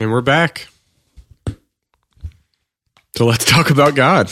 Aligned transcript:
And 0.00 0.10
we're 0.10 0.20
back. 0.20 0.66
So 3.16 3.26
let's 3.26 3.44
talk 3.44 3.70
about 3.70 3.94
God. 3.94 4.30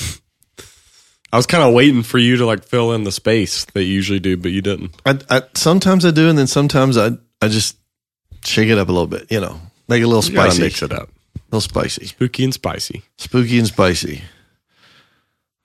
I 1.33 1.37
was 1.37 1.47
kind 1.47 1.63
of 1.63 1.73
waiting 1.73 2.03
for 2.03 2.19
you 2.19 2.37
to 2.37 2.47
like 2.47 2.65
fill 2.65 2.93
in 2.93 3.05
the 3.05 3.13
space 3.13 3.65
that 3.67 3.85
you 3.85 3.93
usually 3.95 4.21
do, 4.21 4.37
but 4.37 4.51
you 4.51 4.61
didn't. 4.61 4.95
I, 5.07 5.19
I 5.31 5.43
sometimes 5.55 6.05
I 6.05 6.11
do, 6.11 6.29
and 6.29 6.37
then 6.37 6.47
sometimes 6.47 6.99
I 6.99 7.13
I 7.41 7.49
just 7.49 7.77
shake 8.45 8.69
it 8.69 8.77
up 8.79 8.89
a 8.89 8.93
little 8.93 9.07
bit. 9.07 9.31
You 9.31 9.41
know, 9.41 9.59
make 9.89 10.01
it 10.01 10.05
a 10.05 10.09
little 10.09 10.25
You 10.31 10.37
spicy, 10.37 10.63
mix 10.63 10.83
it 10.83 10.93
up. 10.93 11.09
a 11.37 11.41
little 11.57 11.61
spicy, 11.61 12.07
Spooky 12.07 12.45
and 12.45 12.53
spicy. 12.53 13.03
spooky 13.17 13.59
and 13.59 13.67
spicy. 13.67 14.23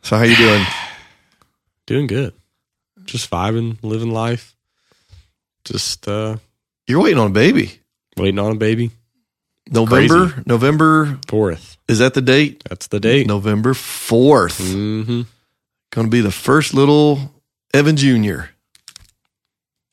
So 0.04 0.16
how 0.18 0.24
you 0.24 0.36
doing? 0.38 0.64
Doing 1.88 2.08
good. 2.08 2.34
Just 3.04 3.30
vibing, 3.30 3.78
living 3.82 4.12
life. 4.12 4.56
Just 5.66 6.08
uh 6.08 6.38
You're 6.86 7.02
waiting 7.02 7.20
on 7.20 7.28
a 7.28 7.34
baby. 7.34 7.80
waiting 8.16 8.40
on 8.40 8.52
a 8.54 8.56
baby. 8.56 8.92
November. 9.72 10.44
November 10.46 11.20
Fourth. 11.28 11.78
is 11.88 12.00
that 12.00 12.14
the 12.14 12.22
date? 12.22 12.64
That's 12.70 12.88
the 12.88 13.00
date. 13.00 13.28
November 13.28 13.74
fourth. 13.74 14.60
Mm-hmm. 14.60 15.22
Going 15.92 16.08
to 16.08 16.12
be 16.12 16.22
the 16.22 16.32
first 16.32 16.74
little 16.74 17.34
Evan 17.74 17.96
Junior. 17.98 18.50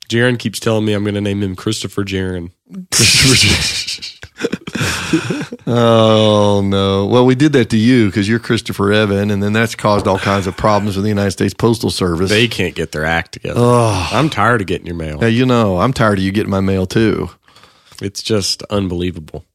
Jaron 0.08 0.38
keeps 0.38 0.60
telling 0.60 0.84
me 0.84 0.92
I'm 0.92 1.02
going 1.02 1.14
to 1.14 1.20
name 1.20 1.42
him 1.42 1.56
Christopher 1.56 2.04
Jaron. 2.04 2.50
Oh 5.66 6.60
no! 6.62 7.06
Well, 7.06 7.24
we 7.24 7.34
did 7.34 7.52
that 7.54 7.70
to 7.70 7.76
you 7.78 8.06
because 8.06 8.28
you're 8.28 8.38
Christopher 8.38 8.92
Evan, 8.92 9.30
and 9.30 9.42
then 9.42 9.54
that's 9.54 9.74
caused 9.74 10.06
all 10.06 10.18
kinds 10.18 10.46
of 10.46 10.56
problems 10.56 10.96
with 10.96 11.04
the 11.04 11.08
United 11.08 11.30
States 11.30 11.54
Postal 11.54 11.90
Service. 11.90 12.28
They 12.28 12.48
can't 12.48 12.74
get 12.74 12.92
their 12.92 13.06
act 13.06 13.32
together. 13.32 13.58
oh, 13.58 14.08
I'm 14.12 14.28
tired 14.28 14.60
of 14.60 14.66
getting 14.66 14.86
your 14.86 14.96
mail. 14.96 15.18
now 15.18 15.26
you 15.26 15.46
know 15.46 15.78
I'm 15.78 15.92
tired 15.94 16.18
of 16.18 16.24
you 16.24 16.32
getting 16.32 16.50
my 16.50 16.60
mail 16.60 16.84
too. 16.86 17.30
It's 18.02 18.22
just 18.22 18.62
unbelievable. 18.64 19.46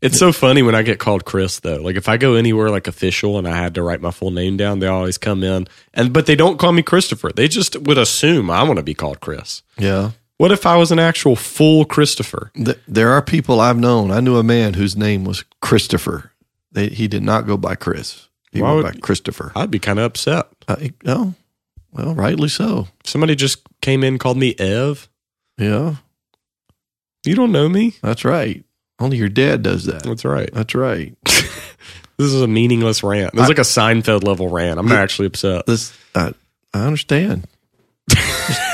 It's 0.00 0.18
so 0.18 0.32
funny 0.32 0.62
when 0.62 0.74
I 0.76 0.82
get 0.82 0.98
called 1.00 1.24
Chris 1.24 1.58
though. 1.60 1.76
Like 1.82 1.96
if 1.96 2.08
I 2.08 2.16
go 2.16 2.34
anywhere 2.34 2.70
like 2.70 2.86
official 2.86 3.36
and 3.38 3.48
I 3.48 3.56
had 3.56 3.74
to 3.74 3.82
write 3.82 4.00
my 4.00 4.10
full 4.12 4.30
name 4.30 4.56
down, 4.56 4.78
they 4.78 4.86
always 4.86 5.18
come 5.18 5.42
in 5.42 5.66
and 5.94 6.12
but 6.12 6.26
they 6.26 6.36
don't 6.36 6.58
call 6.58 6.72
me 6.72 6.82
Christopher. 6.82 7.30
They 7.34 7.48
just 7.48 7.76
would 7.82 7.98
assume 7.98 8.48
I 8.50 8.62
want 8.62 8.76
to 8.76 8.82
be 8.84 8.94
called 8.94 9.20
Chris. 9.20 9.62
Yeah, 9.76 10.12
What 10.36 10.52
if 10.52 10.66
I 10.66 10.76
was 10.76 10.92
an 10.92 11.00
actual 11.00 11.34
full 11.34 11.84
Christopher? 11.84 12.52
Th- 12.54 12.78
there 12.86 13.10
are 13.10 13.22
people 13.22 13.60
I've 13.60 13.78
known. 13.78 14.10
I 14.12 14.20
knew 14.20 14.36
a 14.36 14.42
man 14.44 14.74
whose 14.74 14.96
name 14.96 15.24
was 15.24 15.44
Christopher. 15.60 16.30
They, 16.70 16.88
he 16.90 17.08
did 17.08 17.22
not 17.24 17.46
go 17.46 17.56
by 17.56 17.74
Chris. 17.74 18.28
He 18.52 18.62
Why 18.62 18.72
went 18.74 18.84
would- 18.84 18.94
by 18.94 19.00
Christopher. 19.00 19.50
I'd 19.56 19.70
be 19.70 19.78
kind 19.80 19.98
of 19.98 20.04
upset. 20.04 20.46
Uh, 20.68 20.76
oh, 21.06 21.34
well, 21.92 22.14
rightly 22.14 22.48
so. 22.48 22.86
Somebody 23.04 23.34
just 23.34 23.62
came 23.80 24.04
in 24.04 24.18
called 24.18 24.36
me 24.36 24.54
Ev. 24.58 25.08
Yeah, 25.58 25.96
You 27.24 27.34
don't 27.34 27.50
know 27.52 27.68
me. 27.68 27.96
that's 28.00 28.24
right. 28.24 28.64
Only 28.98 29.16
your 29.16 29.28
dad 29.28 29.62
does 29.62 29.84
that. 29.84 30.02
That's 30.02 30.24
right. 30.24 30.50
That's 30.52 30.74
right. 30.74 31.16
This 32.18 32.32
is 32.32 32.42
a 32.42 32.48
meaningless 32.48 33.04
rant. 33.04 33.32
This 33.32 33.44
is 33.44 33.48
like 33.48 33.58
a 33.58 33.60
Seinfeld 33.60 34.24
level 34.24 34.48
rant. 34.48 34.80
I'm 34.80 34.88
not 34.88 34.98
actually 34.98 35.26
upset. 35.26 35.66
This 35.66 35.96
I, 36.16 36.34
I 36.74 36.84
understand. 36.84 37.46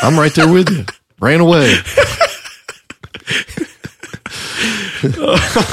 I'm 0.02 0.19
right 0.19 0.34
there 0.34 0.50
with 0.50 0.70
you. 0.70 0.86
Ran 1.20 1.41
away. 1.41 1.77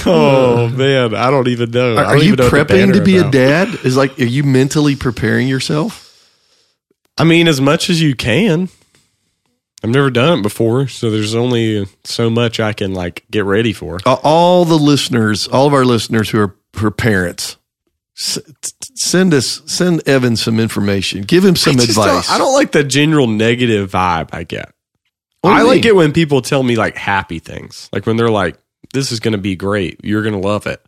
Oh 0.06 0.68
man, 0.76 1.16
I 1.16 1.32
don't 1.32 1.48
even 1.48 1.72
know. 1.72 1.96
I 1.96 2.04
Are, 2.04 2.18
you 2.18 2.36
know 2.36 2.50
prepping 2.50 2.92
to 2.94 3.02
be 3.02 3.16
a 3.18 3.32
dad? 3.32 3.70
Is 3.86 3.96
like, 3.96 4.20
are 4.20 4.26
you 4.26 4.44
mentally 4.44 4.98
preparing 4.98 5.48
yourself? 5.48 6.30
I 7.18 7.24
mean, 7.24 7.48
as 7.48 7.62
much 7.62 7.90
as 7.90 8.02
you 8.02 8.14
can. 8.14 8.68
I've 9.84 9.90
never 9.90 10.12
done 10.12 10.40
it 10.40 10.42
before, 10.44 10.88
so 10.88 11.10
there's 11.10 11.34
only 11.34 11.88
so 12.04 12.30
much 12.30 12.60
I 12.60 12.74
can 12.74 12.94
like 12.94 13.26
get 13.32 13.46
ready 13.46 13.74
for. 13.74 13.98
All 14.06 14.64
the 14.64 14.78
listeners, 14.78 15.48
all 15.48 15.66
of 15.68 15.74
our 15.74 15.86
listeners 15.86 16.30
who 16.30 16.40
are, 16.40 16.56
who 16.76 16.88
are 16.88 16.92
parents, 16.92 17.58
send 18.14 19.34
us, 19.34 19.62
send 19.66 20.08
Evan 20.08 20.36
some 20.36 20.60
information. 20.60 21.24
Give 21.24 21.44
him 21.44 21.56
some 21.56 21.80
I 21.80 21.84
advice. 21.84 22.28
Don't, 22.28 22.36
I 22.36 22.38
don't 22.38 22.54
like 22.54 22.72
the 22.72 22.84
general 22.84 23.26
negative 23.28 23.92
vibe 23.92 24.30
I 24.34 24.44
get. 24.44 24.72
I 25.44 25.62
you 25.62 25.68
like 25.68 25.78
mean? 25.78 25.88
it 25.88 25.96
when 25.96 26.14
people 26.14 26.42
tell 26.42 26.62
me 26.62 26.76
like 26.76 26.96
happy 26.96 27.40
things, 27.40 27.90
like 27.92 28.06
when 28.06 28.18
they're 28.18 28.30
like, 28.30 28.58
"This 28.94 29.12
is 29.12 29.20
going 29.20 29.32
to 29.32 29.40
be 29.40 29.56
great. 29.56 30.00
You're 30.04 30.22
going 30.22 30.40
to 30.40 30.48
love 30.48 30.68
it. 30.68 30.86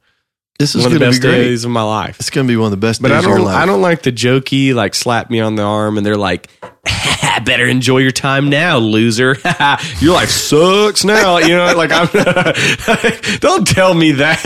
This 0.60 0.76
is 0.76 0.84
One 0.84 0.94
of 0.94 0.94
the 0.94 1.00
to 1.00 1.06
be 1.06 1.10
best 1.12 1.22
great. 1.22 1.32
days 1.44 1.66
of 1.66 1.72
my 1.72 1.82
life." 1.84 2.20
It's 2.20 2.30
going 2.30 2.46
to 2.48 2.52
be 2.52 2.56
one 2.58 2.66
of 2.68 2.72
the 2.72 2.78
best 2.78 3.02
But 3.02 3.08
days 3.10 3.16
I 3.16 3.20
of 3.20 3.26
your 3.26 3.38
don't. 3.38 3.46
life. 3.48 3.56
I 3.56 3.66
don't 3.66 3.82
like 3.82 4.04
the 4.04 4.12
jokey, 4.12 4.74
like 4.74 4.94
slap 4.96 5.30
me 5.30 5.40
on 5.40 5.56
the 5.56 5.64
arm, 5.64 5.98
and 5.98 6.06
they're 6.06 6.16
like, 6.16 6.48
"Better 7.46 7.66
enjoy 7.68 7.98
your 8.00 8.12
time 8.12 8.50
now, 8.50 8.78
loser. 8.78 9.36
your 10.00 10.14
life 10.14 10.30
sucks 10.30 11.04
now." 11.04 11.38
You 11.40 11.56
know, 11.56 11.74
like 11.76 11.92
I'm. 11.92 12.08
don't 13.40 13.68
tell 13.68 13.94
me 13.96 14.12
that. 14.14 14.44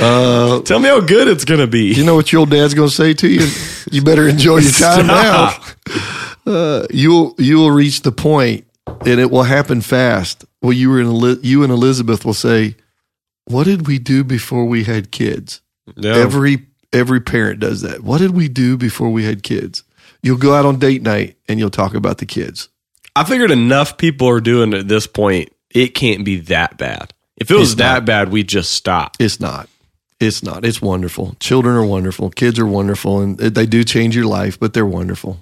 Uh, 0.00 0.60
tell 0.62 0.78
me 0.78 0.88
how 0.88 1.00
good 1.00 1.28
it's 1.28 1.44
gonna 1.44 1.66
be. 1.66 1.92
you 1.94 2.04
know 2.04 2.14
what 2.14 2.32
your 2.32 2.40
old 2.40 2.50
dad's 2.50 2.74
going 2.74 2.88
to 2.88 2.94
say 2.94 3.14
to 3.14 3.28
you? 3.28 3.46
You 3.90 4.02
better 4.02 4.26
enjoy 4.28 4.58
your 4.58 4.72
time 4.72 5.06
now. 5.06 5.58
Uh, 6.46 6.86
you'll 6.90 7.34
you 7.38 7.56
will 7.58 7.70
reach 7.70 8.02
the 8.02 8.12
point, 8.12 8.64
and 8.86 9.20
it 9.20 9.30
will 9.30 9.42
happen 9.44 9.80
fast. 9.80 10.44
Well, 10.62 10.72
you 10.72 10.90
were 10.90 11.00
in 11.00 11.38
you 11.42 11.62
and 11.62 11.72
Elizabeth 11.72 12.24
will 12.24 12.34
say, 12.34 12.76
"What 13.46 13.64
did 13.64 13.86
we 13.86 13.98
do 13.98 14.24
before 14.24 14.64
we 14.64 14.84
had 14.84 15.10
kids?" 15.10 15.60
Every 16.02 16.66
every 16.92 17.20
parent 17.20 17.60
does 17.60 17.82
that. 17.82 18.02
What 18.02 18.18
did 18.18 18.30
we 18.30 18.48
do 18.48 18.76
before 18.76 19.10
we 19.10 19.24
had 19.24 19.42
kids? 19.42 19.82
You'll 20.22 20.38
go 20.38 20.54
out 20.54 20.64
on 20.64 20.78
date 20.78 21.02
night 21.02 21.36
and 21.48 21.58
you'll 21.58 21.70
talk 21.70 21.94
about 21.94 22.18
the 22.18 22.26
kids. 22.26 22.68
I 23.16 23.24
figured 23.24 23.50
enough 23.50 23.98
people 23.98 24.28
are 24.28 24.40
doing 24.40 24.72
it 24.72 24.78
at 24.78 24.88
this 24.88 25.06
point. 25.06 25.50
It 25.70 25.88
can't 25.94 26.24
be 26.24 26.36
that 26.40 26.78
bad. 26.78 27.12
If 27.36 27.50
it 27.50 27.54
was 27.54 27.72
It's 27.72 27.78
that 27.78 27.92
not. 27.94 28.04
bad, 28.06 28.28
we'd 28.30 28.48
just 28.48 28.72
stop. 28.72 29.16
It's 29.20 29.40
not. 29.40 29.68
It's 30.20 30.42
not. 30.42 30.64
It's 30.64 30.80
wonderful. 30.80 31.36
Children 31.40 31.76
are 31.76 31.84
wonderful. 31.84 32.30
Kids 32.30 32.58
are 32.58 32.66
wonderful, 32.66 33.20
and 33.20 33.36
they 33.38 33.66
do 33.66 33.82
change 33.84 34.14
your 34.16 34.26
life, 34.26 34.58
but 34.58 34.72
they're 34.72 34.86
wonderful. 34.86 35.40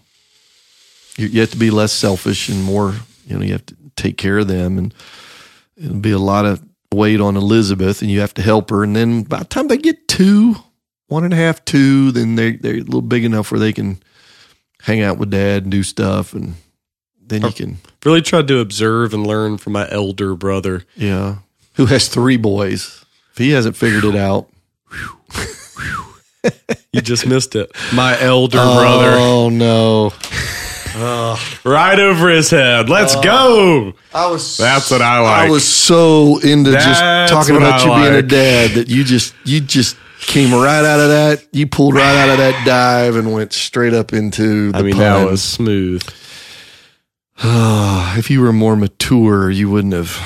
You, 1.19 1.27
you 1.29 1.41
have 1.41 1.51
to 1.51 1.57
be 1.59 1.71
less 1.71 1.93
selfish 1.93 2.49
and 2.49 2.65
more. 2.65 2.95
You 3.27 3.39
know, 3.39 3.45
you 3.45 3.53
have 3.53 3.67
to 3.67 3.77
take 3.95 4.17
care 4.17 4.39
of 4.39 4.49
them, 4.49 4.79
and 4.79 4.95
it'll 5.77 5.97
be 6.01 6.11
a 6.13 6.19
lot 6.19 6.47
of 6.47 6.63
weight 6.93 7.21
on 7.21 7.37
Elizabeth, 7.37 8.03
and 8.03 8.11
you 8.11 8.21
have 8.21 8.35
to 8.35 8.43
help 8.43 8.71
her. 8.71 8.83
And 8.85 8.95
then 8.95 9.23
by 9.23 9.41
the 9.41 9.45
time 9.45 9.69
they 9.69 9.79
get 9.79 10.09
two, 10.09 10.57
one 11.09 11.25
and 11.25 11.33
a 11.33 11.37
half, 11.37 11.65
two, 11.65 12.13
then 12.13 12.35
they 12.37 12.53
they're 12.57 12.75
a 12.77 12.81
little 12.81 13.03
big 13.03 13.25
enough 13.25 13.51
where 13.51 13.61
they 13.61 13.73
can 13.73 14.03
hang 14.83 15.01
out 15.01 15.19
with 15.19 15.31
dad 15.31 15.63
and 15.65 15.73
do 15.73 15.83
stuff, 15.83 16.33
and 16.35 16.55
then 17.25 17.43
you 17.43 17.53
can, 17.53 17.79
Really 18.05 18.21
try 18.23 18.43
to 18.43 18.59
observe 18.59 19.15
and 19.15 19.27
learn 19.27 19.57
from 19.59 19.73
my 19.75 19.89
elder 19.91 20.35
brother. 20.35 20.85
yeah. 20.97 21.37
Who 21.75 21.87
has 21.87 22.09
three 22.09 22.37
boys? 22.37 23.05
If 23.33 23.39
he 23.39 23.51
hasn't 23.51 23.77
figured 23.77 24.05
it 24.05 24.15
out, 24.17 24.49
You 26.93 27.01
just 27.01 27.27
missed 27.27 27.55
it. 27.57 27.71
My 27.95 28.21
elder 28.21 28.59
brother. 28.59 29.13
Oh 29.17 29.49
no. 29.49 30.13
Right 30.95 31.99
over 31.99 32.29
his 32.29 32.51
head. 32.51 32.89
Let's 32.89 33.15
go. 33.17 33.95
I 34.15 34.31
was 34.31 34.57
That's 34.57 34.91
what 34.91 35.03
I 35.03 35.21
like. 35.21 35.49
I 35.49 35.51
was 35.51 35.67
so 35.67 36.39
into 36.39 36.73
just 36.73 37.01
talking 37.31 37.55
what 37.55 37.63
about 37.63 37.81
I 37.81 37.85
you 37.85 38.11
being 38.11 38.25
a 38.25 38.27
dad 38.27 38.71
that 38.73 38.89
you 38.89 39.05
just 39.05 39.35
you 39.45 39.61
just 39.61 39.97
came 40.21 40.53
right 40.55 40.85
out 40.85 41.01
of 41.01 41.09
that. 41.09 41.47
You 41.53 41.67
pulled 41.67 41.95
right 41.95 42.17
out 42.17 42.31
of 42.31 42.39
that 42.39 42.65
dive 42.67 43.17
and 43.17 43.33
went 43.33 43.53
straight 43.53 43.95
up 43.95 44.13
into 44.13 44.73
the 44.73 44.79
I 44.79 44.83
mean, 44.83 44.93
pun. 44.95 45.01
that 45.01 45.27
was 45.31 45.43
smooth. 45.43 46.03
if 47.45 48.31
you 48.31 48.41
were 48.41 48.53
more 48.53 48.77
mature, 48.77 49.51
you 49.51 49.71
wouldn't 49.71 49.95
have 49.95 50.17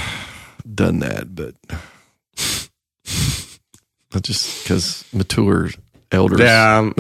done 0.75 0.99
that. 1.01 1.35
But 1.35 1.55
but 4.11 4.23
just 4.23 4.63
because 4.63 5.05
mature 5.13 5.71
elders, 6.13 6.41
Yeah. 6.41 6.91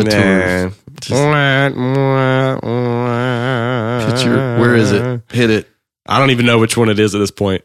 picture. 4.08 4.58
Where 4.58 4.74
is 4.74 4.92
it? 4.92 5.22
Hit 5.30 5.50
it. 5.50 5.68
I 6.06 6.18
don't 6.18 6.30
even 6.30 6.46
know 6.46 6.58
which 6.58 6.76
one 6.76 6.88
it 6.88 6.98
is 6.98 7.14
at 7.14 7.18
this 7.18 7.30
point. 7.30 7.64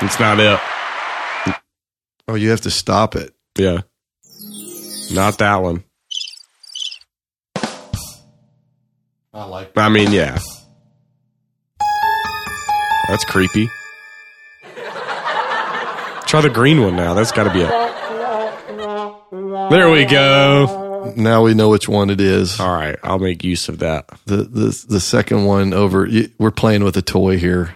It's 0.00 0.18
not 0.18 0.40
it. 0.40 0.60
Oh, 2.28 2.34
you 2.34 2.50
have 2.50 2.62
to 2.62 2.70
stop 2.70 3.14
it. 3.14 3.34
Yeah. 3.56 3.82
Not 5.12 5.38
that 5.38 5.56
one. 5.62 5.84
I 9.34 9.44
like. 9.44 9.76
I 9.76 9.88
mean, 9.88 10.12
yeah. 10.12 10.38
That's 13.08 13.24
creepy. 13.24 13.68
Try 16.32 16.40
the 16.40 16.48
green 16.48 16.80
one 16.80 16.96
now. 16.96 17.12
That's 17.12 17.30
got 17.30 17.44
to 17.44 17.52
be 17.52 17.60
it. 17.60 17.68
There 19.70 19.90
we 19.90 20.06
go. 20.06 21.12
Now 21.14 21.42
we 21.42 21.52
know 21.52 21.68
which 21.68 21.90
one 21.90 22.08
it 22.08 22.22
is. 22.22 22.58
All 22.58 22.72
right, 22.72 22.98
I'll 23.02 23.18
make 23.18 23.44
use 23.44 23.68
of 23.68 23.80
that. 23.80 24.08
the 24.24 24.36
the 24.36 24.84
the 24.88 24.98
second 24.98 25.44
one 25.44 25.74
over. 25.74 26.08
We're 26.38 26.50
playing 26.50 26.84
with 26.84 26.96
a 26.96 27.02
toy 27.02 27.36
here. 27.36 27.74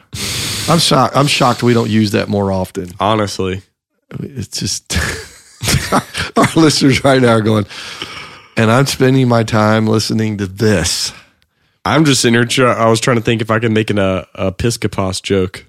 I'm 0.71 0.79
shocked. 0.79 1.15
I'm 1.15 1.27
shocked 1.27 1.63
we 1.63 1.75
don't 1.75 1.91
use 1.91 2.13
that 2.13 2.29
more 2.31 2.51
often. 2.51 2.93
Honestly, 2.99 3.61
It's 4.21 4.59
just 4.59 4.97
our 6.39 6.49
listeners 6.57 7.05
right 7.05 7.21
now 7.21 7.33
are 7.33 7.43
going, 7.43 7.67
and 8.57 8.71
I'm 8.71 8.87
spending 8.87 9.29
my 9.29 9.43
time 9.43 9.87
listening 9.87 10.39
to 10.39 10.47
this. 10.47 11.13
I'm 11.85 12.07
just 12.07 12.25
in 12.25 12.33
here. 12.33 12.69
I 12.69 12.89
was 12.89 13.01
trying 13.01 13.19
to 13.19 13.23
think 13.23 13.43
if 13.43 13.51
I 13.51 13.59
could 13.59 13.73
make 13.73 13.91
an 13.91 13.99
uh, 13.99 14.25
Episcopos 14.35 15.21
joke. 15.21 15.67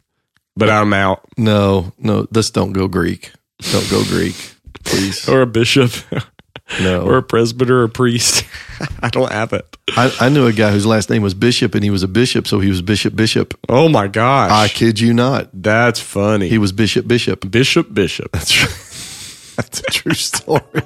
But 0.57 0.69
I'm 0.69 0.93
out. 0.93 1.23
No, 1.37 1.93
no, 1.99 2.27
this 2.31 2.49
don't 2.51 2.73
go 2.73 2.87
Greek. 2.87 3.31
Don't 3.71 3.89
go 3.89 4.03
Greek, 4.05 4.35
please. 4.83 5.27
Or 5.29 5.41
a 5.41 5.47
bishop, 5.47 5.91
No. 6.81 7.01
or 7.01 7.17
a 7.17 7.23
presbyter, 7.23 7.79
or 7.81 7.83
a 7.85 7.89
priest. 7.89 8.43
I 9.01 9.09
don't 9.09 9.31
have 9.31 9.53
it. 9.53 9.65
I, 9.95 10.13
I 10.19 10.29
knew 10.29 10.45
a 10.45 10.53
guy 10.53 10.71
whose 10.71 10.85
last 10.85 11.09
name 11.09 11.21
was 11.21 11.33
Bishop, 11.33 11.73
and 11.73 11.83
he 11.83 11.89
was 11.89 12.03
a 12.03 12.07
bishop, 12.07 12.45
so 12.47 12.59
he 12.59 12.69
was 12.69 12.81
Bishop 12.81 13.15
Bishop. 13.15 13.57
Oh 13.69 13.87
my 13.89 14.07
gosh. 14.07 14.51
I 14.51 14.67
kid 14.67 14.99
you 14.99 15.13
not. 15.13 15.49
That's 15.53 15.99
funny. 15.99 16.49
He 16.49 16.57
was 16.57 16.71
Bishop 16.71 17.07
Bishop. 17.07 17.49
Bishop, 17.49 17.93
Bishop. 17.93 18.31
That's 18.33 19.55
That's 19.55 19.79
a 19.79 19.83
true 19.83 20.13
story. 20.13 20.83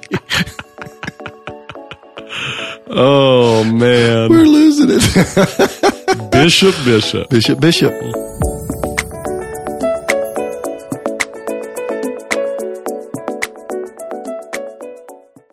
Oh 2.94 3.64
man. 3.64 4.30
We're 4.30 4.44
losing 4.44 4.88
it. 4.90 6.30
Bishop, 6.30 6.74
Bishop. 6.84 7.28
Bishop 7.30 7.60
Bishop. 7.60 7.92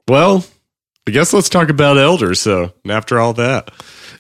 Well, 0.10 0.44
I 1.08 1.12
guess 1.12 1.34
let's 1.34 1.50
talk 1.50 1.70
about 1.70 1.98
elders. 1.98 2.42
So 2.42 2.74
after 2.88 3.20
all 3.20 3.34
that, 3.34 3.72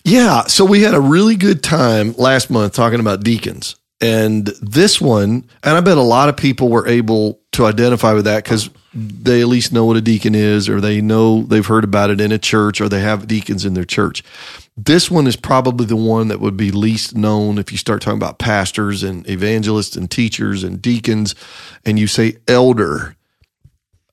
Yeah, 0.03 0.44
so 0.44 0.63
we 0.63 0.81
had 0.81 0.94
a 0.94 1.01
really 1.01 1.36
good 1.36 1.63
time 1.63 2.13
last 2.18 2.50
month 2.50 2.74
talking 2.74 3.00
about 3.00 3.24
deacons. 3.24 3.75
And 4.01 4.47
this 4.62 5.01
one, 5.01 5.50
and 5.63 5.77
I 5.77 5.81
bet 5.81 5.97
a 5.97 6.01
lot 6.01 6.30
of 6.30 6.38
people 6.38 6.69
were 6.69 6.88
able 6.88 7.41
to 7.51 7.65
identify 7.65 8.13
with 8.13 8.25
that 8.25 8.44
because 8.44 8.69
they 8.94 9.41
at 9.41 9.47
least 9.47 9.74
know 9.74 9.83
what 9.83 9.97
a 9.97 10.01
deacon 10.01 10.36
is, 10.36 10.69
or 10.69 10.80
they 10.80 11.01
know 11.01 11.44
they've 11.44 11.65
heard 11.65 11.83
about 11.83 12.09
it 12.09 12.21
in 12.21 12.31
a 12.31 12.38
church, 12.38 12.80
or 12.80 12.88
they 12.88 13.01
have 13.01 13.27
deacons 13.27 13.65
in 13.65 13.74
their 13.74 13.83
church. 13.83 14.24
This 14.77 15.12
one 15.12 15.27
is 15.27 15.36
probably 15.36 15.86
the 15.86 15.97
one 15.97 16.30
that 16.30 16.39
would 16.39 16.56
be 16.56 16.71
least 16.71 17.15
known 17.15 17.57
if 17.57 17.74
you 17.74 17.77
start 17.77 18.01
talking 18.01 18.18
about 18.18 18.39
pastors 18.39 19.03
and 19.03 19.30
evangelists 19.30 19.97
and 19.97 20.09
teachers 20.09 20.63
and 20.63 20.81
deacons, 20.81 21.36
and 21.86 22.00
you 22.00 22.07
say 22.07 22.38
elder. 22.47 23.18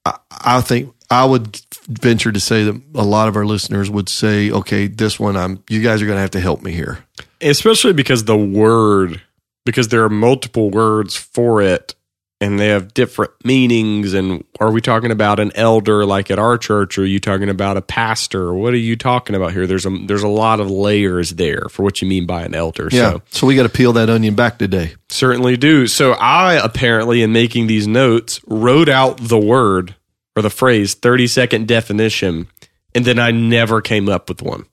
I, 0.05 0.19
I 0.31 0.61
think 0.63 0.93
I 1.11 1.25
would 1.25 1.61
venture 1.89 2.33
to 2.33 2.41
say 2.41 2.65
that 2.65 2.81
a 2.95 3.05
lot 3.05 3.29
of 3.29 3.37
our 3.37 3.45
listeners 3.47 3.91
would 3.91 4.09
say, 4.09 4.51
"Okay, 4.51 4.87
this 4.87 5.19
one, 5.21 5.37
I'm. 5.37 5.63
You 5.69 5.83
guys 5.83 6.03
are 6.03 6.07
going 6.07 6.17
to 6.17 6.21
have 6.23 6.31
to 6.33 6.41
help 6.41 6.63
me 6.63 6.73
here." 6.73 6.99
especially 7.43 7.93
because 7.93 8.25
the 8.25 8.37
word, 8.37 9.21
because 9.67 9.89
there 9.89 10.03
are 10.05 10.09
multiple 10.09 10.71
words 10.71 11.15
for 11.17 11.61
it 11.61 11.95
and 12.41 12.59
they 12.59 12.69
have 12.69 12.95
different 12.95 13.31
meanings. 13.45 14.15
And 14.15 14.43
are 14.61 14.71
we 14.71 14.81
talking 14.81 15.11
about 15.11 15.39
an 15.39 15.53
elder 15.55 16.05
like 16.07 16.31
at 16.31 16.39
our 16.39 16.57
church? 16.59 16.97
Or 16.99 17.03
are 17.03 17.07
you 17.07 17.21
talking 17.21 17.49
about 17.51 17.77
a 17.77 17.83
pastor? 17.83 18.55
What 18.55 18.73
are 18.75 18.79
you 18.79 18.97
talking 18.97 19.37
about 19.37 19.53
here? 19.53 19.67
There's 19.67 19.85
a 19.87 19.91
there's 20.07 20.23
a 20.23 20.29
lot 20.29 20.61
of 20.61 20.71
layers 20.71 21.31
there 21.33 21.67
for 21.71 21.83
what 21.83 22.01
you 22.01 22.09
mean 22.09 22.27
by 22.27 22.43
an 22.43 22.55
elder. 22.55 22.89
Yeah. 22.91 23.13
So 23.13 23.23
So 23.31 23.47
we 23.47 23.55
got 23.55 23.65
to 23.65 23.69
peel 23.69 23.93
that 23.95 24.09
onion 24.11 24.35
back 24.35 24.59
today. 24.59 24.95
certainly 25.11 25.57
do. 25.59 25.87
So 25.87 26.13
I 26.13 26.55
apparently, 26.55 27.23
in 27.23 27.33
making 27.33 27.67
these 27.67 27.87
notes, 27.87 28.41
wrote 28.47 28.89
out 28.89 29.19
the 29.19 29.39
word 29.39 29.95
or 30.37 30.43
the 30.43 30.51
phrase 30.51 30.95
30 30.95 31.27
second 31.27 31.67
definition, 31.67 32.49
and 32.95 33.05
then 33.05 33.19
I 33.19 33.31
never 33.31 33.81
came 33.81 34.09
up 34.09 34.29
with 34.29 34.43
one. 34.43 34.67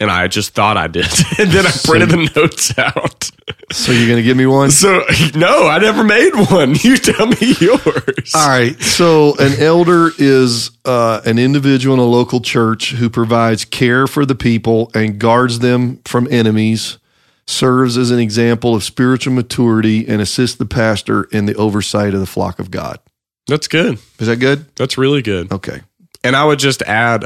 And 0.00 0.12
I 0.12 0.28
just 0.28 0.54
thought 0.54 0.76
I 0.76 0.86
did. 0.86 1.06
and 1.38 1.50
then 1.50 1.66
I 1.66 1.72
printed 1.84 2.10
the 2.10 2.30
notes 2.36 2.78
out. 2.78 3.30
So 3.72 3.90
you're 3.90 4.06
going 4.06 4.18
to 4.18 4.22
give 4.22 4.36
me 4.36 4.46
one? 4.46 4.70
So, 4.70 5.02
no, 5.34 5.66
I 5.66 5.78
never 5.78 6.04
made 6.04 6.30
one. 6.34 6.76
You 6.76 6.96
tell 6.96 7.26
me 7.26 7.36
yours. 7.60 8.32
All 8.32 8.48
right. 8.48 8.80
So 8.80 9.34
an 9.38 9.60
elder 9.60 10.10
is 10.16 10.70
uh, 10.84 11.20
an 11.24 11.38
individual 11.38 11.94
in 11.94 12.00
a 12.00 12.04
local 12.04 12.40
church 12.40 12.92
who 12.92 13.10
provides 13.10 13.64
care 13.64 14.06
for 14.06 14.24
the 14.24 14.36
people 14.36 14.92
and 14.94 15.18
guards 15.18 15.58
them 15.58 16.00
from 16.04 16.28
enemies, 16.30 16.98
serves 17.46 17.98
as 17.98 18.12
an 18.12 18.20
example 18.20 18.76
of 18.76 18.84
spiritual 18.84 19.34
maturity, 19.34 20.06
and 20.06 20.22
assists 20.22 20.56
the 20.56 20.66
pastor 20.66 21.24
in 21.24 21.46
the 21.46 21.56
oversight 21.56 22.14
of 22.14 22.20
the 22.20 22.26
flock 22.26 22.60
of 22.60 22.70
God. 22.70 23.00
That's 23.48 23.66
good. 23.66 23.98
Is 24.18 24.26
that 24.28 24.36
good? 24.36 24.66
That's 24.76 24.96
really 24.98 25.22
good. 25.22 25.50
Okay. 25.50 25.80
And 26.22 26.36
I 26.36 26.44
would 26.44 26.58
just 26.58 26.82
add 26.82 27.24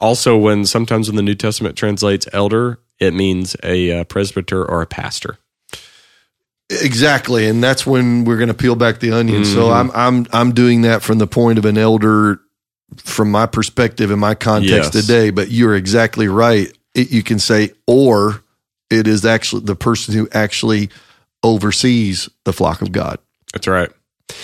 also 0.00 0.36
when 0.36 0.64
sometimes 0.64 1.08
when 1.08 1.16
the 1.16 1.22
New 1.22 1.34
Testament 1.34 1.76
translates 1.76 2.26
elder, 2.32 2.78
it 2.98 3.12
means 3.12 3.56
a 3.62 4.00
uh, 4.00 4.04
presbyter 4.04 4.64
or 4.64 4.80
a 4.82 4.86
pastor. 4.86 5.38
Exactly, 6.70 7.48
and 7.48 7.64
that's 7.64 7.86
when 7.86 8.24
we're 8.26 8.36
going 8.36 8.48
to 8.48 8.54
peel 8.54 8.74
back 8.76 9.00
the 9.00 9.12
onion. 9.12 9.46
So 9.46 9.70
I'm 9.70 9.90
I'm 9.94 10.26
I'm 10.32 10.52
doing 10.52 10.82
that 10.82 11.02
from 11.02 11.16
the 11.16 11.26
point 11.26 11.58
of 11.58 11.64
an 11.64 11.78
elder, 11.78 12.40
from 12.96 13.30
my 13.30 13.46
perspective 13.46 14.10
and 14.10 14.20
my 14.20 14.34
context 14.34 14.92
Yes. 14.94 15.06
today. 15.06 15.30
But 15.30 15.50
you're 15.50 15.74
exactly 15.74 16.28
right. 16.28 16.70
It, 16.94 17.10
you 17.10 17.22
can 17.22 17.38
say, 17.38 17.72
or 17.86 18.42
it 18.90 19.08
is 19.08 19.24
actually 19.24 19.62
the 19.62 19.76
person 19.76 20.12
who 20.12 20.28
actually 20.30 20.90
oversees 21.42 22.28
the 22.44 22.52
flock 22.52 22.82
of 22.82 22.92
God. 22.92 23.18
That's 23.54 23.66
right. 23.66 23.90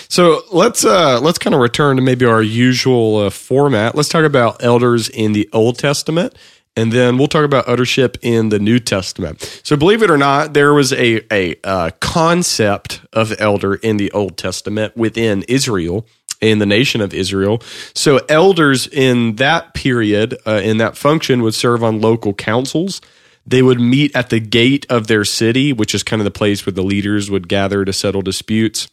So 0.09 0.43
let's 0.53 0.85
uh, 0.85 1.21
let's 1.21 1.39
kind 1.39 1.55
of 1.55 1.61
return 1.61 1.97
to 1.97 2.03
maybe 2.03 2.25
our 2.25 2.43
usual 2.43 3.17
uh, 3.17 3.31
format. 3.31 3.95
Let's 3.95 4.09
talk 4.09 4.25
about 4.25 4.63
elders 4.63 5.09
in 5.09 5.33
the 5.33 5.49
Old 5.53 5.79
Testament, 5.79 6.35
and 6.77 6.93
then 6.93 7.19
we'll 7.19 7.27
talk 7.27 7.45
about 7.45 7.69
eldership 7.69 8.19
in 8.23 8.49
the 8.49 8.59
New 8.59 8.79
Testament. 8.79 9.61
So 9.65 9.77
believe 9.77 10.03
it 10.03 10.11
or 10.11 10.19
not, 10.19 10.55
there 10.55 10.73
was 10.73 10.93
a 10.93 11.23
a 11.33 11.57
uh, 11.65 11.91
concept 12.01 13.01
of 13.13 13.35
elder 13.41 13.75
in 13.75 13.97
the 13.97 14.11
Old 14.13 14.37
Testament 14.37 14.97
within 14.97 15.43
Israel. 15.49 16.07
In 16.41 16.59
the 16.59 16.67
nation 16.67 17.01
of 17.01 17.15
Israel. 17.15 17.63
So, 17.95 18.21
elders 18.29 18.87
in 18.87 19.37
that 19.37 19.73
period, 19.73 20.37
uh, 20.47 20.61
in 20.63 20.77
that 20.77 20.95
function, 20.95 21.41
would 21.41 21.55
serve 21.55 21.83
on 21.83 22.03
local 22.03 22.35
councils. 22.35 23.01
They 23.47 23.63
would 23.63 23.81
meet 23.81 24.15
at 24.15 24.29
the 24.29 24.41
gate 24.41 24.85
of 24.91 25.07
their 25.07 25.25
city, 25.25 25.73
which 25.73 25.95
is 25.95 26.03
kind 26.03 26.21
of 26.21 26.25
the 26.25 26.31
place 26.31 26.67
where 26.67 26.73
the 26.73 26.83
leaders 26.83 27.31
would 27.31 27.49
gather 27.49 27.87
to 27.87 27.95
settle 27.95 28.21
disputes 28.21 28.89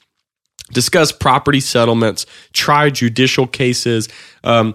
discuss 0.71 1.11
property 1.11 1.59
settlements, 1.59 2.25
try 2.53 2.89
judicial 2.89 3.47
cases. 3.47 4.09
Um, 4.43 4.73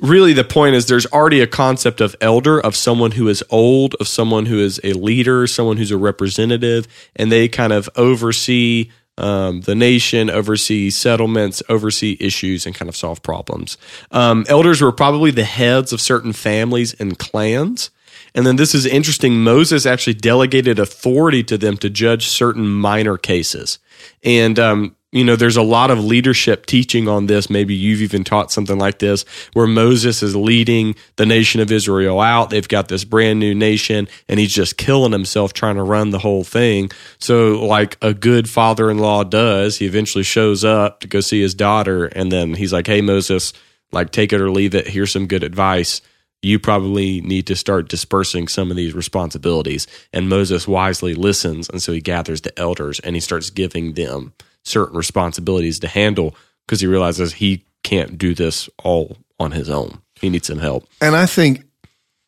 really, 0.00 0.32
the 0.32 0.44
point 0.44 0.74
is 0.74 0.86
there's 0.86 1.06
already 1.06 1.40
a 1.40 1.46
concept 1.46 2.00
of 2.00 2.14
elder, 2.20 2.60
of 2.60 2.76
someone 2.76 3.12
who 3.12 3.28
is 3.28 3.42
old, 3.50 3.94
of 4.00 4.08
someone 4.08 4.46
who 4.46 4.58
is 4.58 4.80
a 4.84 4.92
leader, 4.92 5.46
someone 5.46 5.76
who's 5.76 5.90
a 5.90 5.98
representative, 5.98 6.86
and 7.16 7.30
they 7.32 7.48
kind 7.48 7.72
of 7.72 7.88
oversee. 7.96 8.90
Um, 9.20 9.62
the 9.62 9.74
nation 9.74 10.30
oversee 10.30 10.90
settlements, 10.90 11.60
oversee 11.68 12.16
issues, 12.20 12.66
and 12.66 12.72
kind 12.72 12.88
of 12.88 12.94
solve 12.94 13.20
problems. 13.20 13.76
Um, 14.12 14.44
elders 14.48 14.80
were 14.80 14.92
probably 14.92 15.32
the 15.32 15.42
heads 15.42 15.92
of 15.92 16.00
certain 16.00 16.32
families 16.32 16.94
and 17.00 17.18
clans. 17.18 17.90
And 18.32 18.46
then 18.46 18.54
this 18.54 18.76
is 18.76 18.86
interesting. 18.86 19.42
Moses 19.42 19.86
actually 19.86 20.14
delegated 20.14 20.78
authority 20.78 21.42
to 21.44 21.58
them 21.58 21.76
to 21.78 21.90
judge 21.90 22.28
certain 22.28 22.68
minor 22.68 23.16
cases. 23.18 23.80
And, 24.22 24.56
um, 24.58 24.94
you 25.10 25.24
know, 25.24 25.36
there's 25.36 25.56
a 25.56 25.62
lot 25.62 25.90
of 25.90 26.04
leadership 26.04 26.66
teaching 26.66 27.08
on 27.08 27.26
this. 27.26 27.48
Maybe 27.48 27.74
you've 27.74 28.02
even 28.02 28.24
taught 28.24 28.52
something 28.52 28.78
like 28.78 28.98
this 28.98 29.24
where 29.54 29.66
Moses 29.66 30.22
is 30.22 30.36
leading 30.36 30.96
the 31.16 31.24
nation 31.24 31.62
of 31.62 31.72
Israel 31.72 32.20
out. 32.20 32.50
They've 32.50 32.68
got 32.68 32.88
this 32.88 33.04
brand 33.04 33.40
new 33.40 33.54
nation 33.54 34.08
and 34.28 34.38
he's 34.38 34.52
just 34.52 34.76
killing 34.76 35.12
himself 35.12 35.54
trying 35.54 35.76
to 35.76 35.82
run 35.82 36.10
the 36.10 36.18
whole 36.18 36.44
thing. 36.44 36.90
So, 37.18 37.64
like 37.64 37.96
a 38.02 38.12
good 38.12 38.50
father 38.50 38.90
in 38.90 38.98
law 38.98 39.24
does, 39.24 39.78
he 39.78 39.86
eventually 39.86 40.24
shows 40.24 40.62
up 40.62 41.00
to 41.00 41.08
go 41.08 41.20
see 41.20 41.40
his 41.40 41.54
daughter. 41.54 42.06
And 42.06 42.30
then 42.30 42.52
he's 42.52 42.72
like, 42.74 42.86
Hey, 42.86 43.00
Moses, 43.00 43.54
like 43.92 44.10
take 44.10 44.34
it 44.34 44.42
or 44.42 44.50
leave 44.50 44.74
it. 44.74 44.88
Here's 44.88 45.12
some 45.12 45.26
good 45.26 45.42
advice 45.42 46.02
you 46.40 46.58
probably 46.58 47.20
need 47.22 47.48
to 47.48 47.56
start 47.56 47.88
dispersing 47.88 48.46
some 48.46 48.70
of 48.70 48.76
these 48.76 48.94
responsibilities. 48.94 49.88
And 50.12 50.28
Moses 50.28 50.68
wisely 50.68 51.14
listens. 51.14 51.68
And 51.68 51.82
so 51.82 51.92
he 51.92 52.00
gathers 52.00 52.42
the 52.42 52.56
elders 52.56 53.00
and 53.00 53.16
he 53.16 53.20
starts 53.20 53.50
giving 53.50 53.94
them 53.94 54.34
certain 54.68 54.96
responsibilities 54.96 55.78
to 55.80 55.88
handle 55.88 56.34
because 56.66 56.80
he 56.80 56.86
realizes 56.86 57.34
he 57.34 57.64
can't 57.82 58.18
do 58.18 58.34
this 58.34 58.68
all 58.84 59.16
on 59.40 59.52
his 59.52 59.68
own. 59.70 60.00
He 60.20 60.28
needs 60.30 60.46
some 60.48 60.58
help. 60.58 60.86
And 61.00 61.16
I 61.16 61.26
think 61.26 61.64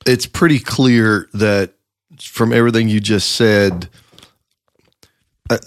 it's 0.06 0.26
pretty 0.26 0.59
clear 0.59 1.28
that 1.35 1.73
from 2.20 2.52
everything 2.52 2.88
you 2.88 3.00
just 3.00 3.30
said, 3.37 3.88
uh, 5.50 5.59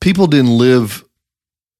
people 0.00 0.26
didn't 0.26 0.56
live. 0.56 1.04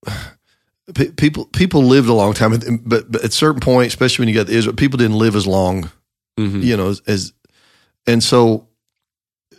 pe- 0.95 1.11
People 1.13 1.45
people 1.47 1.83
lived 1.85 2.09
a 2.09 2.13
long 2.15 2.33
time, 2.35 2.53
but, 2.85 3.11
but 3.11 3.23
at 3.23 3.29
a 3.29 3.33
certain 3.33 3.61
point, 3.61 3.87
especially 3.89 4.23
when 4.23 4.29
you 4.29 4.35
got 4.35 4.47
the 4.47 4.55
Israel, 4.57 4.75
people 4.75 4.97
didn't 4.99 5.19
live 5.19 5.37
as 5.37 5.47
long, 5.47 5.91
Mhm. 6.39 6.63
you 6.63 6.77
know, 6.77 6.89
as, 6.89 7.01
as 7.07 7.33
and 8.07 8.23
so 8.23 8.67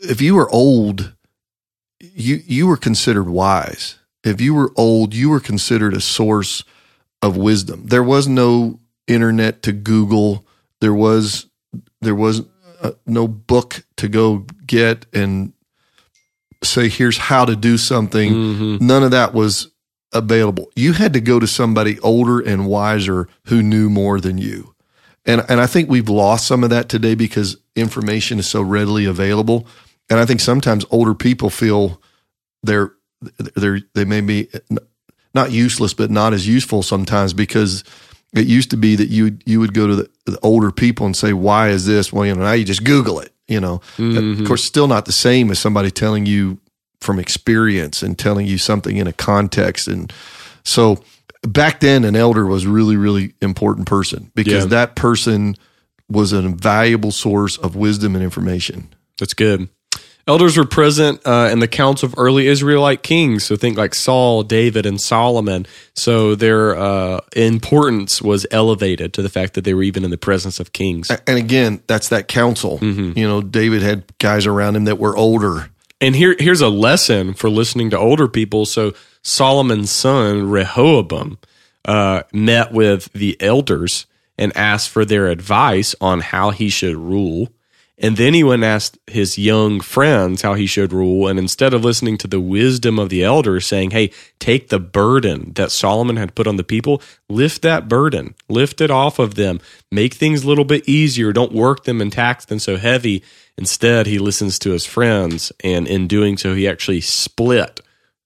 if 0.02 0.22
you 0.22 0.36
were 0.36 0.50
old, 0.50 1.14
you 2.00 2.42
you 2.46 2.68
were 2.68 2.78
considered 2.78 3.30
wise. 3.30 3.96
If 4.24 4.40
you 4.42 4.54
were 4.54 4.72
old, 4.76 5.14
you 5.14 5.30
were 5.30 5.40
considered 5.40 5.94
a 5.94 6.02
source 6.02 6.64
of 7.22 7.38
wisdom. 7.38 7.88
There 7.88 8.04
was 8.04 8.28
no 8.28 8.80
internet 9.08 9.62
to 9.64 9.72
Google. 9.72 10.46
There 10.82 10.94
was 10.94 11.48
there 12.02 12.16
was 12.16 12.42
uh, 12.82 12.92
no 13.06 13.28
book 13.28 13.84
to 13.98 14.08
go 14.08 14.46
get 14.68 15.06
and 15.14 15.54
say 16.64 16.88
here's 16.90 17.18
how 17.18 17.46
to 17.46 17.56
do 17.56 17.78
something. 17.78 18.34
Mhm. 18.34 18.82
None 18.82 19.04
of 19.04 19.12
that 19.12 19.34
was 19.34 19.68
available. 20.14 20.70
You 20.76 20.94
had 20.94 21.14
to 21.14 21.22
go 21.22 21.40
to 21.40 21.48
somebody 21.48 22.00
older 22.00 22.40
and 22.40 22.68
wiser 22.68 23.28
who 23.48 23.62
knew 23.64 23.90
more 23.90 24.20
than 24.22 24.38
you. 24.38 24.74
And 25.26 25.44
and 25.50 25.60
I 25.60 25.66
think 25.68 25.90
we've 25.90 26.10
lost 26.10 26.46
some 26.48 26.64
of 26.64 26.70
that 26.70 26.90
today 26.90 27.16
because 27.16 27.58
information 27.76 28.40
is 28.40 28.48
so 28.48 28.62
readily 28.62 29.06
available. 29.06 29.66
And 30.10 30.20
I 30.20 30.26
think 30.26 30.40
sometimes 30.42 30.86
older 30.92 31.14
people 31.16 31.50
feel 31.50 32.02
they're 32.62 32.94
they're 33.56 33.80
they 33.94 34.06
may 34.06 34.22
be 34.22 34.50
not 35.34 35.52
useless, 35.52 35.94
but 35.94 36.12
not 36.12 36.34
as 36.34 36.48
useful 36.48 36.84
sometimes 36.84 37.34
because 37.34 37.84
it 38.34 38.48
used 38.48 38.72
to 38.72 38.78
be 38.78 38.96
that 38.96 39.10
you 39.10 39.38
you 39.46 39.60
would 39.60 39.74
go 39.74 39.88
to 39.88 39.96
the, 39.96 40.10
the 40.26 40.40
older 40.42 40.72
people 40.72 41.06
and 41.06 41.16
say, 41.16 41.34
"Why 41.34 41.70
is 41.70 41.86
this?" 41.86 42.12
Well, 42.12 42.26
you 42.26 42.36
know, 42.36 42.44
now 42.44 42.54
you 42.54 42.66
just 42.66 42.84
Google 42.84 43.20
it. 43.20 43.32
You 43.48 43.60
know, 43.60 43.76
of 43.76 43.98
mm-hmm. 43.98 44.46
course, 44.46 44.64
still 44.64 44.88
not 44.88 45.06
the 45.06 45.12
same 45.12 45.52
as 45.52 45.60
somebody 45.60 45.92
telling 45.92 46.26
you 46.26 46.60
from 47.02 47.20
experience 47.20 48.02
and 48.02 48.18
telling 48.18 48.48
you 48.48 48.58
something 48.58 48.96
in 48.98 49.08
a 49.08 49.14
context. 49.14 49.88
And 49.88 50.12
so 50.64 51.04
back 51.46 51.82
then, 51.82 52.06
an 52.06 52.16
elder 52.16 52.46
was 52.46 52.66
really 52.66 52.96
really 52.96 53.34
important 53.42 53.88
person 53.88 54.32
because 54.36 54.64
Yeah. 54.64 54.70
that 54.70 54.96
person 54.96 55.56
was 56.10 56.32
an 56.32 56.46
invaluable 56.46 57.12
source 57.12 57.58
of 57.58 57.76
wisdom 57.76 58.16
and 58.16 58.24
information. 58.24 58.94
That's 59.20 59.34
good. 59.34 59.70
Elders 60.26 60.56
were 60.56 60.66
present 60.66 61.20
uh, 61.26 61.50
in 61.52 61.60
the 61.60 61.68
counts 61.68 62.02
of 62.02 62.14
early 62.18 62.48
Israelite 62.48 63.04
kings. 63.04 63.44
So 63.44 63.58
think 63.58 63.78
like 63.78 63.94
Saul, 63.94 64.44
David, 64.44 64.86
and 64.86 65.00
Solomon. 65.00 65.66
So 65.96 66.34
their 66.34 66.78
uh, 66.78 67.20
importance 67.36 68.22
was 68.22 68.46
elevated 68.50 69.14
to 69.16 69.22
the 69.22 69.28
fact 69.30 69.54
that 69.56 69.66
they 69.66 69.74
were 69.74 69.84
even 69.84 70.06
in 70.06 70.12
the 70.12 70.18
presence 70.18 70.62
of 70.62 70.72
kings. 70.72 71.10
And 71.28 71.38
again, 71.38 71.82
that's 71.88 72.08
that 72.10 72.30
council. 72.30 72.80
You 73.18 73.28
know, 73.28 73.42
David 73.42 73.82
had 73.82 74.18
guys 74.18 74.46
around 74.46 74.78
him 74.78 74.86
that 74.86 74.98
were 74.98 75.16
older. 75.18 75.70
And 76.00 76.16
here, 76.16 76.36
here's 76.40 76.62
a 76.62 76.70
lesson 76.70 77.34
for 77.34 77.50
listening 77.50 77.90
to 77.90 77.98
older 77.98 78.30
people. 78.30 78.66
So 78.66 78.94
Solomon's 79.24 79.92
son 79.92 80.50
Rehoboam 80.50 81.38
uh, 81.86 82.24
met 82.32 82.72
with 82.72 83.12
the 83.12 83.36
elders 83.42 84.06
and 84.38 84.56
asked 84.56 84.90
for 84.90 85.04
their 85.04 85.28
advice 85.28 85.96
on 86.00 86.22
how 86.22 86.52
he 86.52 86.70
should 86.70 86.96
rule. 86.96 87.50
And 88.04 88.18
then 88.18 88.34
he 88.34 88.44
went 88.44 88.64
and 88.64 88.72
asked 88.72 89.00
his 89.08 89.38
young 89.38 89.80
friends 89.80 90.42
how 90.42 90.56
he 90.56 90.66
should 90.66 90.92
rule. 90.92 91.30
And 91.30 91.40
instead 91.40 91.74
of 91.74 91.86
listening 91.86 92.18
to 92.18 92.28
the 92.28 92.42
wisdom 92.42 93.00
of 93.00 93.08
the 93.08 93.24
elders 93.24 93.66
saying, 93.66 93.92
hey, 93.92 94.12
take 94.40 94.68
the 94.68 94.80
burden 94.80 95.54
that 95.54 95.72
Solomon 95.72 96.18
had 96.18 96.36
put 96.36 96.46
on 96.46 96.58
the 96.58 96.66
people, 96.66 97.02
lift 97.30 97.62
that 97.62 97.88
burden, 97.88 98.36
lift 98.50 98.82
it 98.82 98.92
off 98.92 99.20
of 99.20 99.36
them, 99.36 99.62
make 99.90 100.16
things 100.16 100.44
a 100.44 100.48
little 100.50 100.66
bit 100.66 100.84
easier. 100.88 101.32
Don't 101.32 101.54
work 101.54 101.86
them 101.86 102.02
and 102.02 102.12
tax 102.12 102.44
them 102.44 102.60
so 102.60 102.76
heavy. 102.76 103.24
Instead, 103.58 104.06
he 104.06 104.20
listens 104.20 104.60
to 104.60 104.72
his 104.72 104.86
friends. 104.86 105.54
And 105.64 105.88
in 105.88 106.08
doing 106.08 106.38
so, 106.38 106.54
he 106.54 106.68
actually 106.68 107.00
split 107.00 107.80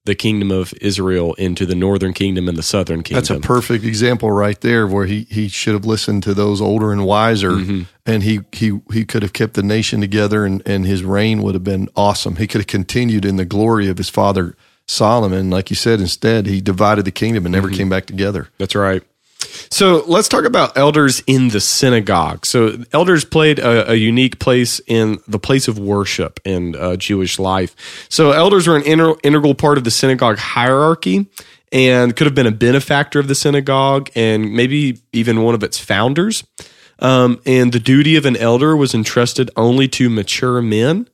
the 0.08 0.16
kingdom 0.16 0.52
of 0.52 0.74
Israel 0.82 1.34
into 1.34 1.66
the 1.66 1.76
northern 1.76 2.14
kingdom 2.14 2.48
and 2.48 2.58
the 2.58 2.64
southern 2.64 3.04
kingdom. 3.04 3.22
That's 3.22 3.30
a 3.30 3.46
perfect 3.46 3.84
example 3.84 4.32
right 4.32 4.60
there 4.62 4.88
where 4.88 5.06
he, 5.06 5.28
he 5.30 5.50
should 5.50 5.74
have 5.74 5.86
listened 5.86 6.24
to 6.24 6.34
those 6.34 6.62
older 6.62 6.92
and 6.94 7.06
wiser 7.06 7.52
mm-hmm. 7.52 7.84
and 8.06 8.24
he, 8.24 8.40
he, 8.54 8.80
he 8.92 9.06
could 9.06 9.22
have 9.22 9.34
kept 9.34 9.54
the 9.54 9.62
nation 9.62 10.00
together 10.00 10.46
and, 10.46 10.64
and 10.66 10.88
his 10.88 11.04
reign 11.04 11.44
would 11.44 11.54
have 11.56 11.64
been 11.64 11.90
awesome. 11.96 12.38
He 12.38 12.48
could 12.48 12.62
have 12.62 12.68
continued 12.68 13.26
in 13.26 13.36
the 13.36 13.46
glory 13.46 13.90
of 13.90 13.98
his 13.98 14.10
father 14.10 14.56
Solomon. 14.88 15.50
Like 15.50 15.70
you 15.70 15.76
said, 15.76 16.00
instead 16.00 16.48
he 16.48 16.62
divided 16.62 17.04
the 17.04 17.12
kingdom 17.12 17.46
and 17.46 17.54
never 17.54 17.68
mm-hmm. 17.68 17.78
came 17.78 17.90
back 17.90 18.06
together. 18.06 18.48
That's 18.58 18.76
right. 18.76 19.04
So 19.70 20.04
let's 20.08 20.28
talk 20.28 20.46
about 20.46 20.78
elders 20.78 21.22
in 21.28 21.50
the 21.50 21.60
synagogue. 21.60 22.46
So 22.46 22.84
elders 22.94 23.26
played 23.26 23.60
a, 23.60 23.92
a 23.92 23.96
unique 23.96 24.40
place 24.40 24.82
in 24.88 25.20
the 25.28 25.40
place 25.40 25.68
of 25.68 25.78
worship 25.78 26.40
in 26.46 26.76
uh, 26.76 26.96
Jewish 26.96 27.38
life. 27.38 28.08
So 28.10 28.32
elders 28.32 28.68
were 28.68 28.76
an 28.76 28.84
inter- 28.84 29.16
integral 29.24 29.56
part 29.56 29.78
of 29.78 29.84
the 29.84 29.92
synagogue 29.92 30.38
hierarchy 30.38 31.28
and 31.72 32.16
could 32.16 32.26
have 32.26 32.36
been 32.36 32.48
a 32.48 32.52
benefactor 32.52 33.20
of 33.20 33.28
the 33.28 33.36
synagogue 33.36 34.10
and 34.16 34.54
maybe 34.54 35.02
even 35.12 35.44
one 35.44 35.54
of 35.54 35.64
its 35.64 35.78
founders. 35.78 36.44
Um, 37.00 37.42
and 37.46 37.72
the 37.72 37.80
duty 37.80 38.16
of 38.16 38.26
an 38.26 38.38
elder 38.38 38.76
was 38.76 38.96
entrusted 38.96 39.52
only 39.56 39.88
to 39.90 40.10
mature 40.10 40.62
men. 40.62 41.08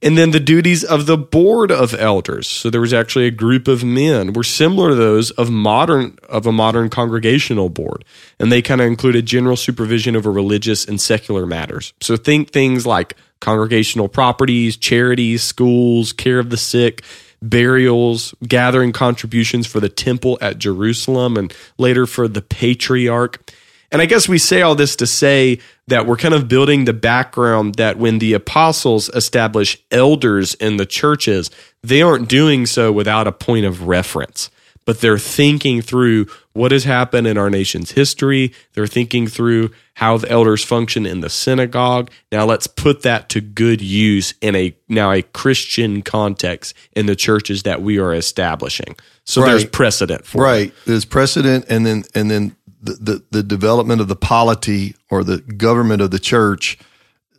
And 0.00 0.16
then 0.16 0.30
the 0.30 0.40
duties 0.40 0.84
of 0.84 1.06
the 1.06 1.18
board 1.18 1.72
of 1.72 1.92
elders. 1.94 2.46
So 2.46 2.70
there 2.70 2.80
was 2.80 2.94
actually 2.94 3.26
a 3.26 3.32
group 3.32 3.66
of 3.66 3.82
men 3.82 4.32
were 4.32 4.44
similar 4.44 4.90
to 4.90 4.94
those 4.94 5.32
of 5.32 5.50
modern 5.50 6.18
of 6.28 6.46
a 6.46 6.52
modern 6.52 6.88
congregational 6.88 7.68
board. 7.68 8.04
And 8.38 8.52
they 8.52 8.62
kind 8.62 8.80
of 8.80 8.86
included 8.86 9.26
general 9.26 9.56
supervision 9.56 10.14
over 10.14 10.30
religious 10.30 10.84
and 10.84 11.00
secular 11.00 11.46
matters. 11.46 11.92
So 12.00 12.16
think 12.16 12.50
things 12.50 12.86
like 12.86 13.16
congregational 13.40 14.08
properties, 14.08 14.76
charities, 14.76 15.42
schools, 15.42 16.12
care 16.12 16.38
of 16.38 16.50
the 16.50 16.56
sick, 16.56 17.02
burials, 17.42 18.34
gathering 18.46 18.92
contributions 18.92 19.66
for 19.66 19.80
the 19.80 19.88
temple 19.88 20.38
at 20.40 20.58
Jerusalem 20.58 21.36
and 21.36 21.52
later 21.76 22.06
for 22.06 22.28
the 22.28 22.42
patriarch. 22.42 23.52
And 23.90 24.02
I 24.02 24.06
guess 24.06 24.28
we 24.28 24.38
say 24.38 24.62
all 24.62 24.74
this 24.74 24.96
to 24.96 25.06
say 25.06 25.60
that 25.86 26.06
we're 26.06 26.16
kind 26.16 26.34
of 26.34 26.48
building 26.48 26.84
the 26.84 26.92
background 26.92 27.76
that 27.76 27.96
when 27.96 28.18
the 28.18 28.34
apostles 28.34 29.08
establish 29.10 29.82
elders 29.90 30.54
in 30.54 30.76
the 30.76 30.86
churches, 30.86 31.50
they 31.82 32.02
aren't 32.02 32.28
doing 32.28 32.66
so 32.66 32.92
without 32.92 33.26
a 33.26 33.32
point 33.32 33.64
of 33.64 33.88
reference, 33.88 34.50
but 34.84 35.00
they're 35.00 35.18
thinking 35.18 35.80
through 35.80 36.26
what 36.52 36.72
has 36.72 36.84
happened 36.84 37.26
in 37.26 37.38
our 37.38 37.48
nation's 37.48 37.92
history. 37.92 38.52
They're 38.74 38.86
thinking 38.86 39.26
through 39.26 39.70
how 39.94 40.18
the 40.18 40.30
elders 40.30 40.62
function 40.62 41.06
in 41.06 41.20
the 41.20 41.30
synagogue. 41.30 42.10
Now 42.30 42.44
let's 42.44 42.66
put 42.66 43.02
that 43.02 43.28
to 43.30 43.40
good 43.40 43.80
use 43.80 44.34
in 44.40 44.54
a 44.54 44.76
now 44.88 45.12
a 45.12 45.22
Christian 45.22 46.02
context 46.02 46.74
in 46.92 47.06
the 47.06 47.16
churches 47.16 47.62
that 47.62 47.80
we 47.80 47.98
are 47.98 48.12
establishing. 48.12 48.96
So 49.24 49.42
there's 49.42 49.64
precedent 49.64 50.24
for 50.24 50.38
it. 50.38 50.44
Right. 50.44 50.74
There's 50.86 51.04
precedent 51.04 51.66
and 51.68 51.86
then 51.86 52.04
and 52.14 52.30
then 52.30 52.56
the, 52.80 52.92
the, 52.94 53.24
the 53.30 53.42
development 53.42 54.00
of 54.00 54.08
the 54.08 54.16
polity 54.16 54.94
or 55.10 55.24
the 55.24 55.38
government 55.38 56.00
of 56.02 56.10
the 56.10 56.18
church, 56.18 56.78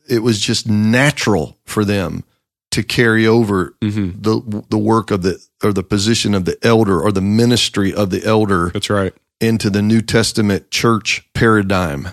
it 0.07 0.19
was 0.23 0.39
just 0.39 0.67
natural 0.67 1.57
for 1.65 1.85
them 1.85 2.23
to 2.71 2.83
carry 2.83 3.25
over 3.25 3.75
Mm-hmm. 3.81 4.21
the 4.21 4.63
the 4.69 4.77
work 4.77 5.09
of 5.11 5.21
the 5.23 5.43
or 5.63 5.73
the 5.73 5.83
position 5.83 6.33
of 6.35 6.45
the 6.45 6.57
elder 6.61 7.01
or 7.01 7.11
the 7.11 7.21
ministry 7.21 7.93
of 7.93 8.09
the 8.11 8.23
elder 8.23 8.69
That's 8.69 8.89
right. 8.89 9.13
into 9.41 9.69
the 9.69 9.81
New 9.81 10.01
Testament 10.01 10.69
church 10.71 11.27
paradigm. 11.33 12.09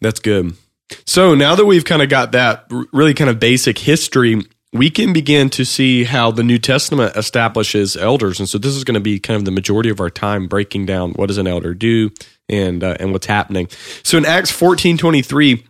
That's 0.00 0.20
good. 0.20 0.54
So 1.06 1.34
now 1.34 1.54
that 1.54 1.64
we've 1.66 1.84
kind 1.84 2.02
of 2.02 2.08
got 2.08 2.32
that 2.32 2.66
really 2.92 3.14
kind 3.14 3.30
of 3.30 3.38
basic 3.40 3.78
history, 3.78 4.42
we 4.72 4.90
can 4.90 5.12
begin 5.12 5.48
to 5.50 5.64
see 5.64 6.04
how 6.04 6.30
the 6.30 6.42
New 6.44 6.58
Testament 6.58 7.16
establishes 7.16 7.96
elders. 7.96 8.38
And 8.38 8.48
so 8.48 8.58
this 8.58 8.76
is 8.76 8.84
going 8.84 8.94
to 8.94 9.00
be 9.00 9.18
kind 9.18 9.36
of 9.38 9.44
the 9.44 9.50
majority 9.50 9.88
of 9.90 10.00
our 10.00 10.10
time 10.10 10.46
breaking 10.48 10.86
down 10.86 11.12
what 11.12 11.26
does 11.28 11.38
an 11.38 11.46
elder 11.46 11.72
do 11.74 12.10
and 12.48 12.82
uh, 12.82 12.96
and 12.98 13.12
what's 13.12 13.26
happening. 13.26 13.68
So 14.02 14.18
in 14.18 14.24
Acts 14.24 14.52
14:23, 14.52 15.64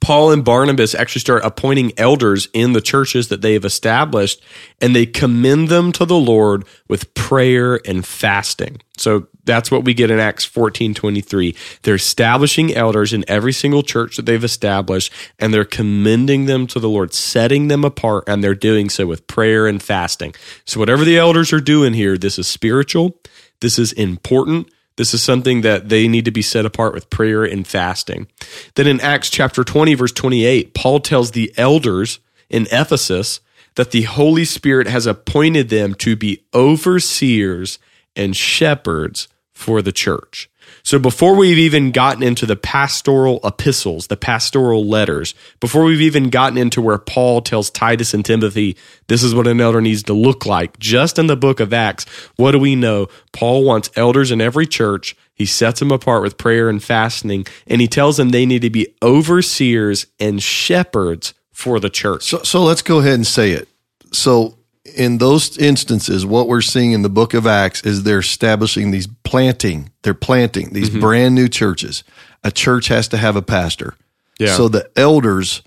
Paul 0.00 0.32
and 0.32 0.44
Barnabas 0.44 0.96
actually 0.96 1.20
start 1.20 1.44
appointing 1.44 1.92
elders 1.96 2.48
in 2.52 2.72
the 2.72 2.80
churches 2.80 3.28
that 3.28 3.40
they 3.40 3.52
have 3.52 3.64
established, 3.64 4.42
and 4.80 4.96
they 4.96 5.06
commend 5.06 5.68
them 5.68 5.92
to 5.92 6.04
the 6.04 6.16
Lord 6.16 6.64
with 6.88 7.14
prayer 7.14 7.80
and 7.86 8.04
fasting. 8.04 8.80
So 8.98 9.28
that's 9.44 9.70
what 9.70 9.84
we 9.84 9.94
get 9.94 10.10
in 10.10 10.18
Acts 10.18 10.44
14 10.44 10.94
23. 10.94 11.54
They're 11.82 11.94
establishing 11.94 12.74
elders 12.74 13.12
in 13.12 13.24
every 13.28 13.52
single 13.52 13.84
church 13.84 14.16
that 14.16 14.26
they've 14.26 14.42
established, 14.42 15.12
and 15.38 15.54
they're 15.54 15.64
commending 15.64 16.46
them 16.46 16.66
to 16.68 16.80
the 16.80 16.88
Lord, 16.88 17.14
setting 17.14 17.68
them 17.68 17.84
apart, 17.84 18.24
and 18.26 18.42
they're 18.42 18.54
doing 18.54 18.88
so 18.88 19.06
with 19.06 19.26
prayer 19.28 19.68
and 19.68 19.80
fasting. 19.80 20.34
So, 20.64 20.80
whatever 20.80 21.04
the 21.04 21.18
elders 21.18 21.52
are 21.52 21.60
doing 21.60 21.94
here, 21.94 22.18
this 22.18 22.40
is 22.40 22.48
spiritual, 22.48 23.20
this 23.60 23.78
is 23.78 23.92
important. 23.92 24.68
This 24.96 25.14
is 25.14 25.22
something 25.22 25.62
that 25.62 25.88
they 25.88 26.06
need 26.08 26.24
to 26.26 26.30
be 26.30 26.42
set 26.42 26.66
apart 26.66 26.94
with 26.94 27.10
prayer 27.10 27.44
and 27.44 27.66
fasting. 27.66 28.26
Then 28.74 28.86
in 28.86 29.00
Acts 29.00 29.30
chapter 29.30 29.64
20, 29.64 29.94
verse 29.94 30.12
28, 30.12 30.74
Paul 30.74 31.00
tells 31.00 31.30
the 31.30 31.52
elders 31.56 32.20
in 32.50 32.66
Ephesus 32.70 33.40
that 33.76 33.90
the 33.90 34.02
Holy 34.02 34.44
Spirit 34.44 34.86
has 34.86 35.06
appointed 35.06 35.70
them 35.70 35.94
to 35.94 36.14
be 36.14 36.44
overseers 36.54 37.78
and 38.14 38.36
shepherds 38.36 39.28
for 39.52 39.80
the 39.80 39.92
church. 39.92 40.50
So 40.84 40.98
before 40.98 41.36
we've 41.36 41.58
even 41.58 41.92
gotten 41.92 42.22
into 42.22 42.44
the 42.44 42.56
pastoral 42.56 43.40
epistles, 43.44 44.08
the 44.08 44.16
pastoral 44.16 44.84
letters, 44.84 45.34
before 45.60 45.84
we've 45.84 46.00
even 46.00 46.28
gotten 46.28 46.58
into 46.58 46.82
where 46.82 46.98
Paul 46.98 47.40
tells 47.40 47.70
Titus 47.70 48.14
and 48.14 48.24
Timothy, 48.24 48.76
this 49.06 49.22
is 49.22 49.34
what 49.34 49.46
an 49.46 49.60
elder 49.60 49.80
needs 49.80 50.02
to 50.04 50.12
look 50.12 50.44
like, 50.44 50.78
just 50.78 51.18
in 51.18 51.28
the 51.28 51.36
book 51.36 51.60
of 51.60 51.72
Acts, 51.72 52.04
what 52.36 52.52
do 52.52 52.58
we 52.58 52.74
know? 52.74 53.08
Paul 53.32 53.64
wants 53.64 53.90
elders 53.96 54.30
in 54.30 54.40
every 54.40 54.66
church. 54.66 55.16
He 55.34 55.46
sets 55.46 55.78
them 55.80 55.92
apart 55.92 56.22
with 56.22 56.36
prayer 56.36 56.68
and 56.68 56.82
fasting, 56.82 57.46
and 57.66 57.80
he 57.80 57.88
tells 57.88 58.16
them 58.16 58.30
they 58.30 58.46
need 58.46 58.62
to 58.62 58.70
be 58.70 58.94
overseers 59.02 60.06
and 60.18 60.42
shepherds 60.42 61.32
for 61.52 61.80
the 61.80 61.90
church. 61.90 62.24
So, 62.24 62.42
so 62.42 62.62
let's 62.62 62.82
go 62.82 62.98
ahead 62.98 63.14
and 63.14 63.26
say 63.26 63.52
it. 63.52 63.68
So, 64.12 64.58
in 64.92 65.18
those 65.18 65.56
instances, 65.58 66.24
what 66.24 66.48
we're 66.48 66.60
seeing 66.60 66.92
in 66.92 67.02
the 67.02 67.08
book 67.08 67.34
of 67.34 67.46
Acts 67.46 67.82
is 67.82 68.02
they're 68.02 68.20
establishing 68.20 68.90
these 68.90 69.08
planting, 69.24 69.90
they're 70.02 70.14
planting 70.14 70.70
these 70.72 70.90
mm-hmm. 70.90 71.00
brand 71.00 71.34
new 71.34 71.48
churches. 71.48 72.04
A 72.44 72.50
church 72.50 72.88
has 72.88 73.08
to 73.08 73.16
have 73.16 73.36
a 73.36 73.42
pastor. 73.42 73.94
Yeah. 74.38 74.56
So, 74.56 74.68
the 74.68 74.90
elders, 74.96 75.62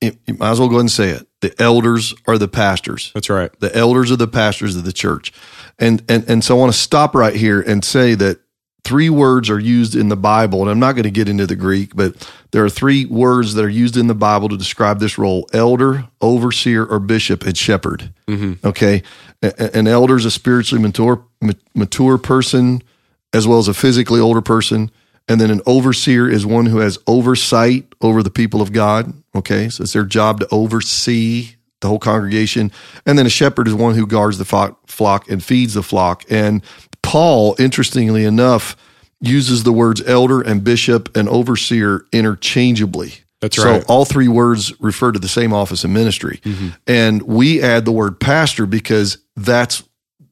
you 0.00 0.16
you 0.26 0.34
might 0.34 0.50
as 0.50 0.60
well 0.60 0.68
go 0.68 0.76
ahead 0.76 0.82
and 0.82 0.90
say 0.90 1.10
it. 1.10 1.26
The 1.40 1.60
elders 1.60 2.14
are 2.26 2.38
the 2.38 2.48
pastors. 2.48 3.10
That's 3.14 3.30
right. 3.30 3.50
The 3.60 3.74
elders 3.74 4.10
are 4.10 4.16
the 4.16 4.28
pastors 4.28 4.76
of 4.76 4.84
the 4.84 4.92
church. 4.92 5.32
And, 5.78 6.02
and, 6.08 6.28
and 6.28 6.44
so 6.44 6.56
I 6.56 6.60
want 6.60 6.72
to 6.72 6.78
stop 6.78 7.14
right 7.14 7.34
here 7.34 7.60
and 7.62 7.82
say 7.82 8.14
that 8.14 8.40
three 8.84 9.10
words 9.10 9.50
are 9.50 9.58
used 9.60 9.94
in 9.94 10.08
the 10.08 10.16
Bible, 10.16 10.62
and 10.62 10.70
I'm 10.70 10.78
not 10.78 10.92
going 10.92 11.04
to 11.04 11.10
get 11.10 11.28
into 11.28 11.46
the 11.46 11.56
Greek, 11.56 11.94
but 11.94 12.16
there 12.52 12.64
are 12.64 12.70
three 12.70 13.04
words 13.06 13.54
that 13.54 13.64
are 13.64 13.68
used 13.68 13.96
in 13.96 14.06
the 14.06 14.14
Bible 14.14 14.48
to 14.48 14.56
describe 14.56 14.98
this 15.00 15.18
role 15.18 15.48
elder, 15.52 16.08
overseer, 16.20 16.84
or 16.84 16.98
bishop, 16.98 17.44
and 17.44 17.56
shepherd. 17.56 18.12
Mm-hmm. 18.26 18.66
Okay. 18.66 19.02
A- 19.42 19.76
An 19.76 19.86
elder 19.86 20.16
is 20.16 20.24
a 20.24 20.30
spiritually 20.30 20.82
mature 20.82 21.24
ma- 21.40 21.52
mature 21.74 22.18
person, 22.18 22.82
as 23.32 23.46
well 23.46 23.58
as 23.58 23.68
a 23.68 23.74
physically 23.74 24.20
older 24.20 24.40
person. 24.42 24.90
And 25.28 25.40
then 25.40 25.50
an 25.52 25.60
overseer 25.64 26.28
is 26.28 26.44
one 26.44 26.66
who 26.66 26.78
has 26.78 26.98
oversight 27.06 27.94
over 28.00 28.22
the 28.22 28.30
people 28.30 28.60
of 28.60 28.72
God. 28.72 29.12
Okay, 29.34 29.68
so 29.68 29.82
it's 29.84 29.92
their 29.92 30.04
job 30.04 30.40
to 30.40 30.48
oversee 30.50 31.50
the 31.80 31.88
whole 31.88 32.00
congregation. 32.00 32.72
And 33.06 33.16
then 33.16 33.26
a 33.26 33.30
shepherd 33.30 33.68
is 33.68 33.74
one 33.74 33.94
who 33.94 34.06
guards 34.06 34.38
the 34.38 34.44
flock 34.44 35.30
and 35.30 35.42
feeds 35.44 35.74
the 35.74 35.82
flock. 35.84 36.24
And 36.28 36.62
Paul, 37.10 37.56
interestingly 37.58 38.24
enough, 38.24 38.76
uses 39.20 39.64
the 39.64 39.72
words 39.72 40.00
elder 40.06 40.40
and 40.40 40.62
bishop 40.62 41.16
and 41.16 41.28
overseer 41.28 42.04
interchangeably. 42.12 43.14
That's 43.40 43.58
right. 43.58 43.82
So 43.82 43.86
all 43.88 44.04
three 44.04 44.28
words 44.28 44.78
refer 44.80 45.10
to 45.10 45.18
the 45.18 45.26
same 45.26 45.52
office 45.52 45.82
and 45.82 45.92
ministry. 45.92 46.40
Mm-hmm. 46.44 46.68
And 46.86 47.22
we 47.22 47.60
add 47.60 47.84
the 47.84 47.90
word 47.90 48.20
pastor 48.20 48.64
because 48.64 49.18
that's 49.34 49.82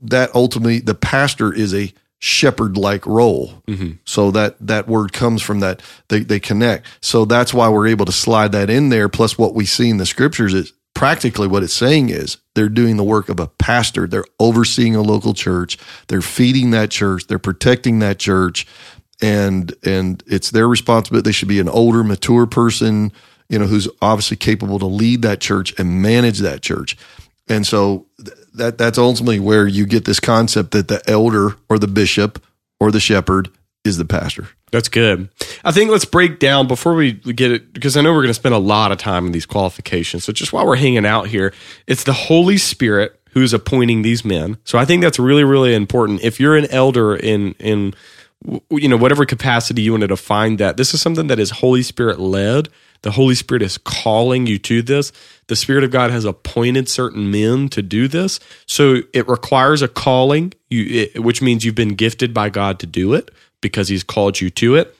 that 0.03 0.33
ultimately 0.37 0.79
the 0.79 0.95
pastor 0.95 1.53
is 1.53 1.75
a 1.75 1.93
shepherd 2.21 2.77
like 2.77 3.07
role. 3.07 3.63
Mm-hmm. 3.67 3.95
So 4.05 4.31
that 4.31 4.57
that 4.61 4.87
word 4.87 5.13
comes 5.13 5.43
from 5.43 5.59
that 5.59 5.83
they 6.09 6.21
they 6.21 6.39
connect. 6.39 6.87
So 7.01 7.25
that's 7.25 7.53
why 7.53 7.69
we're 7.71 7.89
able 7.89 8.07
to 8.07 8.13
slide 8.13 8.53
that 8.53 8.71
in 8.71 8.91
there 8.91 9.09
plus 9.09 9.37
what 9.37 9.53
we 9.53 9.65
see 9.67 9.89
in 9.91 9.97
the 9.97 10.07
scriptures 10.07 10.55
is 10.55 10.73
practically 10.99 11.47
what 11.47 11.63
it's 11.63 11.75
saying 11.75 12.09
is 12.09 12.39
they're 12.57 12.69
doing 12.69 12.97
the 12.97 13.05
work 13.05 13.29
of 13.29 13.39
a 13.39 13.47
pastor. 13.47 14.09
They're 14.09 14.25
overseeing 14.41 14.97
a 14.97 15.01
local 15.01 15.33
church. 15.33 15.79
They're 16.09 16.21
feeding 16.21 16.73
that 16.73 16.91
church. 16.91 17.29
They're 17.29 17.39
protecting 17.39 18.01
that 18.01 18.19
church 18.19 18.67
and 19.23 19.73
and 19.85 20.25
it's 20.27 20.51
their 20.51 20.67
responsibility. 20.67 21.29
They 21.29 21.33
should 21.33 21.47
be 21.47 21.61
an 21.61 21.69
older, 21.69 22.03
mature 22.03 22.47
person, 22.47 23.13
you 23.49 23.61
know, 23.61 23.67
who's 23.67 23.87
obviously 24.03 24.39
capable 24.39 24.81
to 24.81 24.87
lead 24.87 25.23
that 25.23 25.41
church 25.41 25.73
and 25.79 26.03
manage 26.03 26.41
that 26.41 26.63
church. 26.63 26.97
And 27.49 27.65
so 27.65 28.07
th- 28.19 28.37
that 28.55 28.77
that's 28.77 28.99
ultimately 28.99 29.39
where 29.39 29.69
you 29.69 29.87
get 29.87 30.05
this 30.05 30.19
concept 30.19 30.73
that 30.73 30.89
the 30.89 31.01
elder 31.09 31.55
or 31.69 31.79
the 31.79 31.87
bishop 31.87 32.43
or 32.81 32.91
the 32.91 32.99
shepherd 32.99 33.51
is 33.85 33.97
the 33.97 34.05
pastor. 34.05 34.49
That's 34.71 34.89
good. 34.89 35.31
I 35.65 35.73
think 35.73 35.91
let's 35.91 36.05
break 36.05 36.39
down 36.39 36.69
before 36.69 36.95
we 36.95 37.13
get 37.13 37.51
it 37.51 37.73
because 37.73 37.97
I 37.97 38.03
know 38.03 38.13
we're 38.13 38.23
going 38.23 38.29
to 38.29 38.35
spend 38.35 38.55
a 38.55 38.59
lot 38.59 38.93
of 38.93 38.99
time 38.99 39.27
in 39.27 39.33
these 39.33 39.47
qualifications. 39.47 40.25
So 40.25 40.33
just 40.33 40.53
while 40.53 40.67
we're 40.67 40.77
hanging 40.77 41.07
out 41.07 41.29
here, 41.29 41.55
it's 41.87 42.05
the 42.05 42.13
Holy 42.13 42.59
Spirit 42.59 43.19
who's 43.31 43.55
appointing 43.55 44.03
these 44.03 44.25
men. 44.25 44.59
So 44.65 44.79
I 44.79 44.85
think 44.85 45.03
that's 45.03 45.19
really 45.19 45.45
really 45.45 45.75
important. 45.75 46.23
If 46.23 46.39
you're 46.39 46.57
an 46.57 46.67
elder 46.71 47.17
in 47.17 47.53
in 47.55 47.95
you 48.71 48.89
know 48.89 48.97
whatever 48.97 49.25
capacity 49.25 49.83
you 49.83 49.93
want 49.93 50.03
to 50.03 50.09
define 50.09 50.57
that, 50.57 50.77
this 50.77 50.93
is 50.93 51.01
something 51.01 51.29
that 51.29 51.39
is 51.39 51.51
Holy 51.51 51.83
Spirit 51.83 52.21
led. 52.21 52.69
The 53.03 53.13
Holy 53.13 53.37
Spirit 53.37 53.63
is 53.63 53.79
calling 53.79 54.47
you 54.47 54.59
to 54.59 54.83
this. 54.83 55.13
The 55.47 55.55
Spirit 55.55 55.85
of 55.85 55.93
God 55.93 56.11
has 56.11 56.25
appointed 56.25 56.89
certain 56.89 57.31
men 57.31 57.69
to 57.69 57.81
do 57.81 58.09
this. 58.09 58.41
So 58.67 59.03
it 59.13 59.29
requires 59.29 59.83
a 59.83 59.89
calling, 59.89 60.53
you, 60.69 61.05
it, 61.05 61.23
which 61.23 61.41
means 61.41 61.65
you've 61.65 61.77
been 61.77 61.95
gifted 61.95 62.35
by 62.35 62.51
God 62.51 62.81
to 62.81 62.87
do 62.87 63.15
it 63.15 63.31
because 63.61 63.89
He's 63.89 64.05
called 64.05 64.41
you 64.41 64.51
to 64.51 64.77
it 64.77 64.95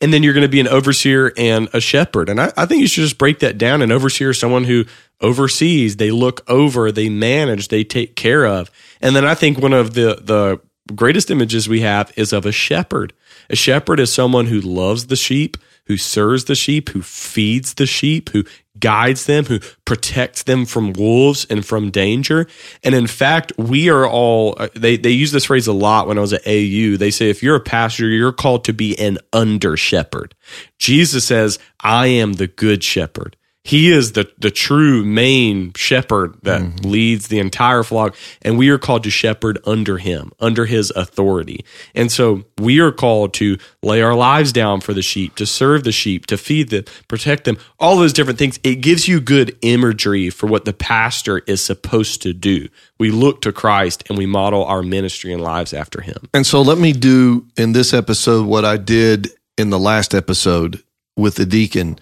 and 0.00 0.12
then 0.12 0.22
you're 0.22 0.32
going 0.32 0.42
to 0.42 0.48
be 0.48 0.60
an 0.60 0.68
overseer 0.68 1.32
and 1.36 1.68
a 1.72 1.80
shepherd. 1.80 2.28
And 2.28 2.40
I, 2.40 2.52
I 2.56 2.66
think 2.66 2.80
you 2.80 2.86
should 2.86 3.02
just 3.02 3.18
break 3.18 3.40
that 3.40 3.58
down. 3.58 3.82
An 3.82 3.92
overseer 3.92 4.30
is 4.30 4.38
someone 4.38 4.64
who 4.64 4.84
oversees, 5.20 5.96
they 5.96 6.10
look 6.10 6.48
over, 6.48 6.92
they 6.92 7.08
manage, 7.08 7.68
they 7.68 7.84
take 7.84 8.16
care 8.16 8.46
of. 8.46 8.70
And 9.00 9.16
then 9.16 9.24
I 9.24 9.34
think 9.34 9.58
one 9.58 9.72
of 9.72 9.94
the 9.94 10.20
the 10.22 10.60
greatest 10.94 11.30
images 11.30 11.68
we 11.68 11.80
have 11.80 12.12
is 12.16 12.32
of 12.32 12.46
a 12.46 12.52
shepherd. 12.52 13.12
A 13.50 13.56
shepherd 13.56 14.00
is 14.00 14.12
someone 14.12 14.46
who 14.46 14.60
loves 14.60 15.06
the 15.06 15.16
sheep, 15.16 15.56
who 15.86 15.96
serves 15.96 16.44
the 16.44 16.54
sheep, 16.54 16.90
who 16.90 17.02
feeds 17.02 17.74
the 17.74 17.86
sheep, 17.86 18.30
who 18.30 18.44
guides 18.78 19.26
them, 19.26 19.44
who 19.44 19.60
protects 19.84 20.42
them 20.44 20.66
from 20.66 20.92
wolves 20.92 21.46
and 21.48 21.64
from 21.64 21.90
danger. 21.90 22.46
And 22.82 22.94
in 22.94 23.06
fact, 23.06 23.52
we 23.56 23.88
are 23.88 24.06
all, 24.06 24.54
uh, 24.58 24.68
they, 24.74 24.96
they 24.96 25.10
use 25.10 25.32
this 25.32 25.46
phrase 25.46 25.66
a 25.66 25.72
lot 25.72 26.06
when 26.06 26.18
I 26.18 26.20
was 26.20 26.32
at 26.32 26.46
AU. 26.46 26.96
They 26.96 27.10
say, 27.10 27.30
if 27.30 27.42
you're 27.42 27.56
a 27.56 27.60
pastor, 27.60 28.08
you're 28.08 28.32
called 28.32 28.64
to 28.64 28.72
be 28.72 28.98
an 28.98 29.18
under 29.32 29.76
shepherd. 29.76 30.34
Jesus 30.78 31.24
says, 31.24 31.58
I 31.80 32.08
am 32.08 32.34
the 32.34 32.46
good 32.46 32.82
shepherd. 32.82 33.36
He 33.66 33.90
is 33.90 34.12
the, 34.12 34.30
the 34.38 34.52
true 34.52 35.04
main 35.04 35.72
shepherd 35.74 36.36
that 36.44 36.60
mm-hmm. 36.60 36.88
leads 36.88 37.26
the 37.26 37.40
entire 37.40 37.82
flock, 37.82 38.14
and 38.42 38.56
we 38.56 38.68
are 38.68 38.78
called 38.78 39.02
to 39.02 39.10
shepherd 39.10 39.58
under 39.66 39.98
him, 39.98 40.30
under 40.38 40.66
his 40.66 40.92
authority. 40.94 41.64
And 41.92 42.12
so 42.12 42.44
we 42.58 42.78
are 42.78 42.92
called 42.92 43.34
to 43.34 43.58
lay 43.82 44.02
our 44.02 44.14
lives 44.14 44.52
down 44.52 44.82
for 44.82 44.94
the 44.94 45.02
sheep, 45.02 45.34
to 45.34 45.46
serve 45.46 45.82
the 45.82 45.90
sheep, 45.90 46.26
to 46.26 46.36
feed 46.36 46.70
them, 46.70 46.84
protect 47.08 47.42
them, 47.42 47.58
all 47.80 47.96
those 47.96 48.12
different 48.12 48.38
things. 48.38 48.60
It 48.62 48.76
gives 48.76 49.08
you 49.08 49.20
good 49.20 49.58
imagery 49.62 50.30
for 50.30 50.46
what 50.46 50.64
the 50.64 50.72
pastor 50.72 51.38
is 51.48 51.60
supposed 51.60 52.22
to 52.22 52.32
do. 52.32 52.68
We 53.00 53.10
look 53.10 53.42
to 53.42 53.52
Christ 53.52 54.04
and 54.08 54.16
we 54.16 54.26
model 54.26 54.64
our 54.64 54.84
ministry 54.84 55.32
and 55.32 55.42
lives 55.42 55.74
after 55.74 56.02
him. 56.02 56.28
And 56.32 56.46
so 56.46 56.62
let 56.62 56.78
me 56.78 56.92
do 56.92 57.48
in 57.56 57.72
this 57.72 57.92
episode 57.92 58.46
what 58.46 58.64
I 58.64 58.76
did 58.76 59.30
in 59.58 59.70
the 59.70 59.78
last 59.80 60.14
episode 60.14 60.84
with 61.16 61.34
the 61.34 61.46
deacon. 61.46 61.98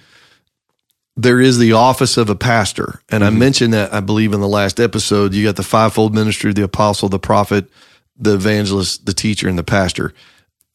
There 1.17 1.41
is 1.41 1.59
the 1.59 1.73
office 1.73 2.17
of 2.17 2.29
a 2.29 2.35
pastor. 2.35 3.01
And 3.09 3.25
I 3.25 3.29
mm-hmm. 3.29 3.39
mentioned 3.39 3.73
that, 3.75 3.93
I 3.93 4.01
believe, 4.01 4.33
in 4.33 4.41
the 4.41 4.49
last 4.49 4.81
episode. 4.81 5.33
You 5.33 5.45
got 5.45 5.57
the 5.57 5.63
fivefold 5.63 6.15
ministry, 6.15 6.53
the 6.53 6.65
apostle, 6.65 7.09
the 7.09 7.19
prophet, 7.19 7.69
the 8.17 8.35
evangelist, 8.35 9.07
the 9.07 9.13
teacher, 9.13 9.49
and 9.49 9.59
the 9.59 9.65
pastor. 9.65 10.13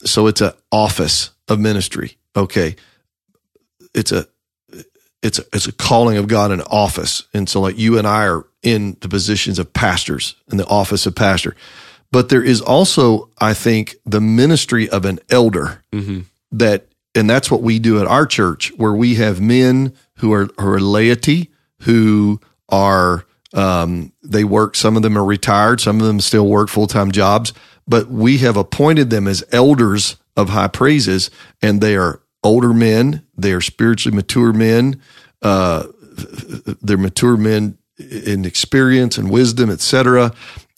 So 0.05 0.27
it's 0.27 0.41
an 0.41 0.53
office 0.71 1.31
of 1.47 1.59
ministry. 1.59 2.17
Okay. 2.35 2.75
It's 3.93 4.11
a 4.11 4.27
it's 5.21 5.39
a, 5.39 5.43
it's 5.51 5.67
a 5.67 5.73
calling 5.73 6.17
of 6.17 6.27
God 6.27 6.51
in 6.51 6.61
office. 6.61 7.23
And 7.33 7.49
so 7.49 7.59
like 7.59 7.77
you 7.77 7.97
and 7.97 8.07
I 8.07 8.25
are 8.27 8.45
in 8.63 8.97
the 9.01 9.09
positions 9.09 9.59
of 9.59 9.73
pastors 9.73 10.35
in 10.49 10.57
the 10.57 10.67
office 10.67 11.05
of 11.05 11.15
pastor. 11.15 11.55
But 12.11 12.29
there 12.29 12.43
is 12.43 12.61
also, 12.61 13.29
I 13.39 13.53
think, 13.53 13.97
the 14.05 14.21
ministry 14.21 14.89
of 14.89 15.05
an 15.05 15.19
elder 15.29 15.83
mm-hmm. 15.91 16.21
that, 16.53 16.87
and 17.15 17.29
that's 17.29 17.49
what 17.49 17.61
we 17.61 17.79
do 17.79 17.99
at 17.99 18.07
our 18.07 18.25
church, 18.25 18.71
where 18.77 18.93
we 18.93 19.15
have 19.15 19.41
men 19.41 19.93
who 20.17 20.33
are, 20.33 20.49
are 20.57 20.79
laity, 20.79 21.51
who 21.81 22.39
are, 22.69 23.25
um, 23.53 24.11
they 24.23 24.43
work, 24.43 24.75
some 24.75 24.95
of 24.95 25.01
them 25.01 25.17
are 25.17 25.25
retired, 25.25 25.81
some 25.81 25.99
of 25.99 26.07
them 26.07 26.19
still 26.19 26.47
work 26.47 26.69
full 26.69 26.87
time 26.87 27.11
jobs, 27.11 27.53
but 27.87 28.09
we 28.09 28.37
have 28.39 28.57
appointed 28.57 29.09
them 29.09 29.27
as 29.27 29.43
elders 29.51 30.17
of 30.37 30.49
high 30.49 30.67
praises, 30.67 31.31
and 31.61 31.81
they 31.81 31.95
are 31.95 32.21
older 32.43 32.73
men, 32.73 33.25
they 33.37 33.51
are 33.51 33.61
spiritually 33.61 34.15
mature 34.15 34.53
men, 34.53 35.01
uh, 35.41 35.87
they're 36.81 36.97
mature 36.97 37.37
men 37.37 37.77
in 37.97 38.45
experience 38.45 39.17
and 39.17 39.29
wisdom, 39.29 39.69
etc. 39.69 40.33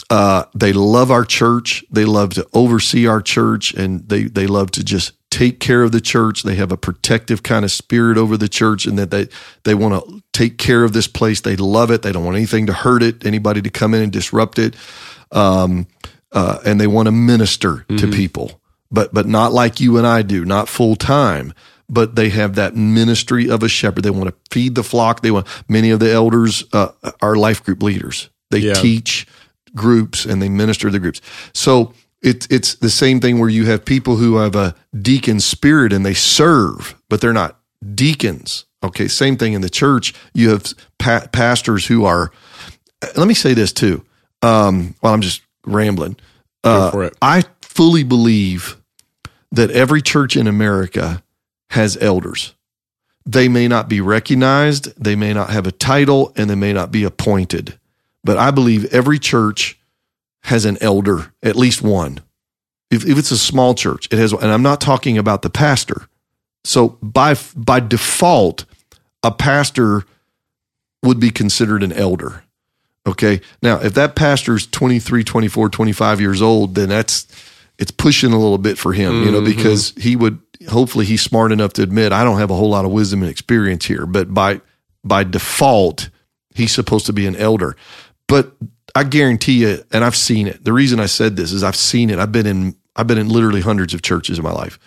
Uh, 0.10 0.46
they 0.56 0.74
love 0.74 1.12
our 1.12 1.24
church. 1.24 1.84
They 1.92 2.06
love 2.06 2.32
to 2.34 2.48
oversee 2.54 3.08
our 3.08 3.22
church, 3.22 3.74
and 3.74 4.08
they 4.10 4.24
they 4.24 4.48
love 4.48 4.72
to 4.72 4.84
just 4.84 5.14
take 5.32 5.60
care 5.60 5.82
of 5.82 5.92
the 5.92 6.02
church. 6.02 6.44
They 6.44 6.56
have 6.56 6.72
a 6.72 6.78
protective 6.78 7.42
kind 7.42 7.66
of 7.66 7.72
spirit 7.72 8.18
over 8.20 8.38
the 8.38 8.48
church, 8.50 8.86
and 8.86 9.00
that 9.00 9.10
they 9.10 9.28
they 9.64 9.74
want 9.74 10.06
to 10.06 10.22
take 10.34 10.60
care 10.60 10.84
of 10.84 10.94
this 10.94 11.08
place. 11.08 11.42
They 11.42 11.56
love 11.56 11.90
it. 11.90 12.04
They 12.04 12.12
don't 12.12 12.24
want 12.26 12.38
anything 12.38 12.68
to 12.68 12.74
hurt 12.74 13.02
it, 13.02 13.26
anybody 13.26 13.64
to 13.64 13.70
come 13.72 13.96
in 13.96 14.04
and 14.04 14.12
disrupt 14.12 14.60
it, 14.60 14.76
um, 15.32 15.88
uh, 16.32 16.60
and 16.64 16.80
they 16.80 16.88
want 16.88 17.08
to 17.08 17.12
minister 17.12 17.86
to 17.98 18.12
people, 18.12 18.62
but 18.92 19.12
but 19.14 19.26
not 19.26 19.52
like 19.54 19.80
you 19.80 19.98
and 19.98 20.06
I 20.06 20.22
do, 20.22 20.46
not 20.46 20.70
full 20.70 20.96
time 20.96 21.54
but 21.94 22.16
they 22.16 22.30
have 22.30 22.56
that 22.56 22.74
ministry 22.74 23.50
of 23.50 23.64
a 23.64 23.68
shepherd. 23.68 24.02
They 24.06 24.10
want 24.10 24.30
to 24.30 24.36
feed 24.50 24.76
the 24.76 24.84
flock. 24.84 25.20
They 25.20 25.30
want 25.32 25.46
many 25.68 25.90
of 25.90 26.00
the 26.00 26.10
elders 26.10 26.64
uh, 26.72 26.94
are 27.22 27.36
life 27.36 27.62
group 27.66 27.84
leaders. 27.84 28.30
They 28.50 28.60
Yeah. 28.60 28.76
teach 28.76 29.28
groups 29.76 30.24
and 30.24 30.42
they 30.42 30.48
minister 30.48 30.88
to 30.88 30.92
the 30.94 31.00
groups. 31.00 31.20
So 31.54 31.94
it's 32.22 32.48
it's 32.50 32.76
the 32.76 32.90
same 32.90 33.20
thing 33.20 33.40
where 33.40 33.50
you 33.50 33.66
have 33.66 33.84
people 33.84 34.18
who 34.18 34.38
have 34.38 34.56
a 34.56 34.76
deacon 35.00 35.40
spirit 35.40 35.92
and 35.92 36.06
they 36.06 36.14
serve, 36.14 36.96
but 37.10 37.22
they're 37.22 37.34
not 37.34 37.60
deacons. 37.96 38.66
Okay, 38.84 39.08
same 39.08 39.38
thing 39.38 39.54
in 39.54 39.62
the 39.62 39.70
church. 39.70 40.14
You 40.34 40.50
have 40.50 40.66
pa- 40.98 41.28
pastors 41.32 41.86
who 41.86 42.06
are. 42.06 42.32
Let 43.16 43.28
me 43.28 43.34
say 43.34 43.54
this 43.54 43.74
too. 43.74 44.04
Um, 44.42 44.96
while 45.02 45.14
I'm 45.14 45.22
just 45.22 45.42
rambling, 45.66 46.18
it. 47.08 47.18
I 47.22 47.44
fully 47.62 48.04
believe 48.04 48.78
that 49.52 49.72
every 49.72 50.02
church 50.02 50.36
in 50.36 50.48
America 50.48 51.24
has 51.72 51.98
elders. 51.98 52.54
They 53.26 53.48
may 53.48 53.68
not 53.68 53.88
be 53.88 54.02
recognized, 54.02 54.94
they 55.02 55.16
may 55.16 55.34
not 55.34 55.52
have 55.52 55.68
a 55.68 55.72
title, 55.72 56.34
and 56.36 56.50
they 56.50 56.56
may 56.56 56.74
not 56.74 56.92
be 56.92 57.04
appointed. 57.04 57.80
But 58.24 58.38
I 58.38 58.52
believe 58.52 58.92
every 58.94 59.20
church 59.20 59.80
has 60.44 60.66
an 60.66 60.78
elder, 60.82 61.34
at 61.44 61.56
least 61.56 61.82
one. 61.82 62.20
If, 62.90 63.06
if 63.06 63.18
it's 63.18 63.32
a 63.32 63.38
small 63.38 63.74
church, 63.74 64.08
it 64.12 64.18
has, 64.18 64.34
and 64.34 64.52
I'm 64.52 64.64
not 64.64 64.82
talking 64.82 65.18
about 65.18 65.42
the 65.42 65.50
pastor. 65.50 66.08
So 66.64 66.98
by 67.02 67.36
by 67.56 67.80
default, 67.80 68.66
a 69.24 69.32
pastor 69.32 70.04
would 71.04 71.20
be 71.20 71.32
considered 71.32 71.84
an 71.84 71.94
elder. 71.94 72.44
Okay. 73.08 73.42
Now, 73.64 73.80
if 73.80 73.96
that 73.96 74.16
pastor's 74.16 74.68
23, 74.68 75.24
24, 75.24 75.70
25 75.70 76.22
years 76.22 76.42
old, 76.42 76.76
then 76.76 76.90
that's 76.90 77.28
it's 77.80 77.92
pushing 77.92 78.32
a 78.32 78.38
little 78.38 78.60
bit 78.60 78.78
for 78.78 78.94
him, 78.94 79.24
you 79.24 79.32
know, 79.32 79.42
mm-hmm. 79.42 79.56
because 79.56 79.94
he 79.98 80.16
would 80.16 80.40
hopefully 80.70 81.06
he's 81.06 81.22
smart 81.22 81.52
enough 81.52 81.74
to 81.74 81.82
admit 81.82 82.12
I 82.12 82.24
don't 82.24 82.38
have 82.38 82.52
a 82.52 82.56
whole 82.56 82.70
lot 82.70 82.86
of 82.86 82.92
wisdom 82.92 83.24
and 83.24 83.32
experience 83.32 83.86
here, 83.86 84.06
but 84.06 84.34
by 84.34 84.62
by 85.04 85.24
default, 85.24 86.10
he's 86.54 86.72
supposed 86.72 87.08
to 87.08 87.14
be 87.14 87.26
an 87.26 87.36
elder. 87.36 87.76
But 88.28 88.54
I 88.96 89.04
guarantee 89.04 89.62
you, 89.62 89.84
and 89.92 90.04
I've 90.04 90.16
seen 90.16 90.48
it. 90.48 90.64
The 90.64 90.74
reason 90.74 91.00
I 91.00 91.06
said 91.06 91.36
this 91.36 91.52
is 91.52 91.64
I've 91.64 91.76
seen 91.76 92.10
it. 92.10 92.20
I've 92.20 92.32
been 92.32 92.48
in 92.48 92.76
I've 92.96 93.08
been 93.08 93.18
in 93.18 93.30
literally 93.30 93.62
hundreds 93.62 93.94
of 93.94 94.02
churches 94.02 94.38
in 94.38 94.44
my 94.44 94.52
life. 94.52 94.78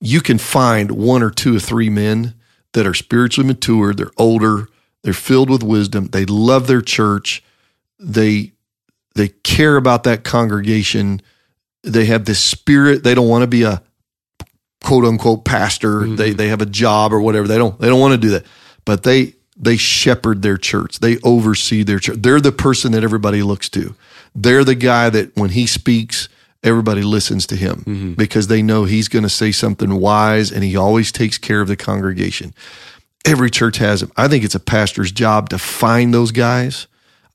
You 0.00 0.20
can 0.20 0.38
find 0.38 0.90
one 0.90 1.22
or 1.22 1.30
two 1.30 1.56
or 1.56 1.60
three 1.60 1.88
men 1.88 2.34
that 2.74 2.86
are 2.86 2.94
spiritually 2.94 3.46
mature, 3.46 3.94
they're 3.94 4.10
older, 4.18 4.68
they're 5.02 5.14
filled 5.14 5.48
with 5.48 5.62
wisdom, 5.62 6.08
they 6.08 6.26
love 6.26 6.66
their 6.66 6.82
church, 6.82 7.42
they 7.98 8.52
they 9.14 9.28
care 9.28 9.76
about 9.76 10.04
that 10.04 10.24
congregation, 10.24 11.22
they 11.82 12.04
have 12.04 12.26
this 12.26 12.38
spirit, 12.38 13.02
they 13.02 13.14
don't 13.14 13.28
want 13.28 13.42
to 13.42 13.46
be 13.46 13.62
a 13.62 13.82
quote 14.84 15.06
unquote 15.06 15.46
pastor, 15.46 16.02
mm-hmm. 16.02 16.16
they 16.16 16.32
they 16.32 16.48
have 16.48 16.60
a 16.60 16.66
job 16.66 17.14
or 17.14 17.20
whatever. 17.20 17.48
They 17.48 17.56
don't 17.56 17.78
they 17.80 17.88
don't 17.88 18.00
want 18.00 18.12
to 18.12 18.18
do 18.18 18.30
that. 18.30 18.44
But 18.84 19.02
they 19.02 19.35
they 19.56 19.76
shepherd 19.76 20.42
their 20.42 20.58
church. 20.58 20.98
They 20.98 21.18
oversee 21.18 21.82
their 21.82 21.98
church. 21.98 22.18
They're 22.20 22.40
the 22.40 22.52
person 22.52 22.92
that 22.92 23.04
everybody 23.04 23.42
looks 23.42 23.68
to. 23.70 23.94
They're 24.34 24.64
the 24.64 24.74
guy 24.74 25.08
that 25.10 25.34
when 25.36 25.50
he 25.50 25.66
speaks, 25.66 26.28
everybody 26.62 27.02
listens 27.02 27.46
to 27.46 27.56
him 27.56 27.76
mm-hmm. 27.86 28.12
because 28.12 28.48
they 28.48 28.60
know 28.60 28.84
he's 28.84 29.08
going 29.08 29.22
to 29.22 29.28
say 29.28 29.52
something 29.52 29.98
wise 29.98 30.52
and 30.52 30.62
he 30.62 30.76
always 30.76 31.10
takes 31.10 31.38
care 31.38 31.60
of 31.60 31.68
the 31.68 31.76
congregation. 31.76 32.52
Every 33.24 33.50
church 33.50 33.78
has 33.78 34.02
him. 34.02 34.12
I 34.16 34.28
think 34.28 34.44
it's 34.44 34.54
a 34.54 34.60
pastor's 34.60 35.10
job 35.10 35.48
to 35.50 35.58
find 35.58 36.12
those 36.12 36.32
guys, 36.32 36.86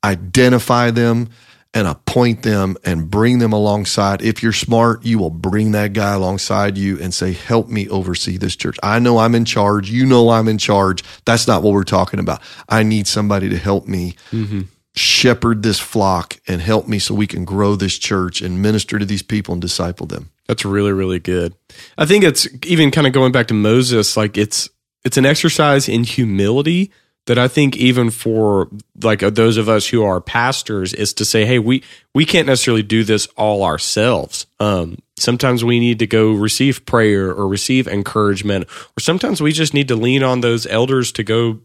identify 0.03 0.91
them, 0.91 1.29
and 1.73 1.87
appoint 1.87 2.43
them 2.43 2.75
and 2.83 3.09
bring 3.09 3.39
them 3.39 3.53
alongside. 3.53 4.21
If 4.21 4.43
you're 4.43 4.51
smart, 4.51 5.05
you 5.05 5.19
will 5.19 5.29
bring 5.29 5.71
that 5.71 5.93
guy 5.93 6.13
alongside 6.13 6.77
you 6.77 6.99
and 6.99 7.13
say, 7.13 7.33
Help 7.33 7.69
me 7.69 7.87
oversee 7.89 8.37
this 8.37 8.55
church. 8.55 8.77
I 8.83 8.99
know 8.99 9.19
I'm 9.19 9.35
in 9.35 9.45
charge. 9.45 9.89
You 9.89 10.05
know 10.05 10.29
I'm 10.29 10.47
in 10.47 10.57
charge. 10.57 11.03
That's 11.25 11.47
not 11.47 11.63
what 11.63 11.73
we're 11.73 11.83
talking 11.83 12.19
about. 12.19 12.41
I 12.67 12.83
need 12.83 13.07
somebody 13.07 13.49
to 13.49 13.57
help 13.57 13.87
me. 13.87 14.15
Mm-hmm. 14.31 14.61
Shepherd 14.93 15.63
this 15.63 15.79
flock 15.79 16.37
and 16.49 16.61
help 16.61 16.85
me 16.85 16.99
so 16.99 17.15
we 17.15 17.25
can 17.25 17.45
grow 17.45 17.77
this 17.77 17.97
church 17.97 18.41
and 18.41 18.61
minister 18.61 18.99
to 18.99 19.05
these 19.05 19.23
people 19.23 19.53
and 19.53 19.61
disciple 19.61 20.05
them. 20.05 20.31
That's 20.47 20.65
really, 20.65 20.91
really 20.91 21.19
good. 21.19 21.55
I 21.97 22.05
think 22.05 22.25
it's 22.25 22.45
even 22.65 22.91
kind 22.91 23.07
of 23.07 23.13
going 23.13 23.31
back 23.31 23.47
to 23.47 23.53
Moses, 23.53 24.17
like 24.17 24.37
it's 24.37 24.69
it's 25.05 25.15
an 25.15 25.25
exercise 25.25 25.87
in 25.87 26.03
humility 26.03 26.91
that 27.27 27.37
I 27.37 27.47
think 27.47 27.77
even 27.77 28.09
for 28.09 28.69
like 29.01 29.19
those 29.19 29.57
of 29.57 29.69
us 29.69 29.87
who 29.87 30.03
are 30.03 30.19
pastors 30.19 30.93
is 30.93 31.13
to 31.15 31.25
say, 31.25 31.45
hey, 31.45 31.59
we 31.59 31.83
we 32.13 32.25
can't 32.25 32.47
necessarily 32.47 32.83
do 32.83 33.03
this 33.03 33.27
all 33.37 33.63
ourselves. 33.63 34.47
Um, 34.59 34.97
sometimes 35.17 35.63
we 35.63 35.79
need 35.79 35.99
to 35.99 36.07
go 36.07 36.31
receive 36.31 36.85
prayer 36.85 37.29
or 37.29 37.47
receive 37.47 37.87
encouragement, 37.87 38.65
or 38.97 38.99
sometimes 38.99 39.41
we 39.41 39.51
just 39.51 39.73
need 39.73 39.87
to 39.89 39.95
lean 39.95 40.23
on 40.23 40.41
those 40.41 40.65
elders 40.67 41.11
to 41.13 41.23
go 41.23 41.59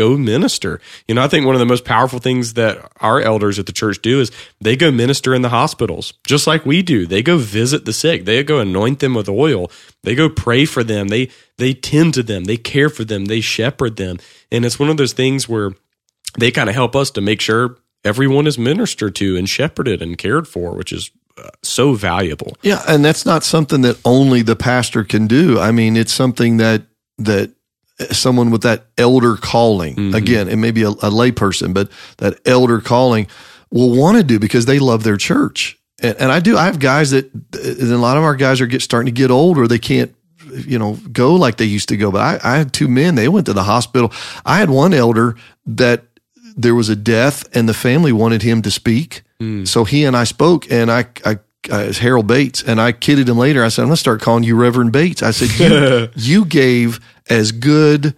go 0.00 0.16
minister. 0.16 0.80
You 1.06 1.14
know, 1.14 1.22
I 1.22 1.28
think 1.28 1.44
one 1.44 1.54
of 1.54 1.58
the 1.58 1.66
most 1.66 1.84
powerful 1.84 2.20
things 2.20 2.54
that 2.54 2.90
our 3.00 3.20
elders 3.20 3.58
at 3.58 3.66
the 3.66 3.72
church 3.72 4.00
do 4.00 4.20
is 4.20 4.32
they 4.58 4.74
go 4.74 4.90
minister 4.90 5.34
in 5.34 5.42
the 5.42 5.50
hospitals, 5.50 6.14
just 6.26 6.46
like 6.46 6.64
we 6.64 6.80
do. 6.80 7.06
They 7.06 7.22
go 7.22 7.36
visit 7.36 7.84
the 7.84 7.92
sick. 7.92 8.24
They 8.24 8.42
go 8.42 8.60
anoint 8.60 9.00
them 9.00 9.14
with 9.14 9.28
oil. 9.28 9.70
They 10.02 10.14
go 10.14 10.30
pray 10.30 10.64
for 10.64 10.82
them. 10.82 11.08
They 11.08 11.28
they 11.58 11.74
tend 11.74 12.14
to 12.14 12.22
them. 12.22 12.44
They 12.44 12.56
care 12.56 12.88
for 12.88 13.04
them. 13.04 13.26
They 13.26 13.42
shepherd 13.42 13.96
them. 13.96 14.16
And 14.50 14.64
it's 14.64 14.78
one 14.78 14.88
of 14.88 14.96
those 14.96 15.12
things 15.12 15.46
where 15.48 15.72
they 16.38 16.50
kind 16.50 16.70
of 16.70 16.74
help 16.74 16.96
us 16.96 17.10
to 17.12 17.20
make 17.20 17.42
sure 17.42 17.76
everyone 18.02 18.46
is 18.46 18.56
ministered 18.56 19.14
to 19.16 19.36
and 19.36 19.46
shepherded 19.46 20.00
and 20.00 20.16
cared 20.16 20.48
for, 20.48 20.72
which 20.72 20.92
is 20.92 21.10
uh, 21.36 21.50
so 21.62 21.92
valuable. 21.92 22.56
Yeah, 22.62 22.82
and 22.88 23.04
that's 23.04 23.26
not 23.26 23.44
something 23.44 23.82
that 23.82 24.00
only 24.06 24.40
the 24.40 24.56
pastor 24.56 25.04
can 25.04 25.26
do. 25.26 25.60
I 25.60 25.72
mean, 25.72 25.96
it's 25.96 26.14
something 26.14 26.56
that 26.56 26.86
that 27.18 27.52
someone 28.10 28.50
with 28.50 28.62
that 28.62 28.86
elder 28.96 29.36
calling. 29.36 29.96
Mm-hmm. 29.96 30.14
Again, 30.14 30.48
it 30.48 30.56
may 30.56 30.70
be 30.70 30.82
a, 30.82 30.90
a 30.90 31.10
layperson, 31.10 31.74
but 31.74 31.90
that 32.18 32.40
elder 32.46 32.80
calling 32.80 33.26
will 33.70 33.96
want 33.96 34.16
to 34.16 34.24
do 34.24 34.38
because 34.38 34.66
they 34.66 34.78
love 34.78 35.04
their 35.04 35.16
church. 35.16 35.78
And, 36.02 36.16
and, 36.16 36.32
I 36.32 36.40
do. 36.40 36.56
I 36.56 36.64
have 36.64 36.78
guys 36.78 37.10
that, 37.10 37.32
and 37.32 37.92
a 37.92 37.98
lot 37.98 38.16
of 38.16 38.24
our 38.24 38.34
guys 38.34 38.60
are 38.60 38.66
get, 38.66 38.82
starting 38.82 39.12
to 39.14 39.18
get 39.18 39.30
older. 39.30 39.68
They 39.68 39.78
can't, 39.78 40.14
you 40.50 40.78
know, 40.78 40.98
go 41.12 41.34
like 41.34 41.58
they 41.58 41.66
used 41.66 41.90
to 41.90 41.96
go. 41.96 42.10
But 42.10 42.44
I, 42.44 42.54
I 42.54 42.56
had 42.56 42.72
two 42.72 42.88
men. 42.88 43.14
They 43.14 43.28
went 43.28 43.46
to 43.46 43.52
the 43.52 43.64
hospital. 43.64 44.12
I 44.44 44.58
had 44.58 44.70
one 44.70 44.94
elder 44.94 45.36
that 45.66 46.04
there 46.56 46.74
was 46.74 46.88
a 46.88 46.96
death, 46.96 47.48
and 47.54 47.68
the 47.68 47.74
family 47.74 48.12
wanted 48.12 48.42
him 48.42 48.62
to 48.62 48.70
speak. 48.70 49.22
Mm. 49.40 49.68
So 49.68 49.84
he 49.84 50.04
and 50.04 50.16
I 50.16 50.24
spoke, 50.24 50.70
and 50.70 50.90
I, 50.90 51.06
I 51.24 51.38
uh, 51.68 51.92
Harold 51.92 52.26
Bates, 52.26 52.62
and 52.62 52.80
I 52.80 52.92
kidded 52.92 53.28
him 53.28 53.36
later. 53.36 53.64
I 53.64 53.68
said, 53.68 53.82
"I'm 53.82 53.88
going 53.88 53.96
to 53.96 54.00
start 54.00 54.20
calling 54.20 54.44
you 54.44 54.56
Reverend 54.56 54.92
Bates." 54.92 55.22
I 55.22 55.32
said, 55.32 55.50
"You, 55.58 56.08
you 56.16 56.44
gave 56.44 57.00
as 57.28 57.52
good 57.52 58.14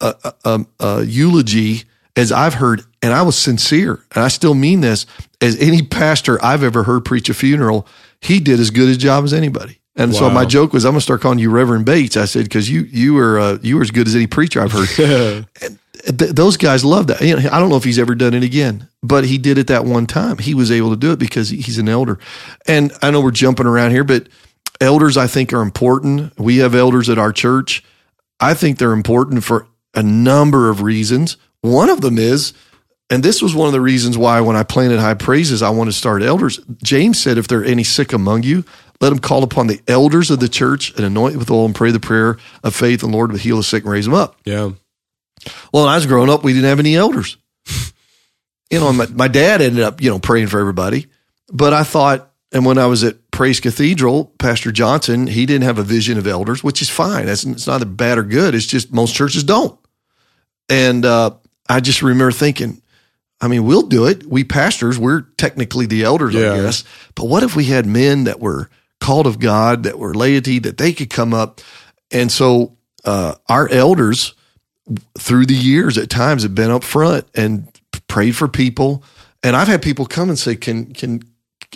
a, 0.00 0.34
a, 0.44 0.66
a, 0.78 1.04
eulogy 1.04 1.84
as 2.16 2.32
I've 2.32 2.54
heard, 2.54 2.82
and 3.02 3.12
I 3.12 3.22
was 3.22 3.36
sincere, 3.36 4.04
and 4.14 4.24
I 4.24 4.28
still 4.28 4.54
mean 4.54 4.80
this, 4.80 5.06
as 5.40 5.58
any 5.60 5.82
pastor 5.82 6.42
I've 6.44 6.62
ever 6.62 6.84
heard 6.84 7.04
preach 7.04 7.28
a 7.28 7.34
funeral. 7.34 7.86
He 8.20 8.38
did 8.38 8.60
as 8.60 8.70
good 8.70 8.88
a 8.88 8.96
job 8.96 9.24
as 9.24 9.32
anybody. 9.32 9.80
And 9.96 10.12
wow. 10.12 10.18
so 10.18 10.30
my 10.30 10.44
joke 10.44 10.72
was, 10.72 10.84
I'm 10.84 10.92
gonna 10.92 11.00
start 11.00 11.20
calling 11.20 11.38
you 11.38 11.50
Reverend 11.50 11.84
Bates. 11.84 12.16
I 12.16 12.24
said 12.24 12.44
because 12.44 12.70
you 12.70 12.82
you 12.82 13.14
were 13.14 13.38
uh, 13.38 13.58
you 13.62 13.76
were 13.76 13.82
as 13.82 13.90
good 13.90 14.06
as 14.06 14.14
any 14.14 14.26
preacher 14.26 14.60
I've 14.62 14.72
heard. 14.72 15.46
and 15.62 15.78
th- 16.04 16.32
those 16.32 16.56
guys 16.56 16.84
love 16.84 17.06
that. 17.08 17.20
You 17.20 17.36
know, 17.36 17.48
I 17.50 17.58
don't 17.58 17.68
know 17.68 17.76
if 17.76 17.84
he's 17.84 17.98
ever 17.98 18.14
done 18.14 18.34
it 18.34 18.42
again, 18.42 18.88
but 19.02 19.24
he 19.24 19.38
did 19.38 19.58
it 19.58 19.66
that 19.68 19.84
one 19.84 20.06
time. 20.06 20.38
He 20.38 20.54
was 20.54 20.70
able 20.70 20.90
to 20.90 20.96
do 20.96 21.12
it 21.12 21.18
because 21.18 21.50
he's 21.50 21.78
an 21.78 21.88
elder. 21.88 22.18
And 22.66 22.92
I 23.02 23.10
know 23.10 23.20
we're 23.20 23.30
jumping 23.30 23.66
around 23.66 23.90
here, 23.90 24.04
but 24.04 24.28
elders 24.80 25.16
I 25.16 25.26
think 25.26 25.52
are 25.52 25.62
important. 25.62 26.38
We 26.38 26.58
have 26.58 26.74
elders 26.74 27.08
at 27.08 27.18
our 27.18 27.32
church 27.32 27.84
I 28.40 28.54
think 28.54 28.78
they're 28.78 28.92
important 28.92 29.44
for 29.44 29.66
a 29.94 30.02
number 30.02 30.70
of 30.70 30.82
reasons. 30.82 31.36
One 31.60 31.90
of 31.90 32.00
them 32.00 32.18
is, 32.18 32.54
and 33.10 33.22
this 33.22 33.42
was 33.42 33.54
one 33.54 33.66
of 33.66 33.72
the 33.72 33.80
reasons 33.80 34.16
why 34.16 34.40
when 34.40 34.56
I 34.56 34.62
planted 34.62 34.98
high 34.98 35.14
praises, 35.14 35.62
I 35.62 35.70
want 35.70 35.88
to 35.90 35.96
start 35.96 36.22
elders. 36.22 36.58
James 36.82 37.20
said, 37.20 37.36
if 37.36 37.48
there 37.48 37.60
are 37.60 37.64
any 37.64 37.84
sick 37.84 38.12
among 38.12 38.44
you, 38.44 38.64
let 39.00 39.10
them 39.10 39.18
call 39.18 39.42
upon 39.42 39.66
the 39.66 39.80
elders 39.86 40.30
of 40.30 40.40
the 40.40 40.48
church 40.48 40.94
and 40.96 41.04
anoint 41.04 41.36
with 41.36 41.50
oil 41.50 41.66
and 41.66 41.74
pray 41.74 41.90
the 41.90 42.00
prayer 42.00 42.38
of 42.64 42.74
faith, 42.74 43.02
and 43.02 43.12
Lord 43.12 43.30
will 43.30 43.38
heal 43.38 43.58
the 43.58 43.62
sick 43.62 43.84
and 43.84 43.92
raise 43.92 44.06
them 44.06 44.14
up. 44.14 44.36
Yeah. 44.44 44.70
Well, 45.72 45.84
when 45.84 45.92
I 45.92 45.96
was 45.96 46.06
growing 46.06 46.30
up, 46.30 46.44
we 46.44 46.52
didn't 46.52 46.68
have 46.68 46.80
any 46.80 46.96
elders. 46.96 47.36
you 48.70 48.80
know, 48.80 48.92
my, 48.92 49.06
my 49.06 49.28
dad 49.28 49.60
ended 49.60 49.82
up, 49.82 50.00
you 50.00 50.10
know, 50.10 50.18
praying 50.18 50.48
for 50.48 50.60
everybody. 50.60 51.06
But 51.52 51.72
I 51.72 51.82
thought, 51.82 52.32
and 52.52 52.64
when 52.64 52.78
I 52.78 52.86
was 52.86 53.04
at 53.04 53.30
Praise 53.30 53.60
Cathedral, 53.60 54.26
Pastor 54.38 54.72
Johnson, 54.72 55.26
he 55.26 55.46
didn't 55.46 55.64
have 55.64 55.78
a 55.78 55.82
vision 55.82 56.18
of 56.18 56.26
elders, 56.26 56.62
which 56.62 56.82
is 56.82 56.90
fine. 56.90 57.26
That's 57.26 57.44
it's 57.44 57.66
neither 57.66 57.84
bad 57.84 58.18
or 58.18 58.22
good. 58.22 58.54
It's 58.54 58.66
just 58.66 58.92
most 58.92 59.14
churches 59.14 59.44
don't. 59.44 59.78
And 60.68 61.04
uh, 61.04 61.32
I 61.68 61.80
just 61.80 62.02
remember 62.02 62.32
thinking, 62.32 62.82
I 63.40 63.48
mean, 63.48 63.64
we'll 63.64 63.82
do 63.82 64.06
it. 64.06 64.26
We 64.26 64.44
pastors, 64.44 64.98
we're 64.98 65.22
technically 65.38 65.86
the 65.86 66.04
elders, 66.04 66.34
yeah. 66.34 66.52
I 66.52 66.56
guess. 66.56 66.84
But 67.14 67.26
what 67.26 67.42
if 67.42 67.56
we 67.56 67.64
had 67.64 67.86
men 67.86 68.24
that 68.24 68.40
were 68.40 68.68
called 69.00 69.26
of 69.26 69.38
God, 69.38 69.84
that 69.84 69.98
were 69.98 70.14
laity, 70.14 70.58
that 70.60 70.76
they 70.76 70.92
could 70.92 71.10
come 71.10 71.32
up? 71.32 71.60
And 72.10 72.30
so 72.30 72.76
uh, 73.04 73.36
our 73.48 73.68
elders 73.68 74.34
through 75.18 75.46
the 75.46 75.54
years 75.54 75.98
at 75.98 76.10
times 76.10 76.42
have 76.42 76.54
been 76.54 76.70
up 76.70 76.84
front 76.84 77.26
and 77.34 77.68
prayed 78.08 78.36
for 78.36 78.48
people. 78.48 79.02
And 79.42 79.56
I've 79.56 79.68
had 79.68 79.82
people 79.82 80.06
come 80.06 80.28
and 80.28 80.38
say, 80.38 80.56
"Can 80.56 80.92
can 80.92 81.22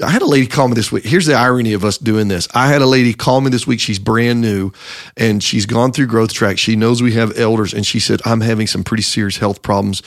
I 0.02 0.10
had 0.10 0.22
a 0.22 0.26
lady 0.26 0.46
call 0.48 0.66
me 0.66 0.74
this 0.74 0.90
week. 0.90 1.04
Here's 1.04 1.26
the 1.26 1.34
irony 1.34 1.72
of 1.72 1.84
us 1.84 1.98
doing 1.98 2.26
this. 2.26 2.48
I 2.52 2.66
had 2.66 2.82
a 2.82 2.86
lady 2.86 3.14
call 3.14 3.40
me 3.40 3.50
this 3.50 3.64
week. 3.64 3.78
She's 3.78 4.00
brand 4.00 4.40
new 4.40 4.72
and 5.16 5.40
she's 5.40 5.66
gone 5.66 5.92
through 5.92 6.06
growth 6.08 6.32
track. 6.32 6.58
She 6.58 6.74
knows 6.74 7.00
we 7.00 7.12
have 7.12 7.38
elders 7.38 7.72
and 7.72 7.86
she 7.86 8.00
said, 8.00 8.20
I'm 8.24 8.40
having 8.40 8.66
some 8.66 8.82
pretty 8.82 9.04
serious 9.04 9.36
health 9.36 9.62
problems. 9.62 10.02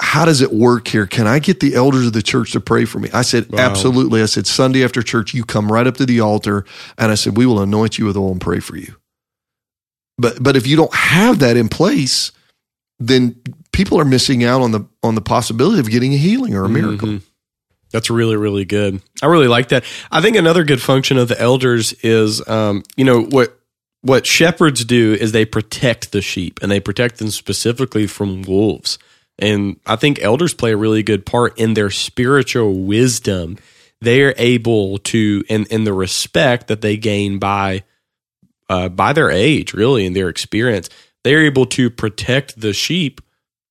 How 0.00 0.24
does 0.24 0.40
it 0.40 0.52
work 0.52 0.88
here? 0.88 1.06
Can 1.06 1.28
I 1.28 1.38
get 1.38 1.60
the 1.60 1.76
elders 1.76 2.06
of 2.06 2.14
the 2.14 2.22
church 2.22 2.50
to 2.52 2.60
pray 2.60 2.84
for 2.84 2.98
me? 2.98 3.08
I 3.14 3.22
said, 3.22 3.50
wow. 3.50 3.60
absolutely. 3.60 4.22
I 4.22 4.26
said, 4.26 4.46
Sunday 4.46 4.84
after 4.84 5.02
church, 5.02 5.32
you 5.32 5.44
come 5.44 5.70
right 5.70 5.86
up 5.86 5.96
to 5.98 6.06
the 6.06 6.20
altar 6.20 6.64
and 6.98 7.12
I 7.12 7.14
said, 7.14 7.36
we 7.36 7.46
will 7.46 7.62
anoint 7.62 7.98
you 7.98 8.06
with 8.06 8.16
oil 8.16 8.32
and 8.32 8.40
pray 8.40 8.58
for 8.58 8.76
you. 8.76 8.96
But, 10.18 10.42
but 10.42 10.56
if 10.56 10.66
you 10.66 10.76
don't 10.76 10.94
have 10.94 11.40
that 11.40 11.56
in 11.56 11.68
place, 11.68 12.32
then 12.98 13.40
people 13.72 14.00
are 14.00 14.04
missing 14.04 14.44
out 14.44 14.62
on 14.62 14.72
the, 14.72 14.86
on 15.02 15.14
the 15.14 15.20
possibility 15.20 15.80
of 15.80 15.90
getting 15.90 16.14
a 16.14 16.18
healing 16.18 16.54
or 16.54 16.64
a 16.64 16.68
miracle. 16.68 17.08
Mm-hmm. 17.08 17.26
That's 17.92 18.10
really, 18.10 18.36
really 18.36 18.64
good. 18.64 19.00
I 19.22 19.26
really 19.26 19.48
like 19.48 19.68
that. 19.68 19.84
I 20.10 20.20
think 20.20 20.36
another 20.36 20.64
good 20.64 20.82
function 20.82 21.18
of 21.18 21.28
the 21.28 21.40
elders 21.40 21.92
is, 21.94 22.46
um, 22.48 22.82
you 22.96 23.04
know, 23.04 23.22
what 23.22 23.58
what 24.02 24.26
shepherds 24.26 24.84
do 24.84 25.14
is 25.14 25.32
they 25.32 25.44
protect 25.44 26.12
the 26.12 26.22
sheep 26.22 26.60
and 26.62 26.70
they 26.70 26.78
protect 26.78 27.18
them 27.18 27.30
specifically 27.30 28.06
from 28.06 28.42
wolves. 28.42 28.98
And 29.38 29.80
I 29.84 29.96
think 29.96 30.20
elders 30.20 30.54
play 30.54 30.72
a 30.72 30.76
really 30.76 31.02
good 31.02 31.26
part 31.26 31.58
in 31.58 31.74
their 31.74 31.90
spiritual 31.90 32.84
wisdom. 32.84 33.58
They 34.00 34.22
are 34.22 34.34
able 34.36 34.98
to, 34.98 35.44
in 35.48 35.66
in 35.66 35.84
the 35.84 35.92
respect 35.92 36.68
that 36.68 36.82
they 36.82 36.96
gain 36.96 37.38
by 37.38 37.84
uh, 38.68 38.88
by 38.88 39.12
their 39.12 39.30
age, 39.30 39.72
really, 39.72 40.06
and 40.06 40.14
their 40.14 40.28
experience, 40.28 40.88
they 41.24 41.34
are 41.34 41.42
able 41.42 41.66
to 41.66 41.90
protect 41.90 42.60
the 42.60 42.72
sheep 42.72 43.20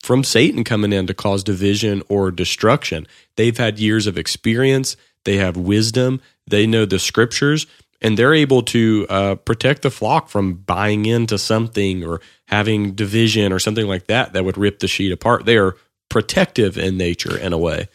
from 0.01 0.23
Satan 0.23 0.63
coming 0.63 0.93
in 0.93 1.07
to 1.07 1.13
cause 1.13 1.43
division 1.43 2.03
or 2.07 2.31
destruction. 2.31 3.07
They've 3.37 3.57
had 3.57 3.79
years 3.79 4.07
of 4.07 4.17
experience, 4.17 4.95
they 5.23 5.37
have 5.37 5.57
wisdom, 5.57 6.21
they 6.47 6.67
know 6.67 6.85
the 6.85 6.99
scriptures, 6.99 7.65
and 8.01 8.17
they're 8.17 8.33
able 8.33 8.61
to 8.61 9.07
uh, 9.09 9.35
protect 9.35 9.81
the 9.81 9.89
flock 9.89 10.29
from 10.29 10.53
buying 10.53 11.05
into 11.05 11.37
something 11.37 12.03
or 12.05 12.21
having 12.47 12.93
division 12.93 13.51
or 13.51 13.59
something 13.59 13.87
like 13.87 14.07
that 14.07 14.33
that 14.33 14.45
would 14.45 14.57
rip 14.57 14.79
the 14.79 14.87
sheet 14.87 15.11
apart. 15.11 15.45
They 15.45 15.57
are 15.57 15.75
protective 16.09 16.77
in 16.77 16.97
nature 16.97 17.37
in 17.37 17.51
a 17.51 17.57
way. 17.57 17.87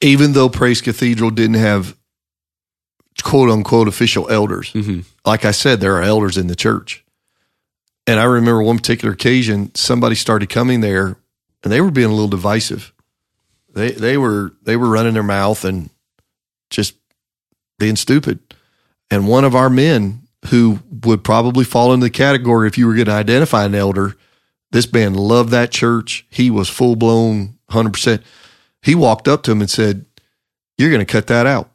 even 0.00 0.32
though 0.32 0.48
Praise 0.48 0.80
Cathedral 0.80 1.30
didn't 1.30 1.54
have 1.54 1.96
quote 3.22 3.50
unquote 3.50 3.88
official 3.88 4.30
elders, 4.30 4.72
Mm-hmm. 4.72 5.00
like 5.24 5.44
I 5.44 5.50
said, 5.52 5.80
there 5.80 5.96
are 5.96 6.02
elders 6.02 6.36
in 6.36 6.46
the 6.48 6.56
church. 6.56 7.04
And 8.06 8.20
I 8.20 8.24
remember 8.24 8.62
one 8.62 8.76
particular 8.76 9.14
occasion, 9.14 9.74
somebody 9.74 10.14
started 10.14 10.48
coming 10.50 10.80
there 10.80 11.16
and 11.62 11.72
they 11.72 11.80
were 11.80 11.90
being 11.90 12.08
a 12.08 12.12
little 12.12 12.28
divisive. 12.28 12.92
They 13.72 13.90
they 13.92 14.18
were 14.18 14.52
they 14.62 14.76
were 14.76 14.88
running 14.90 15.14
their 15.14 15.22
mouth 15.22 15.64
and 15.64 15.90
just 16.70 16.94
being 17.78 17.96
stupid. 17.96 18.38
And 19.10 19.26
one 19.28 19.44
of 19.44 19.54
our 19.54 19.70
men 19.70 20.22
who 20.50 20.80
would 21.04 21.24
probably 21.24 21.64
fall 21.64 21.92
into 21.94 22.04
the 22.04 22.10
category 22.10 22.68
if 22.68 22.76
you 22.76 22.86
were 22.86 22.94
going 22.94 23.06
to 23.06 23.12
identify 23.12 23.64
an 23.64 23.74
elder, 23.74 24.16
this 24.70 24.92
man 24.92 25.14
loved 25.14 25.50
that 25.50 25.70
church. 25.70 26.26
He 26.30 26.50
was 26.50 26.68
full 26.68 26.96
blown 26.96 27.58
100%. 27.70 28.22
He 28.82 28.94
walked 28.94 29.26
up 29.28 29.42
to 29.44 29.52
him 29.52 29.60
and 29.60 29.70
said, 29.70 30.04
You're 30.76 30.90
going 30.90 31.04
to 31.04 31.10
cut 31.10 31.26
that 31.28 31.46
out. 31.46 31.70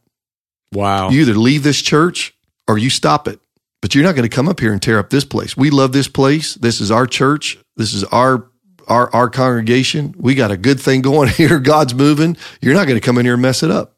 Wow. 0.74 1.10
You 1.10 1.22
either 1.22 1.34
leave 1.34 1.64
this 1.64 1.82
church 1.82 2.36
or 2.68 2.78
you 2.78 2.90
stop 2.90 3.28
it. 3.28 3.40
But 3.82 3.96
you're 3.96 4.04
not 4.04 4.16
going 4.16 4.30
to 4.30 4.36
come 4.36 4.50
up 4.50 4.60
here 4.60 4.74
and 4.74 4.82
tear 4.82 5.00
up 5.00 5.10
this 5.10 5.24
place. 5.24 5.56
We 5.56 5.70
love 5.70 5.94
this 5.94 6.10
place. 6.10 6.56
This 6.56 6.82
is 6.82 6.92
our 6.92 7.08
church. 7.08 7.58
This 7.78 7.94
is 7.94 8.04
our 8.06 8.50
our 8.88 9.14
our 9.16 9.30
congregation. 9.30 10.14
We 10.18 10.36
got 10.36 10.52
a 10.52 10.58
good 10.58 10.80
thing 10.80 11.02
going 11.02 11.30
here. 11.38 11.60
God's 11.60 11.94
moving. 11.94 12.36
You're 12.62 12.74
not 12.74 12.88
going 12.88 13.00
to 13.00 13.06
come 13.06 13.18
in 13.18 13.26
here 13.26 13.36
and 13.36 13.42
mess 13.42 13.64
it 13.64 13.72
up. 13.72 13.96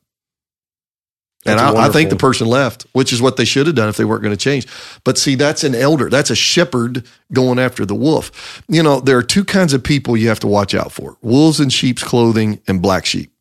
And 1.43 1.59
I, 1.59 1.87
I 1.87 1.89
think 1.89 2.11
the 2.11 2.15
person 2.15 2.45
left, 2.45 2.85
which 2.91 3.11
is 3.11 3.19
what 3.19 3.35
they 3.35 3.45
should 3.45 3.65
have 3.65 3.75
done 3.75 3.89
if 3.89 3.97
they 3.97 4.05
weren't 4.05 4.21
going 4.21 4.35
to 4.35 4.37
change. 4.37 4.67
But 5.03 5.17
see, 5.17 5.33
that's 5.33 5.63
an 5.63 5.73
elder. 5.73 6.07
That's 6.07 6.29
a 6.29 6.35
shepherd 6.35 7.03
going 7.33 7.57
after 7.57 7.83
the 7.83 7.95
wolf. 7.95 8.61
You 8.67 8.83
know, 8.83 8.99
there 8.99 9.17
are 9.17 9.23
two 9.23 9.43
kinds 9.43 9.73
of 9.73 9.83
people 9.83 10.15
you 10.15 10.27
have 10.27 10.39
to 10.41 10.47
watch 10.47 10.75
out 10.75 10.91
for 10.91 11.17
wolves 11.23 11.59
in 11.59 11.69
sheep's 11.69 12.03
clothing 12.03 12.61
and 12.67 12.79
black 12.79 13.07
sheep. 13.07 13.31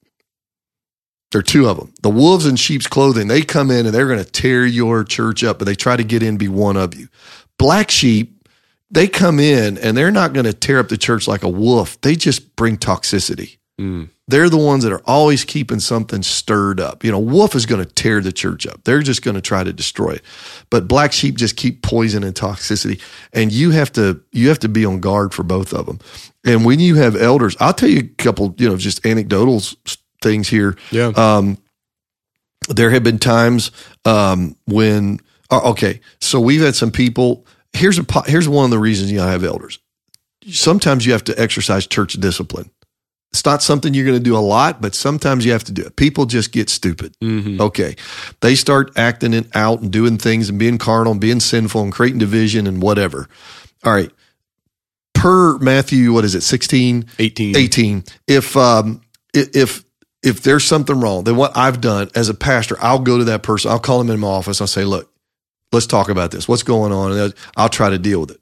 There 1.31 1.39
are 1.39 1.43
two 1.43 1.69
of 1.69 1.77
them. 1.77 1.93
The 2.03 2.11
wolves 2.11 2.47
in 2.47 2.57
sheep's 2.57 2.87
clothing, 2.87 3.29
they 3.29 3.43
come 3.43 3.71
in 3.71 3.87
and 3.87 3.95
they're 3.95 4.09
going 4.09 4.23
to 4.23 4.31
tear 4.31 4.67
your 4.67 5.05
church 5.05 5.45
up, 5.45 5.59
but 5.59 5.65
they 5.65 5.77
try 5.77 5.97
to 5.97 6.05
get 6.05 6.23
in 6.23 6.31
and 6.31 6.39
be 6.39 6.49
one 6.49 6.77
of 6.77 6.95
you. 6.95 7.09
Black 7.57 7.91
sheep, 7.91 8.49
they 8.91 9.07
come 9.07 9.39
in 9.39 9.79
and 9.79 9.97
they're 9.97 10.11
not 10.11 10.33
going 10.33 10.47
to 10.47 10.53
tear 10.53 10.81
up 10.81 10.89
the 10.89 10.99
church 10.99 11.29
like 11.29 11.45
a 11.45 11.49
wolf. 11.49 12.01
They 12.01 12.17
just 12.17 12.57
bring 12.57 12.77
toxicity. 12.77 13.59
Mm. 13.81 14.11
They're 14.29 14.51
the 14.51 14.59
ones 14.59 14.85
that 14.85 14.93
are 14.93 15.03
always 15.07 15.45
keeping 15.45 15.81
something 15.81 16.23
stirred 16.23 16.81
up. 16.81 17.03
You 17.03 17.11
know, 17.11 17.19
wolf 17.19 17.55
is 17.55 17.67
going 17.67 17.85
to 17.85 17.91
tear 17.91 18.21
the 18.21 18.33
church 18.33 18.67
up. 18.67 18.85
They're 18.85 19.03
just 19.03 19.23
going 19.23 19.35
to 19.35 19.41
try 19.41 19.65
to 19.65 19.73
destroy 19.73 20.13
it. 20.13 20.23
But 20.69 20.87
black 20.87 21.13
sheep 21.13 21.37
just 21.37 21.57
keep 21.57 21.83
poison 21.83 22.23
and 22.23 22.35
toxicity. 22.35 23.01
And 23.33 23.53
you 23.53 23.71
have 23.71 23.91
to 23.93 24.21
you 24.33 24.49
have 24.49 24.59
to 24.61 24.69
be 24.69 24.85
on 24.85 25.01
guard 25.01 25.33
for 25.33 25.43
both 25.43 25.73
of 25.73 25.87
them. 25.87 25.99
And 26.45 26.65
when 26.65 26.79
you 26.79 26.97
have 26.97 27.17
elders, 27.17 27.57
I'll 27.59 27.73
tell 27.73 27.89
you 27.89 28.01
a 28.01 28.23
couple, 28.23 28.55
you 28.59 28.69
know, 28.69 28.77
just 28.77 29.05
anecdotal 29.05 29.63
things 30.21 30.49
here. 30.49 30.77
Yeah. 30.91 31.13
Um, 31.17 31.59
there 32.69 32.91
have 32.91 33.03
been 33.03 33.19
times 33.19 33.71
um, 34.05 34.57
when, 34.67 35.21
oh, 35.51 35.71
okay, 35.73 36.01
so 36.21 36.41
we've 36.41 36.61
had 36.61 36.75
some 36.77 36.91
people. 36.91 37.47
Here's 37.73 37.99
a 37.99 38.05
here's 38.27 38.49
one 38.49 38.65
of 38.65 38.71
the 38.71 38.79
reasons 38.79 39.11
you 39.11 39.19
gotta 39.19 39.31
have 39.31 39.45
elders. 39.45 39.79
Sometimes 40.49 41.07
you 41.07 41.13
have 41.13 41.25
to 41.25 41.41
exercise 41.41 41.87
church 41.87 42.15
discipline. 42.15 42.71
It's 43.33 43.45
not 43.45 43.63
something 43.63 43.95
you're 43.95 44.05
going 44.07 44.19
to 44.19 44.23
do 44.25 44.37
a 44.37 44.39
lot, 44.41 44.81
but 44.83 44.97
sometimes 44.97 45.47
you 45.47 45.53
have 45.53 45.63
to 45.65 45.73
do 45.73 45.83
it. 45.83 45.95
People 45.95 46.27
just 46.27 46.51
get 46.51 46.69
stupid. 46.69 47.15
Mhm. 47.23 47.61
Okay, 47.61 47.95
they 48.41 48.57
start 48.57 48.91
acting 48.97 49.33
it 49.35 49.47
out 49.55 49.83
and 49.83 49.93
doing 49.93 50.19
things 50.19 50.49
and 50.49 50.59
being 50.59 50.79
carnal 50.79 51.13
and 51.13 51.21
being 51.21 51.39
sinful 51.39 51.81
and 51.83 51.93
creating 51.93 52.19
division 52.19 52.67
and 52.67 52.83
whatever. 52.83 53.29
All 53.85 53.93
right, 53.93 54.11
per 55.15 55.59
Matthew, 55.59 56.13
what 56.13 56.25
is 56.25 56.35
it, 56.35 56.43
sixteen? 56.43 57.07
18. 57.21 57.57
18 57.57 58.05
if 58.27 58.57
um 58.57 59.01
if 59.33 59.85
if 60.23 60.43
there's 60.43 60.65
something 60.65 61.01
wrong 61.01 61.25
then 61.25 61.37
what 61.37 61.57
i've 61.57 61.81
done 61.81 62.09
as 62.15 62.29
a 62.29 62.35
pastor 62.35 62.77
i'll 62.81 62.99
go 62.99 63.19
to 63.19 63.25
that 63.25 63.43
person 63.43 63.71
i'll 63.71 63.79
call 63.79 64.01
him 64.01 64.11
in 64.11 64.21
my 64.21 64.29
office 64.29 64.61
i'll 64.61 64.67
say 64.67 64.85
look 64.85 65.11
let's 65.73 65.87
talk 65.87 66.09
about 66.09 66.31
this. 66.31 66.49
What's 66.49 66.63
going 66.63 66.93
on? 66.93 67.13
And 67.13 67.35
i'll 67.57 67.69
try 67.69 67.91
to 67.91 67.99
deal 67.99 68.21
with 68.21 68.33
it. 68.33 68.41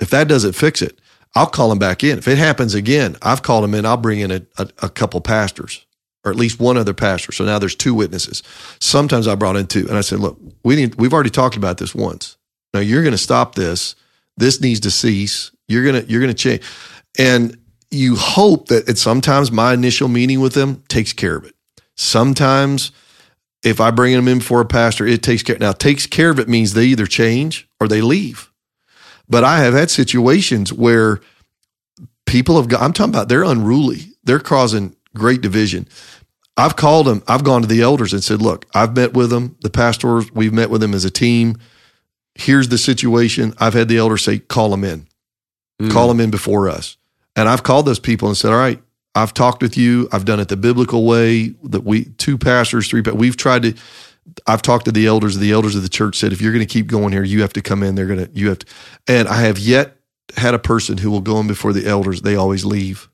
If 0.00 0.10
that 0.10 0.28
doesn't 0.28 0.52
fix 0.52 0.82
it 0.82 1.00
i'll 1.34 1.46
call 1.46 1.70
him 1.70 1.78
back 1.78 2.02
in. 2.04 2.18
If 2.18 2.28
it 2.28 2.38
happens 2.38 2.74
again 2.74 3.16
i've 3.22 3.42
called 3.42 3.64
him 3.64 3.74
in 3.74 3.86
i'll 3.86 3.96
bring 3.96 4.20
in 4.20 4.30
a, 4.30 4.42
a, 4.58 4.68
a 4.82 4.88
couple 4.88 5.20
pastors 5.20 5.84
or 6.24 6.30
at 6.30 6.36
least 6.36 6.58
one 6.58 6.76
other 6.76 6.94
pastor. 6.94 7.30
So 7.30 7.44
now 7.44 7.60
there's 7.60 7.76
two 7.76 7.94
witnesses. 7.94 8.42
Sometimes 8.80 9.28
i 9.28 9.34
brought 9.34 9.56
in 9.56 9.66
two 9.66 9.86
and 9.88 9.96
i 9.96 10.00
said 10.00 10.20
look 10.20 10.38
we 10.64 10.76
need 10.76 10.94
we've 10.96 11.12
already 11.12 11.30
talked 11.30 11.56
about 11.56 11.78
this 11.78 11.94
once. 11.94 12.36
Now 12.74 12.80
you're 12.80 13.02
going 13.02 13.12
to 13.12 13.18
stop 13.18 13.54
this. 13.54 13.94
This 14.36 14.60
needs 14.60 14.80
to 14.80 14.90
cease. 14.90 15.50
You're 15.68 15.84
going 15.84 16.04
to 16.04 16.10
you're 16.10 16.20
going 16.20 16.34
to 16.34 16.38
change. 16.42 16.62
And 17.18 17.56
you 17.90 18.16
hope 18.16 18.68
that 18.68 18.88
it 18.88 18.98
sometimes 18.98 19.52
my 19.52 19.72
initial 19.72 20.08
meeting 20.08 20.40
with 20.40 20.54
them 20.54 20.82
takes 20.88 21.12
care 21.12 21.36
of 21.36 21.44
it. 21.44 21.54
Sometimes 21.94 22.92
if 23.62 23.80
I 23.80 23.90
bring 23.90 24.14
them 24.14 24.28
in 24.28 24.40
for 24.40 24.60
a 24.60 24.66
pastor, 24.66 25.06
it 25.06 25.22
takes 25.22 25.42
care. 25.42 25.58
Now, 25.58 25.72
takes 25.72 26.06
care 26.06 26.30
of 26.30 26.38
it 26.38 26.48
means 26.48 26.72
they 26.72 26.86
either 26.86 27.06
change 27.06 27.68
or 27.80 27.88
they 27.88 28.00
leave. 28.00 28.52
But 29.28 29.44
I 29.44 29.58
have 29.60 29.74
had 29.74 29.90
situations 29.90 30.72
where 30.72 31.20
people 32.26 32.56
have 32.56 32.68
got, 32.68 32.82
I'm 32.82 32.92
talking 32.92 33.14
about 33.14 33.28
they're 33.28 33.42
unruly. 33.44 34.12
They're 34.24 34.38
causing 34.38 34.94
great 35.14 35.40
division. 35.40 35.88
I've 36.56 36.76
called 36.76 37.06
them, 37.06 37.22
I've 37.28 37.44
gone 37.44 37.62
to 37.62 37.68
the 37.68 37.82
elders 37.82 38.12
and 38.12 38.22
said, 38.22 38.40
look, 38.40 38.66
I've 38.74 38.94
met 38.96 39.14
with 39.14 39.30
them, 39.30 39.56
the 39.60 39.70
pastors, 39.70 40.30
we've 40.32 40.52
met 40.52 40.70
with 40.70 40.80
them 40.80 40.94
as 40.94 41.04
a 41.04 41.10
team. 41.10 41.58
Here's 42.34 42.68
the 42.68 42.78
situation. 42.78 43.54
I've 43.58 43.74
had 43.74 43.88
the 43.88 43.98
elders 43.98 44.22
say, 44.22 44.38
call 44.38 44.70
them 44.70 44.84
in 44.84 45.06
Mm. 45.80 45.92
call 45.92 46.08
them 46.08 46.20
in 46.20 46.30
before 46.30 46.70
us. 46.70 46.96
And 47.36 47.48
I've 47.48 47.62
called 47.62 47.86
those 47.86 48.00
people 48.00 48.28
and 48.28 48.36
said, 48.36 48.50
all 48.50 48.58
right, 48.58 48.82
I've 49.14 49.32
talked 49.34 49.62
with 49.62 49.76
you. 49.76 50.08
I've 50.10 50.24
done 50.24 50.40
it 50.40 50.48
the 50.48 50.56
biblical 50.56 51.04
way 51.04 51.54
that 51.64 51.84
we, 51.84 52.04
two 52.04 52.36
pastors, 52.36 52.88
three, 52.88 53.02
but 53.02 53.16
we've 53.16 53.36
tried 53.36 53.62
to, 53.62 53.74
I've 54.46 54.62
talked 54.62 54.86
to 54.86 54.92
the 54.92 55.06
elders. 55.06 55.36
The 55.38 55.52
elders 55.52 55.76
of 55.76 55.82
the 55.82 55.88
church 55.88 56.18
said, 56.18 56.32
if 56.32 56.40
you're 56.40 56.52
going 56.52 56.66
to 56.66 56.72
keep 56.72 56.86
going 56.86 57.12
here, 57.12 57.22
you 57.22 57.42
have 57.42 57.52
to 57.52 57.62
come 57.62 57.82
in. 57.82 57.94
They're 57.94 58.06
going 58.06 58.26
to, 58.26 58.30
you 58.32 58.48
have 58.48 58.58
to, 58.60 58.66
and 59.06 59.28
I 59.28 59.42
have 59.42 59.58
yet 59.58 59.96
had 60.36 60.54
a 60.54 60.58
person 60.58 60.98
who 60.98 61.10
will 61.10 61.20
go 61.20 61.38
in 61.38 61.46
before 61.46 61.72
the 61.72 61.86
elders. 61.86 62.22
They 62.22 62.36
always 62.36 62.64
leave. 62.64 63.08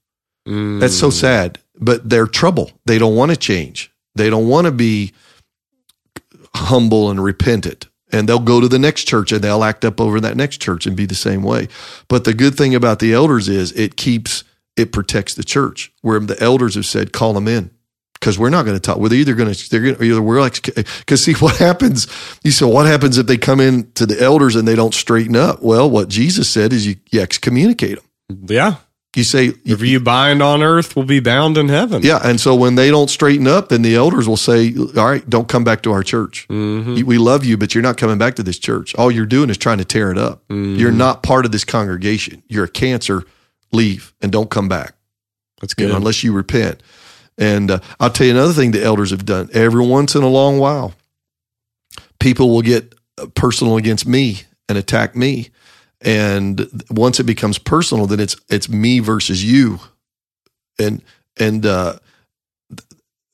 Mm. 0.49 0.81
That's 0.81 0.99
so 0.99 1.11
sad, 1.11 1.59
but 1.79 2.09
they're 2.09 2.27
trouble. 2.27 2.73
They 2.87 2.99
don't 2.99 3.15
want 3.15 3.31
to 3.31 3.37
change. 3.37 3.93
They 4.15 4.31
don't 4.31 4.49
want 4.49 4.67
to 4.67 4.73
be 4.73 5.13
humble 6.55 7.11
and 7.11 7.23
repentant. 7.23 7.89
And 8.13 8.29
they'll 8.29 8.39
go 8.39 8.61
to 8.61 8.69
the 8.69 8.79
next 8.79 9.05
church 9.05 9.33
and 9.33 9.43
they'll 9.43 9.65
act 9.65 9.85
up 9.85 10.01
over 10.01 10.21
that 10.21 10.37
next 10.37 10.59
church 10.61 10.87
and 10.87 10.97
be 10.97 11.07
the 11.07 11.15
same 11.15 11.43
way. 11.43 11.69
But 12.09 12.25
the 12.25 12.35
good 12.35 12.57
thing 12.57 12.75
about 12.75 12.99
the 12.99 13.13
elders 13.15 13.49
is 13.49 13.73
it 13.73 13.97
keeps, 13.97 14.45
it 14.77 14.93
protects 14.93 15.35
the 15.35 15.45
church 15.45 15.93
where 16.03 16.21
the 16.21 16.41
elders 16.43 16.75
have 16.75 16.87
said, 16.87 17.13
call 17.13 17.33
them 17.33 17.49
in. 17.49 17.71
Because 18.15 18.39
we're 18.39 18.51
not 18.51 18.65
going 18.65 18.77
to 18.77 18.81
talk. 18.81 18.99
We're 18.99 19.13
either 19.15 19.35
going 19.35 19.53
to, 19.53 19.71
they're 19.71 19.81
going 19.81 19.97
to, 19.97 20.05
either 20.05 20.23
we're 20.23 20.41
like, 20.41 20.63
because 20.63 21.25
see 21.25 21.33
what 21.41 21.57
happens. 21.57 22.07
You 22.45 22.53
said, 22.53 22.67
what 22.67 22.87
happens 22.87 23.19
if 23.19 23.27
they 23.27 23.39
come 23.39 23.59
in 23.59 23.91
to 23.93 24.07
the 24.07 24.23
elders 24.23 24.55
and 24.55 24.69
they 24.69 24.77
don't 24.77 24.95
straighten 24.95 25.35
up? 25.35 25.61
Well, 25.63 25.91
what 25.91 26.09
Jesus 26.09 26.49
said 26.49 26.73
is 26.73 26.87
you, 26.87 26.97
you 27.11 27.21
excommunicate 27.21 27.99
them. 28.29 28.47
Yeah. 28.49 28.77
You 29.15 29.25
say, 29.25 29.53
If 29.65 29.83
you 29.83 30.01
bind 30.01 30.43
on 30.43 30.63
earth, 30.63 30.97
will 30.97 31.05
be 31.05 31.21
bound 31.21 31.59
in 31.59 31.69
heaven. 31.69 32.03
yeah, 32.03 32.19
and 32.25 32.41
so 32.41 32.55
when 32.55 32.77
they 32.77 32.89
don't 32.91 33.11
straighten 33.11 33.47
up, 33.47 33.69
then 33.69 33.83
the 33.83 33.95
elders 33.95 34.27
will 34.27 34.39
say, 34.39 34.75
"All 34.97 35.05
right, 35.07 35.29
don't 35.29 35.49
come 35.49 35.65
back 35.65 35.83
to 35.83 35.93
our 35.93 36.03
church. 36.03 36.47
Mhm. 36.49 37.03
We 37.05 37.19
love 37.19 37.45
you, 37.45 37.59
but 37.59 37.75
you're 37.75 37.83
not 37.83 37.99
coming 37.99 38.17
back 38.17 38.37
to 38.37 38.43
this 38.43 38.59
church. 38.59 38.95
All 38.95 39.11
you're 39.11 39.27
doing 39.27 39.51
is 39.51 39.59
trying 39.59 39.79
to 39.79 39.85
tear 39.85 40.11
it 40.11 40.17
up. 40.19 40.43
Mhm. 40.49 40.79
You're 40.79 40.93
not 40.93 41.23
part 41.23 41.45
of 41.45 41.53
this 41.53 41.65
congregation. 41.65 42.43
You're 42.49 42.65
a 42.65 42.69
cancer. 42.69 43.25
Leave 43.71 44.13
and 44.23 44.31
don't 44.33 44.51
come 44.51 44.69
back 44.69 44.95
That's 45.61 45.75
you 45.79 45.85
good. 45.87 45.91
know, 45.93 45.97
unless 45.99 46.25
you 46.25 46.33
repent." 46.33 46.83
And 47.37 47.71
uh, 47.71 47.79
I'll 48.01 48.11
tell 48.11 48.27
you 48.27 48.33
another 48.33 48.53
thing 48.55 48.71
the 48.71 48.83
elders 48.83 49.11
have 49.11 49.25
done. 49.27 49.51
Every 49.53 49.85
once 49.85 50.15
in 50.15 50.23
a 50.23 50.29
long 50.29 50.59
while, 50.59 50.95
people 52.19 52.51
will 52.51 52.63
get 52.63 52.95
personal 53.35 53.77
against 53.77 54.07
me 54.07 54.43
and 54.69 54.79
attack 54.79 55.15
me. 55.17 55.51
And 56.03 56.85
once 56.91 57.21
it 57.21 57.25
becomes 57.25 57.59
personal, 57.59 58.07
then 58.07 58.21
it's 58.21 58.37
it's 58.51 58.69
me 58.69 59.01
versus 59.01 59.45
you, 59.45 59.81
and 60.79 61.03
and 61.41 61.67
uh, 61.67 61.97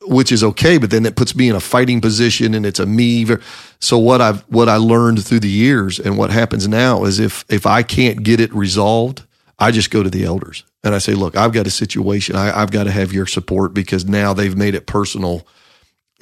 which 0.07 0.33
is 0.33 0.45
okay. 0.45 0.79
But 0.79 0.91
then 0.91 1.07
it 1.07 1.17
puts 1.17 1.37
me 1.37 1.49
in 1.49 1.57
a 1.57 1.61
fighting 1.61 2.01
position, 2.01 2.55
and 2.55 2.67
it's 2.67 2.81
a 2.81 2.87
me. 2.87 3.25
ver- 3.25 3.41
So 3.81 3.99
what 3.99 4.21
I've 4.21 4.43
what 4.49 4.69
I 4.69 4.77
learned 4.77 5.25
through 5.25 5.41
the 5.41 5.49
years, 5.51 5.99
and 5.99 6.19
what 6.19 6.31
happens 6.31 6.69
now 6.69 7.05
is 7.05 7.21
if 7.21 7.45
if 7.49 7.67
I 7.67 7.83
can't 7.83 8.23
get 8.23 8.41
it 8.41 8.55
resolved, 8.55 9.25
I 9.59 9.71
just 9.73 9.91
go 9.91 10.03
to 10.03 10.11
the 10.11 10.25
elders 10.25 10.65
and 10.85 10.95
I 10.95 10.99
say, 10.99 11.15
look, 11.15 11.37
I've 11.37 11.53
got 11.53 11.67
a 11.67 11.71
situation. 11.73 12.37
I, 12.37 12.61
I've 12.63 12.71
got 12.73 12.85
to 12.85 12.93
have 12.93 13.13
your 13.13 13.27
support 13.27 13.75
because 13.75 14.07
now 14.07 14.35
they've 14.35 14.57
made 14.57 14.75
it 14.75 14.87
personal 14.87 15.47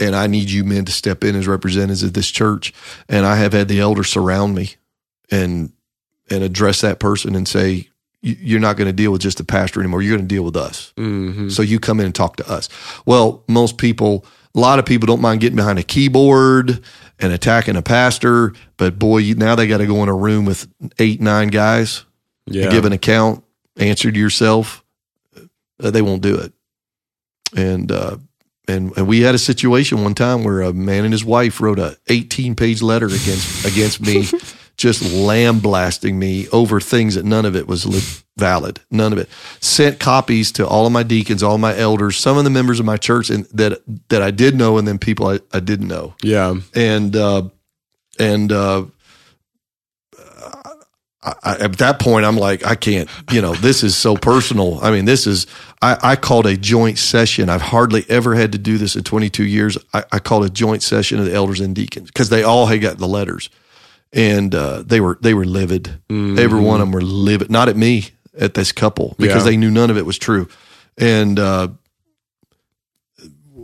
and 0.01 0.17
I 0.17 0.27
need 0.27 0.51
you 0.51 0.65
men 0.65 0.85
to 0.87 0.93
step 0.93 1.25
in 1.25 1.37
as 1.37 1.49
representatives 1.49 2.03
of 2.05 2.15
this 2.15 2.31
church. 2.31 2.73
And 3.09 3.27
I 3.27 3.37
have 3.37 3.53
had 3.55 3.69
the 3.69 3.81
elders 3.81 4.09
surround 4.11 4.55
me 4.55 4.77
and, 5.31 5.73
and 6.31 6.43
address 6.43 6.81
that 6.81 6.99
person 6.99 7.35
and 7.35 7.47
say, 7.47 7.89
"You- 8.23 8.37
you're 8.41 8.61
not 8.61 8.77
going 8.77 8.87
to 8.89 8.93
deal 8.93 9.13
with 9.13 9.21
just 9.23 9.39
the 9.39 9.45
pastor 9.45 9.81
anymore. 9.81 10.03
You're 10.03 10.17
going 10.17 10.29
to 10.29 10.35
deal 10.35 10.43
with 10.45 10.57
us. 10.57 10.93
Mhm. 10.99 11.51
So 11.53 11.63
you 11.63 11.79
come 11.81 12.01
in 12.01 12.07
and 12.07 12.15
talk 12.15 12.37
to 12.37 12.51
us. 12.51 12.69
Well, 13.05 13.45
most 13.49 13.79
people, 13.79 14.25
a 14.55 14.61
lot 14.61 14.79
of 14.79 14.85
people 14.87 15.07
don't 15.07 15.21
mind 15.21 15.41
getting 15.41 15.57
behind 15.57 15.79
a 15.79 15.83
keyboard 15.83 16.81
and 17.19 17.33
attacking 17.33 17.77
a 17.77 17.83
pastor, 17.83 18.53
but 18.77 18.99
boy, 18.99 19.33
now 19.37 19.55
they 19.55 19.67
got 19.67 19.79
to 19.79 19.87
go 19.87 20.03
in 20.03 20.09
a 20.09 20.15
room 20.15 20.45
with 20.45 20.67
eight, 20.99 21.21
nine 21.21 21.49
guys 21.49 22.05
Yeah. 22.47 22.71
give 22.71 22.85
an 22.85 22.93
account, 22.93 23.43
answer 23.79 24.11
to 24.13 24.19
yourself, 24.19 24.83
uh, 25.83 25.91
they 25.91 26.03
won't 26.03 26.23
do 26.23 26.37
it. 26.37 26.53
and 27.55 27.93
uh, 27.93 28.17
and 28.69 28.93
and 28.97 29.07
we 29.07 29.21
had 29.21 29.35
a 29.35 29.39
situation 29.39 30.03
one 30.03 30.15
time 30.15 30.43
where 30.45 30.61
a 30.63 30.73
man 30.73 31.05
and 31.05 31.13
his 31.13 31.25
wife 31.25 31.61
wrote 31.61 31.79
a 31.79 31.97
18 32.09 32.55
page 32.57 32.83
letter 32.83 33.07
against 33.07 33.65
against 33.65 34.01
me, 34.01 34.27
just 34.77 35.03
lambasting 35.13 36.19
me 36.19 36.49
over 36.49 36.81
things 36.81 37.15
that 37.15 37.25
none 37.25 37.45
of 37.47 37.57
it 37.57 37.67
was 37.67 37.87
li- 37.87 38.23
valid, 38.37 38.81
none 38.91 39.13
of 39.13 39.19
it. 39.19 39.29
Sent 39.61 39.99
copies 39.99 40.53
to 40.53 40.67
all 40.67 40.87
of 40.87 40.93
my 40.93 41.03
deacons, 41.03 41.43
all 41.43 41.59
my 41.59 41.77
elders, 41.77 42.17
some 42.19 42.37
of 42.37 42.45
the 42.45 42.51
members 42.51 42.79
of 42.79 42.87
my 42.87 42.97
church, 42.97 43.31
and 43.31 43.45
that 43.47 43.81
that 44.09 44.21
I 44.23 44.31
did 44.31 44.55
know, 44.55 44.77
and 44.79 44.87
then 44.87 44.99
people 44.99 45.29
I, 45.29 45.41
I 45.53 45.61
didn't 45.61 45.89
know, 45.89 46.15
Yeah. 46.23 46.57
and 46.75 47.17
uh, 47.17 47.49
and 48.19 48.53
uh, 48.53 48.85
I, 51.23 51.35
I, 51.43 51.57
at 51.57 51.79
that 51.79 51.99
point, 51.99 52.25
I'm 52.25 52.37
like, 52.37 52.65
I 52.65 52.75
can't, 52.77 53.09
you 53.33 53.41
know, 53.43 53.55
this 53.55 53.83
is 53.83 53.97
so 53.97 54.17
personal. 54.17 54.79
I 54.83 54.91
mean, 54.93 55.07
this 55.07 55.27
is, 55.27 55.47
I, 55.83 55.99
I 56.03 56.17
called 56.17 56.47
a 56.47 56.57
joint 56.57 56.99
session. 56.99 57.49
I've 57.49 57.63
hardly 57.63 58.05
ever 58.09 58.35
had 58.37 58.53
to 58.53 58.59
do 58.59 58.79
this 58.79 58.95
in 58.95 59.03
22 59.03 59.45
years. 59.45 59.77
I, 59.93 60.05
I 60.13 60.19
called 60.21 60.45
a 60.45 60.51
joint 60.51 60.83
session 60.85 61.19
of 61.19 61.25
the 61.25 61.35
elders 61.35 61.61
and 61.61 61.75
deacons 61.75 62.09
because 62.11 62.29
they 62.29 62.43
all 62.45 62.67
had 62.67 62.81
got 62.81 62.99
the 62.99 63.09
letters 63.09 63.51
and 64.13 64.55
uh, 64.55 64.83
they 64.87 65.01
were, 65.01 65.19
they 65.21 65.35
were 65.35 65.45
livid. 65.45 66.01
Every 66.11 66.61
one 66.61 66.81
of 66.81 66.87
them 66.87 66.93
were 66.93 67.03
livid, 67.03 67.51
not 67.51 67.69
at 67.69 67.77
me, 67.77 68.09
at 68.39 68.55
this 68.55 68.73
couple 68.73 69.15
because 69.19 69.45
Yeah. 69.45 69.51
they 69.51 69.57
knew 69.57 69.71
none 69.71 69.91
of 69.91 69.97
it 69.97 70.07
was 70.07 70.19
true. 70.19 70.49
And, 70.99 71.39
uh, 71.39 71.69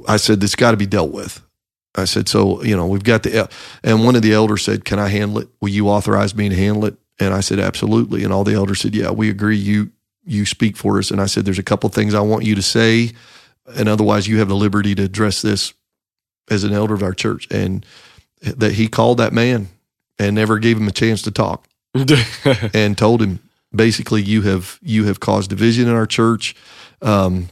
I 0.09 0.17
said, 0.17 0.43
it's 0.43 0.57
got 0.57 0.73
to 0.73 0.77
be 0.77 0.87
dealt 0.87 1.13
with. 1.13 1.41
I 1.95 2.07
said, 2.07 2.29
so, 2.29 2.63
you 2.65 2.77
know, 2.77 2.87
we've 2.87 3.05
got 3.05 3.23
the, 3.23 3.49
and 3.85 4.05
one 4.05 4.17
of 4.17 4.23
the 4.23 4.33
elders 4.33 4.63
said, 4.63 4.85
can 4.85 4.99
I 4.99 5.09
handle 5.09 5.39
it? 5.39 5.49
Will 5.61 5.69
you 5.69 5.89
authorize 5.89 6.35
me 6.35 6.49
to 6.49 6.57
handle 6.57 6.87
it? 6.87 6.95
And 7.21 7.35
I 7.35 7.41
said, 7.41 7.61
absolutely. 7.61 8.25
And 8.25 8.33
all 8.33 8.45
the 8.45 8.55
elders 8.55 8.81
said, 8.81 8.95
yeah, 8.95 9.11
we 9.11 9.29
agree. 9.29 9.57
You, 9.59 9.93
you 10.25 10.47
speak 10.47 10.77
for 10.77 10.99
us. 10.99 11.11
And 11.11 11.21
I 11.21 11.27
said, 11.27 11.45
there's 11.45 11.59
a 11.59 11.63
couple 11.63 11.89
things 11.91 12.15
I 12.15 12.21
want 12.21 12.45
you 12.45 12.55
to 12.55 12.63
say. 12.63 13.13
And 13.77 13.89
otherwise 13.89 14.27
you 14.27 14.39
have 14.39 14.49
the 14.49 14.57
liberty 14.57 14.95
to 14.95 15.03
address 15.05 15.43
this 15.43 15.75
as 16.51 16.65
an 16.65 16.73
elder 16.73 16.95
of 16.95 17.03
our 17.03 17.13
church. 17.13 17.47
And 17.51 17.85
that 18.41 18.73
he 18.73 18.89
called 18.89 19.19
that 19.19 19.33
man 19.33 19.69
and 20.19 20.35
never 20.35 20.59
gave 20.59 20.77
him 20.77 20.89
a 20.89 20.93
chance 20.93 21.23
to 21.23 21.31
talk 21.31 21.69
and 22.75 22.97
told 22.97 23.23
him 23.23 23.39
basically 23.75 24.23
you 24.23 24.43
have 24.43 24.79
you 24.83 25.05
have 25.05 25.21
caused 25.21 25.51
division 25.51 25.89
in 25.89 25.95
our 25.95 26.07
church. 26.07 26.55
Um, 27.01 27.49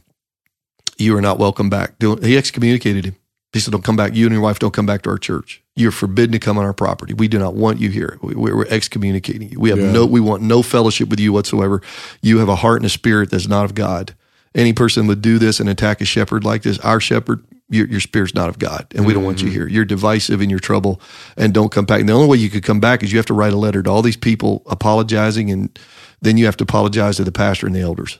you 0.97 1.15
are 1.17 1.21
not 1.21 1.39
welcome 1.39 1.69
back. 1.69 1.93
He 1.99 2.37
excommunicated 2.37 3.05
him. 3.05 3.15
He 3.53 3.59
said, 3.59 3.71
"Don't 3.71 3.83
come 3.83 3.95
back. 3.97 4.15
You 4.15 4.25
and 4.27 4.33
your 4.33 4.41
wife 4.41 4.59
don't 4.59 4.73
come 4.73 4.85
back 4.85 5.01
to 5.01 5.09
our 5.09 5.17
church. 5.17 5.61
You're 5.75 5.91
forbidden 5.91 6.31
to 6.33 6.39
come 6.39 6.57
on 6.57 6.63
our 6.65 6.73
property. 6.73 7.13
We 7.13 7.27
do 7.27 7.37
not 7.39 7.53
want 7.55 7.79
you 7.79 7.89
here. 7.89 8.17
We, 8.21 8.35
we're 8.35 8.67
excommunicating 8.67 9.49
you. 9.51 9.59
We 9.59 9.69
have 9.71 9.79
Yeah. 9.79 9.91
no. 9.91 10.05
We 10.05 10.19
want 10.21 10.41
no 10.43 10.61
fellowship 10.61 11.09
with 11.09 11.19
you 11.19 11.33
whatsoever. 11.33 11.81
You 12.21 12.37
have 12.39 12.49
a 12.49 12.55
heart 12.57 12.77
and 12.77 12.85
a 12.85 12.89
spirit 12.89 13.29
that's 13.31 13.47
not 13.47 13.65
of 13.65 13.73
God. 13.75 14.13
Any 14.53 14.73
person 14.73 15.07
would 15.07 15.21
do 15.21 15.37
this 15.39 15.59
and 15.59 15.67
attack 15.69 16.01
a 16.01 16.05
shepherd 16.05 16.43
like 16.43 16.61
this, 16.63 16.77
our 16.79 16.99
shepherd, 16.99 17.43
your, 17.71 17.87
your 17.87 17.99
spirit's 17.99 18.35
not 18.35 18.49
of 18.49 18.59
God, 18.59 18.85
and 18.93 19.05
we 19.05 19.13
don't 19.13 19.23
want 19.23 19.41
you 19.41 19.47
mm-hmm. 19.47 19.55
here. 19.55 19.67
You're 19.67 19.85
divisive 19.85 20.41
and 20.41 20.51
you're 20.51 20.59
trouble, 20.59 21.01
and 21.37 21.53
don't 21.53 21.71
come 21.71 21.85
back. 21.85 22.01
And 22.01 22.09
the 22.09 22.13
only 22.13 22.27
way 22.27 22.37
you 22.37 22.49
could 22.49 22.63
come 22.63 22.79
back 22.79 23.01
is 23.01 23.11
you 23.11 23.17
have 23.17 23.25
to 23.27 23.33
write 23.33 23.53
a 23.53 23.57
letter 23.57 23.81
to 23.81 23.89
all 23.89 24.01
these 24.01 24.17
people 24.17 24.61
apologizing, 24.65 25.49
and 25.49 25.79
then 26.21 26.37
you 26.37 26.45
have 26.45 26.57
to 26.57 26.63
apologize 26.63 27.17
to 27.17 27.23
the 27.23 27.31
pastor 27.31 27.65
and 27.65 27.75
the 27.75 27.79
elders. 27.79 28.19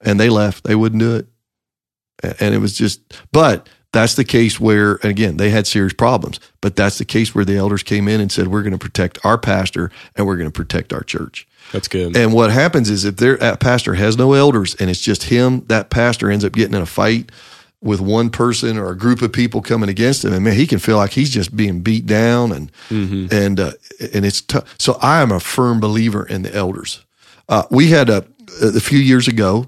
And 0.00 0.18
they 0.18 0.30
left. 0.30 0.64
They 0.64 0.74
wouldn't 0.74 1.00
do 1.00 1.16
it, 1.16 1.26
and 2.40 2.54
it 2.54 2.58
was 2.58 2.74
just. 2.74 3.00
But 3.30 3.68
that's 3.92 4.14
the 4.14 4.24
case 4.24 4.58
where, 4.58 4.94
and 5.02 5.10
again, 5.10 5.36
they 5.36 5.50
had 5.50 5.66
serious 5.66 5.92
problems. 5.92 6.40
But 6.62 6.74
that's 6.74 6.96
the 6.96 7.04
case 7.04 7.34
where 7.34 7.44
the 7.44 7.56
elders 7.56 7.82
came 7.82 8.08
in 8.08 8.20
and 8.20 8.32
said, 8.32 8.48
"We're 8.48 8.62
going 8.62 8.72
to 8.72 8.78
protect 8.78 9.24
our 9.24 9.38
pastor 9.38 9.90
and 10.16 10.26
we're 10.26 10.38
going 10.38 10.50
to 10.50 10.56
protect 10.56 10.92
our 10.92 11.02
church." 11.02 11.46
That's 11.72 11.88
good. 11.88 12.16
And 12.16 12.32
what 12.32 12.50
happens 12.50 12.90
is 12.90 13.04
if 13.04 13.16
their 13.16 13.36
that 13.36 13.60
pastor 13.60 13.94
has 13.94 14.16
no 14.16 14.32
elders 14.32 14.74
and 14.76 14.88
it's 14.88 15.00
just 15.00 15.24
him, 15.24 15.64
that 15.66 15.90
pastor 15.90 16.30
ends 16.30 16.44
up 16.44 16.52
getting 16.52 16.74
in 16.74 16.82
a 16.82 16.86
fight 16.86 17.30
with 17.82 18.00
one 18.00 18.30
person 18.30 18.78
or 18.78 18.90
a 18.90 18.96
group 18.96 19.22
of 19.22 19.32
people 19.32 19.60
coming 19.60 19.88
against 19.88 20.24
him, 20.24 20.32
and 20.32 20.44
man, 20.44 20.54
he 20.54 20.66
can 20.66 20.78
feel 20.78 20.96
like 20.96 21.10
he's 21.10 21.30
just 21.30 21.54
being 21.56 21.80
beat 21.80 22.06
down, 22.06 22.52
and 22.52 22.72
and 23.32 23.60
uh, 23.60 23.72
and 24.12 24.24
it's 24.24 24.40
tough. 24.40 24.74
So 24.78 24.98
I 25.02 25.20
am 25.20 25.32
a 25.32 25.40
firm 25.40 25.80
believer 25.80 26.24
in 26.26 26.42
the 26.42 26.54
elders. 26.54 27.04
Uh, 27.48 27.64
we 27.70 27.88
had 27.88 28.08
a 28.08 28.24
a 28.62 28.80
few 28.80 28.98
years 28.98 29.28
ago. 29.28 29.66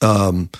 Um, 0.00 0.50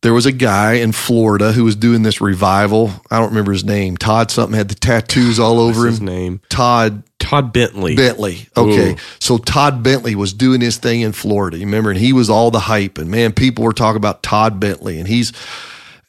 there 0.00 0.12
was 0.12 0.26
a 0.26 0.32
guy 0.32 0.74
in 0.74 0.92
Florida 0.92 1.52
who 1.52 1.64
was 1.64 1.76
doing 1.76 2.02
this 2.02 2.20
revival. 2.20 2.92
I 3.10 3.18
don't 3.18 3.30
remember 3.30 3.52
his 3.52 3.64
name. 3.64 3.96
Todd 3.96 4.30
something 4.30 4.56
had 4.56 4.68
the 4.68 4.74
tattoos 4.74 5.40
all 5.40 5.58
over 5.58 5.80
What's 5.80 5.92
his 5.92 6.00
name? 6.02 6.40
Todd 6.50 7.02
Todd 7.18 7.54
Bentley. 7.54 7.96
Bentley. 7.96 8.46
Okay. 8.54 8.92
Ooh. 8.92 8.96
So 9.18 9.38
Todd 9.38 9.82
Bentley 9.82 10.14
was 10.14 10.34
doing 10.34 10.60
his 10.60 10.76
thing 10.76 11.00
in 11.00 11.12
Florida. 11.12 11.56
You 11.56 11.64
remember, 11.64 11.90
and 11.90 11.98
he 11.98 12.12
was 12.12 12.28
all 12.28 12.50
the 12.50 12.60
hype. 12.60 12.98
And 12.98 13.10
man, 13.10 13.32
people 13.32 13.64
were 13.64 13.72
talking 13.72 13.96
about 13.96 14.22
Todd 14.22 14.60
Bentley. 14.60 14.98
And 14.98 15.08
he's, 15.08 15.32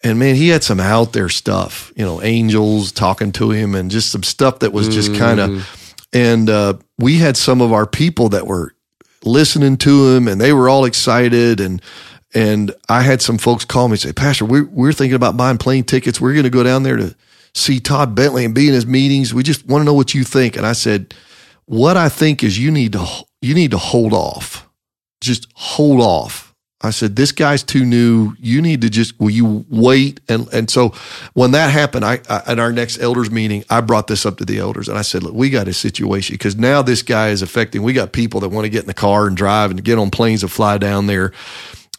and 0.06 0.20
man, 0.20 0.36
he 0.36 0.50
had 0.50 0.63
some 0.63 0.80
out 0.80 1.13
there 1.13 1.30
stuff, 1.30 1.91
you 1.96 2.06
know, 2.06 2.22
angels 2.22 2.91
talking 2.91 3.32
to 3.34 3.50
him 3.50 3.74
and 3.74 3.89
just 3.89 4.12
some 4.12 4.22
stuff 4.22 4.60
that 4.60 4.72
was 4.72 4.88
just 4.88 5.15
kind 5.15 5.39
of, 5.39 5.50
and 6.13 6.48
uh, 6.48 6.76
we 7.00 7.18
had 7.18 7.36
some 7.36 7.60
of 7.60 7.74
our 7.74 7.88
people 7.88 8.30
that 8.30 8.46
were 8.46 8.76
listening 9.24 9.78
to 9.78 10.15
him 10.15 10.28
and 10.28 10.39
they 10.39 10.54
were 10.54 10.70
all 10.70 10.86
excited. 10.86 11.60
And, 11.60 11.82
and 12.36 12.72
I 12.88 13.02
had 13.02 13.24
some 13.24 13.39
folks 13.39 13.65
call 13.65 13.88
me 13.88 13.94
and 13.94 14.00
say, 14.00 14.13
Pastor, 14.13 14.46
we're, 14.46 14.65
we're 14.65 14.94
thinking 14.94 15.15
about 15.15 15.38
buying 15.38 15.58
plane 15.58 15.84
tickets. 15.84 16.22
We're 16.22 16.34
going 16.34 16.44
to 16.44 16.52
go 16.52 16.62
down 16.62 16.84
there 16.84 16.98
to 16.98 17.15
see 17.56 17.80
Todd 17.80 18.13
Bentley 18.13 18.46
and 18.46 18.54
be 18.54 18.68
in 18.68 18.76
his 18.76 18.86
meetings. 18.86 19.34
We 19.34 19.41
just 19.41 19.65
want 19.65 19.82
to 19.82 19.86
know 19.86 19.96
what 19.96 20.13
you 20.13 20.24
think. 20.24 20.56
And 20.56 20.68
I 20.68 20.74
said, 20.74 21.15
what 21.65 21.98
I 21.98 22.10
think 22.10 22.44
is 22.44 22.60
you 22.60 22.70
need 22.70 22.94
to 22.94 23.08
you 23.41 23.56
need 23.56 23.72
to 23.72 23.80
hold 23.80 24.13
off. 24.13 24.70
Just 25.20 25.48
hold 25.56 26.00
off. 26.00 26.44
I 26.86 26.91
said, 26.91 27.15
this 27.15 27.32
guy's 27.32 27.63
too 27.63 27.86
new. 27.86 28.34
You 28.39 28.62
need 28.62 28.82
to 28.82 28.89
just 28.89 29.19
will 29.19 29.30
you 29.30 29.65
wait? 29.69 30.19
And 30.30 30.48
and 30.54 30.69
so 30.69 30.93
when 31.34 31.52
that 31.52 31.71
happened, 31.71 32.06
I, 32.06 32.19
I 32.30 32.43
at 32.48 32.60
our 32.60 32.71
next 32.71 33.00
elders 33.00 33.32
meeting, 33.32 33.63
I 33.69 33.82
brought 33.82 34.08
this 34.08 34.26
up 34.26 34.38
to 34.38 34.45
the 34.45 34.60
elders 34.60 34.88
and 34.88 34.98
I 34.98 35.02
said, 35.02 35.24
look, 35.24 35.34
we 35.34 35.50
got 35.50 35.67
a 35.67 35.74
situation 35.74 36.36
because 36.36 36.56
now 36.56 36.82
this 36.82 37.02
guy 37.02 37.30
is 37.30 37.41
affecting. 37.41 37.84
We 37.84 37.93
got 37.93 38.12
people 38.12 38.39
that 38.41 38.50
want 38.50 38.65
to 38.65 38.69
get 38.69 38.82
in 38.82 38.88
the 38.88 38.93
car 38.93 39.28
and 39.28 39.36
drive 39.36 39.71
and 39.71 39.84
get 39.84 39.98
on 39.98 40.12
planes 40.12 40.43
and 40.43 40.52
fly 40.52 40.78
down 40.78 41.08
there, 41.08 41.34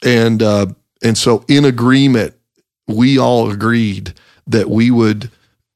and 0.05 0.43
uh, 0.43 0.67
and 1.03 1.19
so 1.19 1.45
in 1.49 1.65
agreement, 1.65 2.35
we 2.87 3.19
all 3.19 3.51
agreed 3.51 4.15
that 4.47 4.71
we 4.71 4.91
would 4.91 5.31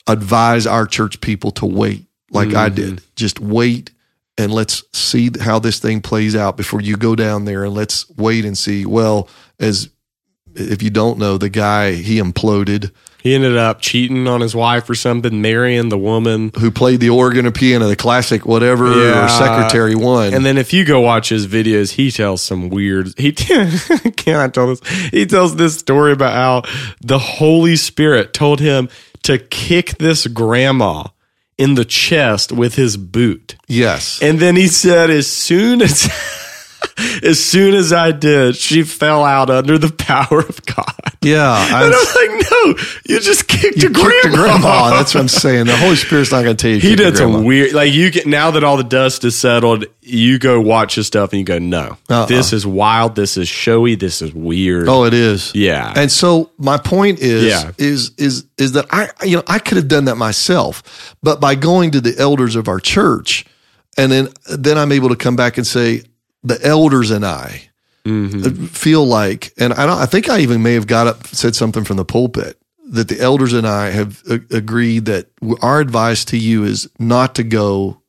advise 0.06 0.66
our 0.66 0.86
church 0.86 1.20
people 1.20 1.50
to 1.52 1.66
wait, 1.66 2.06
like 2.30 2.54
I 2.54 2.68
did. 2.68 3.02
Just 3.16 3.40
wait 3.40 3.90
and 4.38 4.52
let's 4.52 4.82
see 4.92 5.30
how 5.40 5.58
this 5.58 5.78
thing 5.78 6.00
plays 6.00 6.34
out 6.36 6.56
before 6.56 6.80
you 6.80 6.96
go 6.96 7.14
down 7.14 7.44
there 7.44 7.64
and 7.64 7.74
let's 7.74 8.08
wait 8.10 8.44
and 8.44 8.56
see. 8.56 8.86
Well, 8.86 9.28
as 9.58 9.90
if 10.54 10.82
you 10.82 10.90
don't 10.90 11.18
know, 11.18 11.38
the 11.38 11.48
guy 11.50 11.92
he 11.92 12.18
imploded 12.18 12.90
He 13.22 13.34
ended 13.34 13.56
up 13.56 13.80
cheating 13.82 14.26
on 14.26 14.40
his 14.40 14.54
wife 14.54 14.88
or 14.90 14.94
something, 14.94 15.40
marrying 15.42 15.90
the 15.90 15.98
woman. 15.98 16.50
who 16.58 16.70
played 16.70 17.00
the 17.00 17.10
organ 17.10 17.44
or 17.46 17.50
piano, 17.52 17.86
the 17.86 17.94
classic 17.96 18.46
whatever 18.46 18.86
Yeah. 18.90 19.26
or 19.26 19.28
secretary 19.28 19.94
one. 19.94 20.32
And 20.34 20.44
then 20.44 20.56
if 20.58 20.72
you 20.72 20.84
go 20.86 21.00
watch 21.00 21.28
his 21.28 21.46
videos, 21.46 21.92
he 21.92 22.10
tells 22.10 22.40
some 22.42 22.68
weird. 22.70 23.12
He 23.18 23.32
can 23.32 24.36
I 24.36 24.48
tell 24.48 24.68
this? 24.74 24.80
He 25.10 25.26
tells 25.26 25.54
this 25.56 25.78
story 25.78 26.12
about 26.12 26.32
how 26.32 26.72
the 27.02 27.18
Holy 27.18 27.76
Spirit 27.76 28.32
told 28.32 28.58
him 28.58 28.88
to 29.24 29.38
kick 29.38 29.98
this 29.98 30.26
grandma 30.26 31.04
in 31.60 31.74
the 31.74 31.84
chest 31.84 32.50
with 32.52 32.74
his 32.74 32.96
boot. 32.96 33.56
yes. 33.68 34.18
And 34.22 34.40
then 34.40 34.56
he 34.56 34.66
said, 34.66 35.10
as 35.10 35.30
soon 35.30 35.82
as, 35.82 36.08
as 37.22 37.42
soon 37.44 37.74
as 37.74 37.92
I 37.92 38.12
did, 38.12 38.56
she 38.56 38.82
fell 38.82 39.24
out 39.24 39.50
under 39.50 39.78
the 39.78 39.92
power 39.92 40.40
of 40.40 40.64
God. 40.66 40.94
yeah. 41.22 41.50
I- 41.72 41.84
And 41.84 41.94
I'm 41.94 42.38
like, 42.38 42.50
no, 42.50 42.84
you 43.08 43.20
just 43.20 43.48
kicked 43.48 43.82
you 43.82 43.88
a 43.90 43.92
kicked 43.92 44.22
grandma. 44.22 44.36
grandma. 44.36 44.90
That's 44.90 45.14
what 45.14 45.20
I'm 45.20 45.28
saying. 45.28 45.66
The 45.66 45.76
Holy 45.76 45.96
Spirit's 45.96 46.32
not 46.32 46.42
going 46.44 46.56
to 46.56 46.60
tell 46.62 46.70
you. 46.70 46.80
he 46.80 46.96
did 46.96 47.16
some 47.16 47.44
weird, 47.44 47.72
like 47.72 47.92
you 47.92 48.10
get 48.10 48.26
now 48.26 48.50
that 48.52 48.64
all 48.64 48.76
the 48.76 48.84
dust 48.84 49.24
is 49.24 49.36
settled, 49.36 49.84
you 50.02 50.38
go 50.38 50.60
watch 50.60 50.96
his 50.96 51.06
stuff 51.06 51.32
and 51.32 51.38
you 51.40 51.44
go, 51.44 51.58
no, 51.58 51.96
Uh-uh. 52.08 52.26
this 52.26 52.52
is 52.52 52.66
wild, 52.66 53.14
this 53.14 53.36
is 53.36 53.48
showy, 53.48 53.94
this 53.94 54.22
is 54.22 54.34
weird. 54.34 54.88
Oh, 54.88 55.04
it 55.04 55.14
is. 55.14 55.52
yeah, 55.54 55.92
And 55.96 56.10
so 56.10 56.50
my 56.58 56.78
point 56.78 57.20
is, 57.20 57.44
Yeah. 57.44 57.70
is, 57.78 58.10
is, 58.18 58.44
is 58.58 58.72
that 58.72 58.86
I, 58.90 59.10
you 59.24 59.36
know, 59.36 59.42
I 59.46 59.58
could 59.58 59.76
have 59.76 59.88
done 59.88 60.06
that 60.06 60.16
myself, 60.16 61.14
but 61.22 61.40
by 61.40 61.54
going 61.54 61.92
to 61.92 62.00
the 62.00 62.18
elders 62.18 62.56
of 62.56 62.66
our 62.68 62.80
church, 62.80 63.44
and 63.96 64.10
then, 64.10 64.28
then 64.48 64.78
I'm 64.78 64.92
able 64.92 65.10
to 65.10 65.16
come 65.16 65.36
back 65.36 65.58
and 65.58 65.66
say, 65.66 66.02
the 66.42 66.58
elders 66.64 67.10
and 67.10 67.24
I 67.24 67.66
Mm-hmm. 68.06 68.64
feel 68.64 69.04
like, 69.04 69.52
and 69.58 69.74
I 69.74 69.84
don't, 69.84 69.98
I 69.98 70.06
think 70.06 70.30
I 70.30 70.38
even 70.40 70.62
may 70.62 70.72
have 70.72 70.86
got 70.86 71.06
up, 71.06 71.26
said 71.26 71.54
something 71.54 71.84
from 71.84 71.98
the 71.98 72.04
pulpit 72.04 72.56
that 72.92 73.08
the 73.08 73.20
elders 73.20 73.52
and 73.52 73.66
I 73.66 73.90
have 73.90 74.22
a- 74.28 74.40
agreed 74.56 75.04
that 75.04 75.26
our 75.60 75.80
advice 75.80 76.24
to 76.26 76.38
you 76.38 76.64
is 76.64 76.88
not 76.98 77.34
to 77.34 77.42
go, 77.44 78.00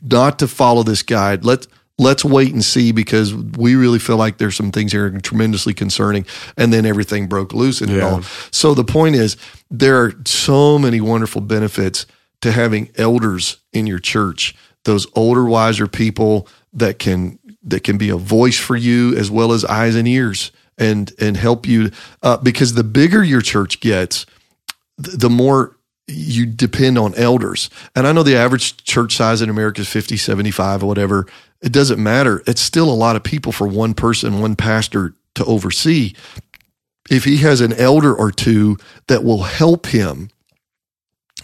not 0.00 0.38
to 0.38 0.46
follow 0.48 0.84
this 0.84 1.02
guide. 1.02 1.44
Let's, 1.44 1.66
let's 1.98 2.24
wait 2.24 2.52
and 2.52 2.64
see 2.64 2.92
because 2.92 3.34
we 3.34 3.74
really 3.74 3.98
feel 3.98 4.16
like 4.16 4.38
there's 4.38 4.54
some 4.56 4.70
things 4.70 4.92
here 4.92 5.10
tremendously 5.18 5.74
concerning. 5.74 6.24
And 6.56 6.72
then 6.72 6.86
everything 6.86 7.26
broke 7.26 7.52
loose 7.52 7.80
and 7.80 7.90
Yeah. 7.90 8.08
all. 8.08 8.22
So 8.52 8.74
the 8.74 8.84
point 8.84 9.16
is, 9.16 9.36
there 9.72 10.00
are 10.04 10.12
so 10.24 10.78
many 10.78 11.00
wonderful 11.00 11.40
benefits 11.40 12.06
to 12.42 12.52
having 12.52 12.90
elders 12.96 13.56
in 13.72 13.88
your 13.88 13.98
church. 13.98 14.54
Those 14.84 15.06
older, 15.16 15.44
wiser 15.44 15.88
people 15.88 16.46
that 16.72 16.98
can 17.00 17.38
that 17.64 17.84
can 17.84 17.98
be 17.98 18.08
a 18.08 18.16
voice 18.16 18.58
for 18.58 18.76
you 18.76 19.16
as 19.16 19.30
well 19.30 19.52
as 19.52 19.64
eyes 19.64 19.94
and 19.94 20.08
ears 20.08 20.50
and 20.78 21.12
and 21.20 21.36
help 21.36 21.66
you 21.66 21.90
uh, 22.22 22.36
because 22.38 22.74
the 22.74 22.84
bigger 22.84 23.22
your 23.22 23.40
church 23.40 23.80
gets, 23.80 24.26
the 24.96 25.30
more 25.30 25.76
you 26.08 26.46
depend 26.46 26.98
on 26.98 27.14
elders. 27.14 27.70
And 27.94 28.06
I 28.06 28.12
know 28.12 28.22
the 28.22 28.36
average 28.36 28.82
church 28.84 29.16
size 29.16 29.40
in 29.40 29.48
America 29.48 29.82
is 29.82 29.88
50, 29.88 30.16
75 30.16 30.82
or 30.82 30.86
whatever. 30.86 31.26
It 31.62 31.72
doesn't 31.72 32.02
matter. 32.02 32.42
It's 32.46 32.60
still 32.60 32.90
a 32.90 32.94
lot 32.94 33.16
of 33.16 33.22
people 33.22 33.52
for 33.52 33.68
one 33.68 33.94
person, 33.94 34.40
one 34.40 34.56
pastor 34.56 35.14
to 35.36 35.44
oversee. 35.44 36.14
If 37.10 37.24
he 37.24 37.38
has 37.38 37.60
an 37.60 37.72
elder 37.74 38.14
or 38.14 38.30
two 38.30 38.78
that 39.06 39.24
will 39.24 39.42
help 39.42 39.86
him 39.86 40.30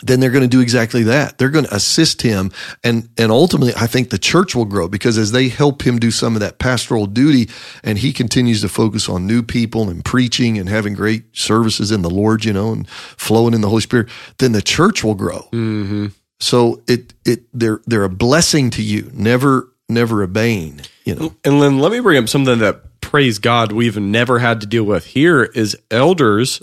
then 0.03 0.21
they're 0.21 0.31
going 0.31 0.43
to 0.43 0.49
do 0.49 0.61
exactly 0.61 1.05
that. 1.05 1.39
They're 1.39 1.49
going 1.49 1.65
to 1.65 1.75
assist 1.75 2.23
him. 2.23 2.53
And, 2.85 3.09
and 3.19 3.31
ultimately, 3.31 3.73
I 3.77 3.87
think 3.87 4.11
the 4.11 4.19
church 4.19 4.55
will 4.55 4.65
grow 4.65 4.89
because 4.89 5.19
as 5.19 5.33
they 5.33 5.49
help 5.49 5.83
him 5.83 5.99
do 5.99 6.11
some 6.11 6.35
of 6.35 6.41
that 6.41 6.59
pastoral 6.59 7.07
duty 7.07 7.49
and 7.83 7.99
he 7.99 8.13
continues 8.13 8.61
to 8.63 8.69
focus 8.69 9.09
on 9.09 9.27
new 9.27 9.43
people 9.43 9.89
and 9.89 10.05
preaching 10.05 10.59
and 10.59 10.69
having 10.69 10.95
great 10.95 11.37
services 11.37 11.91
in 11.91 12.03
the 12.03 12.11
Lord, 12.11 12.45
you 12.45 12.53
know, 12.53 12.73
and 12.73 12.89
flowing 12.89 13.55
in 13.55 13.61
the 13.61 13.69
Holy 13.69 13.83
Spirit, 13.83 14.09
then 14.39 14.53
the 14.53 14.63
church 14.63 15.03
will 15.03 15.15
grow. 15.15 15.49
Mm-hmm. 15.53 16.07
So 16.41 16.83
it, 16.87 17.15
it, 17.25 17.45
they're, 17.53 17.81
they're 17.87 18.05
a 18.05 18.09
blessing 18.09 18.71
to 18.71 18.83
you, 18.83 19.11
never, 19.13 19.73
never 19.89 20.23
a 20.23 20.29
bane, 20.29 20.83
you 21.05 21.15
know. 21.15 21.35
And 21.45 21.61
then 21.61 21.79
let 21.79 21.91
me 21.91 22.01
bring 22.01 22.23
up 22.23 22.29
something 22.29 22.59
that 22.61 23.01
praise 23.01 23.39
God 23.39 23.73
we've 23.73 23.97
never 23.97 24.39
had 24.39 24.61
to 24.61 24.67
deal 24.67 24.85
with 24.85 25.07
here 25.07 25.43
is 25.43 25.77
elders 25.91 26.63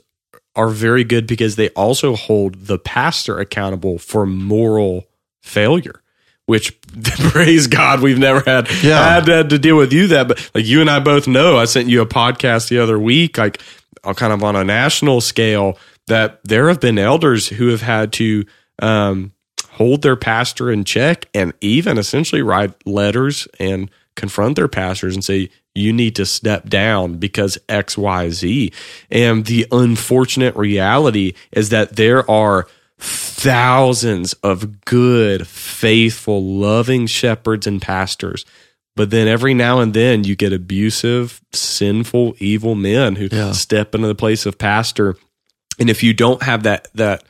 are 0.56 0.70
very 0.70 1.04
good 1.04 1.28
because 1.28 1.56
they 1.56 1.70
also 1.70 2.16
hold 2.16 2.68
the 2.68 2.78
pastor 2.80 3.40
accountable 3.40 3.98
for 3.98 4.26
moral 4.26 5.06
failure. 5.42 6.02
Which 6.48 6.80
praise 7.32 7.66
God, 7.68 8.02
we've 8.02 8.20
never 8.20 8.42
had 8.46 8.70
Yeah. 8.84 9.16
had, 9.16 9.28
had 9.28 9.50
to 9.50 9.58
deal 9.60 9.78
with 9.78 9.92
you 9.92 10.08
that, 10.08 10.28
but 10.28 10.52
like 10.54 10.66
you 10.66 10.80
and 10.82 10.90
I 10.90 11.00
both 11.00 11.28
know, 11.28 11.58
I 11.58 11.66
sent 11.66 11.90
you 11.90 12.02
a 12.02 12.06
podcast 12.06 12.70
the 12.70 12.78
other 12.80 13.00
week, 13.00 13.38
like 13.40 13.62
uh, 14.04 14.14
kind 14.14 14.32
of 14.32 14.44
on 14.44 14.56
a 14.56 14.64
national 14.64 15.22
scale, 15.22 15.78
that 16.08 16.40
there 16.44 16.68
have 16.68 16.80
been 16.80 17.00
elders 17.00 17.48
who 17.48 17.70
have 17.70 17.82
had 17.82 18.14
to 18.14 18.46
um, 18.80 19.32
hold 19.72 20.04
their 20.04 20.16
pastor 20.16 20.72
in 20.72 20.84
check 20.84 21.26
and 21.34 21.52
even 21.62 21.98
essentially 21.98 22.44
write 22.44 22.74
letters 22.88 23.48
and 23.60 23.90
confront 24.16 24.56
their 24.56 24.68
pastors 24.68 25.14
and 25.16 25.24
say, 25.24 25.50
you 25.74 25.92
need 25.92 26.16
to 26.16 26.26
step 26.26 26.70
down 26.70 27.18
because 27.18 27.58
X, 27.68 27.98
Y, 27.98 28.30
Z. 28.30 28.72
And 29.12 29.46
the 29.46 29.68
unfortunate 29.72 30.56
reality 30.56 31.34
is 31.52 31.70
that 31.70 31.96
there 31.98 32.30
are 32.32 32.68
thousands 32.98 34.34
of 34.36 34.84
good, 34.86 35.48
faithful, 35.48 36.44
loving 36.44 37.08
shepherds 37.08 37.68
and 37.68 37.82
pastors. 37.82 38.46
But 38.96 39.10
then 39.10 39.28
every 39.28 39.54
now 39.54 39.82
and 39.82 39.94
then 39.94 40.24
you 40.24 40.36
get 40.38 40.54
abusive, 40.54 41.42
sinful, 41.54 42.36
evil 42.40 42.76
men 42.76 43.18
who 43.18 43.28
Yeah. 43.32 43.52
step 43.52 43.94
into 43.94 44.08
the 44.08 44.16
place 44.16 44.46
of 44.46 44.58
pastor. 44.58 45.18
And 45.78 45.90
if 45.90 46.02
you 46.04 46.14
don't 46.14 46.42
have 46.44 46.64
that, 46.64 46.88
that, 46.96 47.24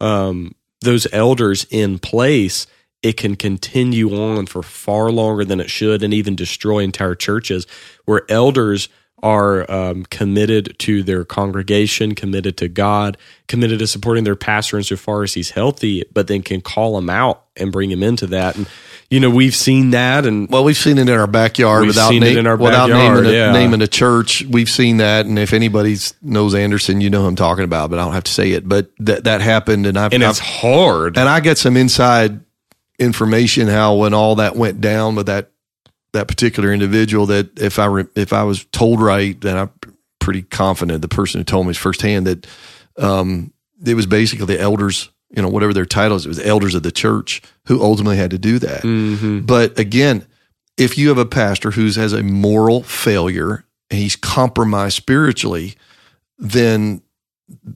um, 0.00 0.54
those 0.80 1.06
elders 1.12 1.64
in 1.70 2.00
place, 2.00 2.66
it 3.02 3.16
can 3.16 3.36
continue 3.36 4.16
on 4.16 4.46
for 4.46 4.62
far 4.62 5.10
longer 5.10 5.44
than 5.44 5.60
it 5.60 5.70
should 5.70 6.02
and 6.02 6.14
even 6.14 6.36
destroy 6.36 6.78
entire 6.78 7.14
churches 7.14 7.66
where 8.04 8.24
elders 8.28 8.88
are 9.22 9.70
um, 9.70 10.04
committed 10.06 10.76
to 10.80 11.02
their 11.02 11.24
congregation, 11.24 12.14
committed 12.14 12.56
to 12.56 12.68
God, 12.68 13.16
committed 13.46 13.78
to 13.78 13.86
supporting 13.86 14.24
their 14.24 14.34
pastor 14.34 14.78
insofar 14.78 15.22
as 15.22 15.34
he's 15.34 15.50
healthy, 15.50 16.04
but 16.12 16.26
then 16.26 16.42
can 16.42 16.60
call 16.60 16.98
him 16.98 17.08
out 17.08 17.44
and 17.56 17.70
bring 17.70 17.90
him 17.90 18.02
into 18.02 18.26
that. 18.26 18.56
And, 18.56 18.68
you 19.10 19.20
know, 19.20 19.30
we've 19.30 19.54
seen 19.54 19.90
that. 19.90 20.26
And 20.26 20.48
Well, 20.50 20.64
we've 20.64 20.76
seen 20.76 20.98
it 20.98 21.08
in 21.08 21.16
our 21.16 21.28
backyard 21.28 21.86
without, 21.86 22.12
na- 22.12 22.26
in 22.26 22.48
our 22.48 22.56
without 22.56 22.88
backyard, 22.88 23.22
naming, 23.22 23.30
a, 23.30 23.32
yeah. 23.32 23.52
naming 23.52 23.80
a 23.82 23.86
church. 23.86 24.42
We've 24.42 24.70
seen 24.70 24.96
that. 24.96 25.26
And 25.26 25.38
if 25.38 25.52
anybody 25.52 25.96
knows 26.20 26.56
Anderson, 26.56 27.00
you 27.00 27.08
know 27.08 27.22
who 27.22 27.28
I'm 27.28 27.36
talking 27.36 27.64
about, 27.64 27.90
but 27.90 28.00
I 28.00 28.04
don't 28.04 28.14
have 28.14 28.24
to 28.24 28.32
say 28.32 28.50
it. 28.52 28.68
But 28.68 28.90
that, 28.98 29.24
that 29.24 29.40
happened. 29.40 29.86
And 29.86 29.96
I've, 29.96 30.12
and 30.12 30.24
I've 30.24 30.30
it's 30.30 30.40
hard. 30.40 31.16
and 31.16 31.28
I 31.28 31.38
get 31.38 31.58
some 31.58 31.76
inside 31.76 32.40
information 33.02 33.68
how 33.68 33.94
when 33.96 34.14
all 34.14 34.36
that 34.36 34.56
went 34.56 34.80
down 34.80 35.14
with 35.14 35.26
that 35.26 35.50
that 36.12 36.28
particular 36.28 36.72
individual 36.72 37.26
that 37.26 37.58
if 37.58 37.78
I 37.78 37.86
re, 37.86 38.04
if 38.14 38.32
I 38.32 38.42
was 38.44 38.64
told 38.66 39.00
right, 39.00 39.38
then 39.40 39.56
I'm 39.56 39.70
pretty 40.20 40.42
confident 40.42 41.02
the 41.02 41.08
person 41.08 41.40
who 41.40 41.44
told 41.44 41.66
me 41.66 41.72
firsthand 41.72 42.26
that 42.26 42.46
um, 42.98 43.52
it 43.84 43.94
was 43.94 44.06
basically 44.06 44.44
the 44.46 44.60
elders, 44.60 45.10
you 45.34 45.40
know, 45.42 45.48
whatever 45.48 45.72
their 45.72 45.86
titles, 45.86 46.26
it 46.26 46.28
was 46.28 46.38
elders 46.38 46.74
of 46.74 46.82
the 46.82 46.92
church 46.92 47.40
who 47.66 47.82
ultimately 47.82 48.18
had 48.18 48.30
to 48.30 48.38
do 48.38 48.58
that. 48.58 48.82
Mhm. 48.82 49.46
But 49.46 49.78
again, 49.78 50.26
if 50.76 50.98
you 50.98 51.08
have 51.08 51.18
a 51.18 51.24
pastor 51.26 51.70
who 51.70 51.86
has 51.86 52.12
a 52.12 52.22
moral 52.22 52.82
failure 52.82 53.64
and 53.90 53.98
he's 53.98 54.16
compromised 54.16 54.96
spiritually, 54.96 55.74
then 56.38 57.00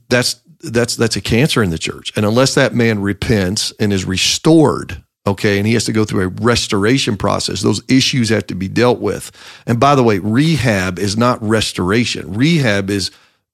that's 0.09 0.39
that's 0.61 0.95
that's 0.95 1.15
a 1.15 1.21
cancer 1.21 1.63
in 1.63 1.71
the 1.71 1.77
church. 1.77 2.11
And 2.15 2.25
unless 2.25 2.53
that 2.55 2.73
man 2.75 2.99
repents 3.01 3.73
and 3.79 3.91
is 3.91 4.05
restored, 4.05 5.03
okay, 5.27 5.57
and 5.57 5.67
he 5.67 5.73
has 5.73 5.85
to 5.85 5.91
go 5.91 6.05
through 6.05 6.23
a 6.23 6.27
restoration 6.27 7.17
process, 7.17 7.61
those 7.61 7.81
issues 7.89 8.29
have 8.29 8.47
to 8.47 8.55
be 8.55 8.67
dealt 8.67 8.99
with. 8.99 9.31
And 9.65 9.79
by 9.79 9.95
the 9.95 10.03
way, 10.03 10.19
rehab 10.19 10.97
is 10.97 11.17
not 11.17 11.41
restoration. 11.41 12.33
Rehab 12.33 12.89
is 12.89 13.11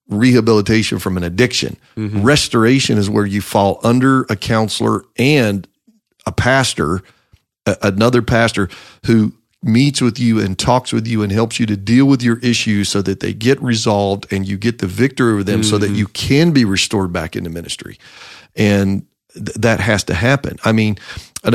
rehabilitation 0.07 0.99
from 0.99 1.17
an 1.17 1.24
addiction. 1.24 1.78
Mm-hmm. 1.97 2.21
Restoration 2.21 2.97
is 2.97 3.09
where 3.09 3.26
you 3.26 3.41
fall 3.41 3.80
under 3.84 4.24
a 4.24 4.36
counselor 4.36 5.03
and 5.17 5.67
a 6.26 6.32
pastor, 6.32 7.01
a- 7.65 7.78
another 7.82 8.21
pastor 8.21 8.69
who 9.05 9.34
meets 9.63 10.01
with 10.01 10.19
you 10.19 10.39
and 10.39 10.59
talks 10.59 10.91
with 10.91 11.07
you 11.07 11.24
and 11.24 11.32
helps 11.32 11.59
you 11.59 11.65
to 11.65 11.78
deal 11.78 12.05
with 12.05 12.21
your 12.21 12.38
issues 12.39 12.89
so 12.89 13.01
that 13.01 13.21
they 13.21 13.34
get 13.34 13.61
resolved 13.61 14.28
and 14.32 14.45
you 14.45 14.57
get 14.57 14.80
the 14.80 14.88
victory 14.88 15.34
over 15.34 15.43
them 15.43 15.63
so 15.63 15.78
that 15.78 15.88
mm-hmm. 15.88 15.95
you 15.95 16.07
can 16.07 16.51
be 16.51 16.65
restored 16.65 17.13
back 17.13 17.36
into 17.36 17.49
ministry. 17.49 17.97
And 18.55 19.05
th- 19.34 19.55
that 19.55 19.80
has 19.80 20.03
to 20.05 20.13
happen. 20.13 20.57
I 20.65 20.74
mean, 20.74 20.97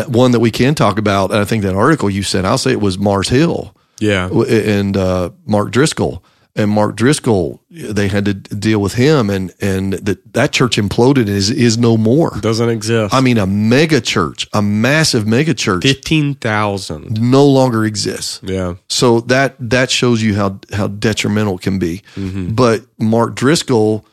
one 0.08 0.32
that 0.32 0.40
we 0.40 0.50
can 0.50 0.74
talk 0.74 0.98
about, 0.98 1.30
and 1.30 1.40
I 1.40 1.44
think 1.44 1.62
that 1.62 1.74
article 1.74 2.10
you 2.10 2.22
sent, 2.22 2.46
I'll 2.46 2.58
say 2.58 2.72
it 2.72 2.80
was 2.80 2.98
Mars 2.98 3.28
Hill 3.28 3.74
Yeah. 4.00 4.28
and 4.28 4.96
uh, 4.96 5.30
Mark 5.46 5.70
Driscoll. 5.70 6.22
And 6.56 6.70
Mark 6.72 6.96
Driscoll, 6.96 7.62
they 7.70 8.08
had 8.08 8.24
to 8.24 8.34
deal 8.34 8.80
with 8.80 8.94
him, 8.94 9.30
and 9.30 9.54
and 9.60 9.92
that 9.92 10.32
that 10.32 10.50
church 10.50 10.76
imploded 10.76 11.28
is 11.28 11.50
is 11.50 11.78
no 11.78 11.96
more. 11.96 12.36
Doesn't 12.40 12.68
exist. 12.68 13.14
I 13.14 13.20
mean, 13.20 13.38
a 13.38 13.46
mega 13.46 14.00
church, 14.00 14.48
a 14.52 14.60
massive 14.60 15.24
mega 15.24 15.54
church, 15.54 15.84
15,000. 15.84 17.20
no 17.20 17.44
longer 17.46 17.84
exists. 17.84 18.40
Yeah. 18.42 18.74
So 18.88 19.20
that 19.22 19.54
that 19.60 19.90
shows 19.92 20.20
you 20.20 20.34
how 20.34 20.58
how 20.72 20.88
detrimental 20.88 21.56
it 21.56 21.62
can 21.62 21.78
be. 21.78 22.02
Mm-hmm. 22.16 22.54
But 22.54 22.84
Mark 22.98 23.36
Driscoll 23.36 24.04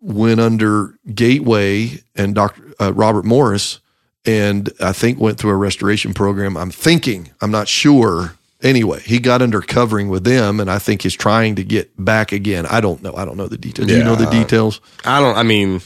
went 0.00 0.38
under 0.40 0.94
Gateway 1.12 2.00
and 2.14 2.32
Dr. 2.34 2.62
Uh, 2.80 2.92
Robert 2.92 3.24
Morris, 3.24 3.80
and 4.28 4.70
I 4.80 4.92
think 4.92 5.18
went 5.18 5.38
through 5.38 5.52
a 5.52 5.56
restoration 5.56 6.12
program. 6.14 6.56
I'm 6.56 6.70
thinking, 6.70 7.30
I'm 7.40 7.50
not 7.50 7.66
sure. 7.68 8.34
Anyway, 8.62 9.00
he 9.00 9.18
got 9.20 9.40
under 9.40 9.60
covering 9.60 10.08
with 10.08 10.24
them, 10.24 10.60
and 10.60 10.68
I 10.70 10.78
think 10.78 11.02
he's 11.02 11.14
trying 11.14 11.54
to 11.56 11.64
get 11.64 11.90
back 11.96 12.32
again. 12.32 12.66
I 12.66 12.80
don't 12.80 13.02
know. 13.02 13.14
I 13.16 13.24
don't 13.24 13.36
know 13.36 13.46
the 13.48 13.56
details. 13.56 13.88
Do 13.88 13.96
you 13.96 14.02
know 14.04 14.16
the 14.16 14.26
details? 14.30 14.80
I 15.04 15.20
don't, 15.20 15.36
I 15.36 15.44
mean, 15.44 15.80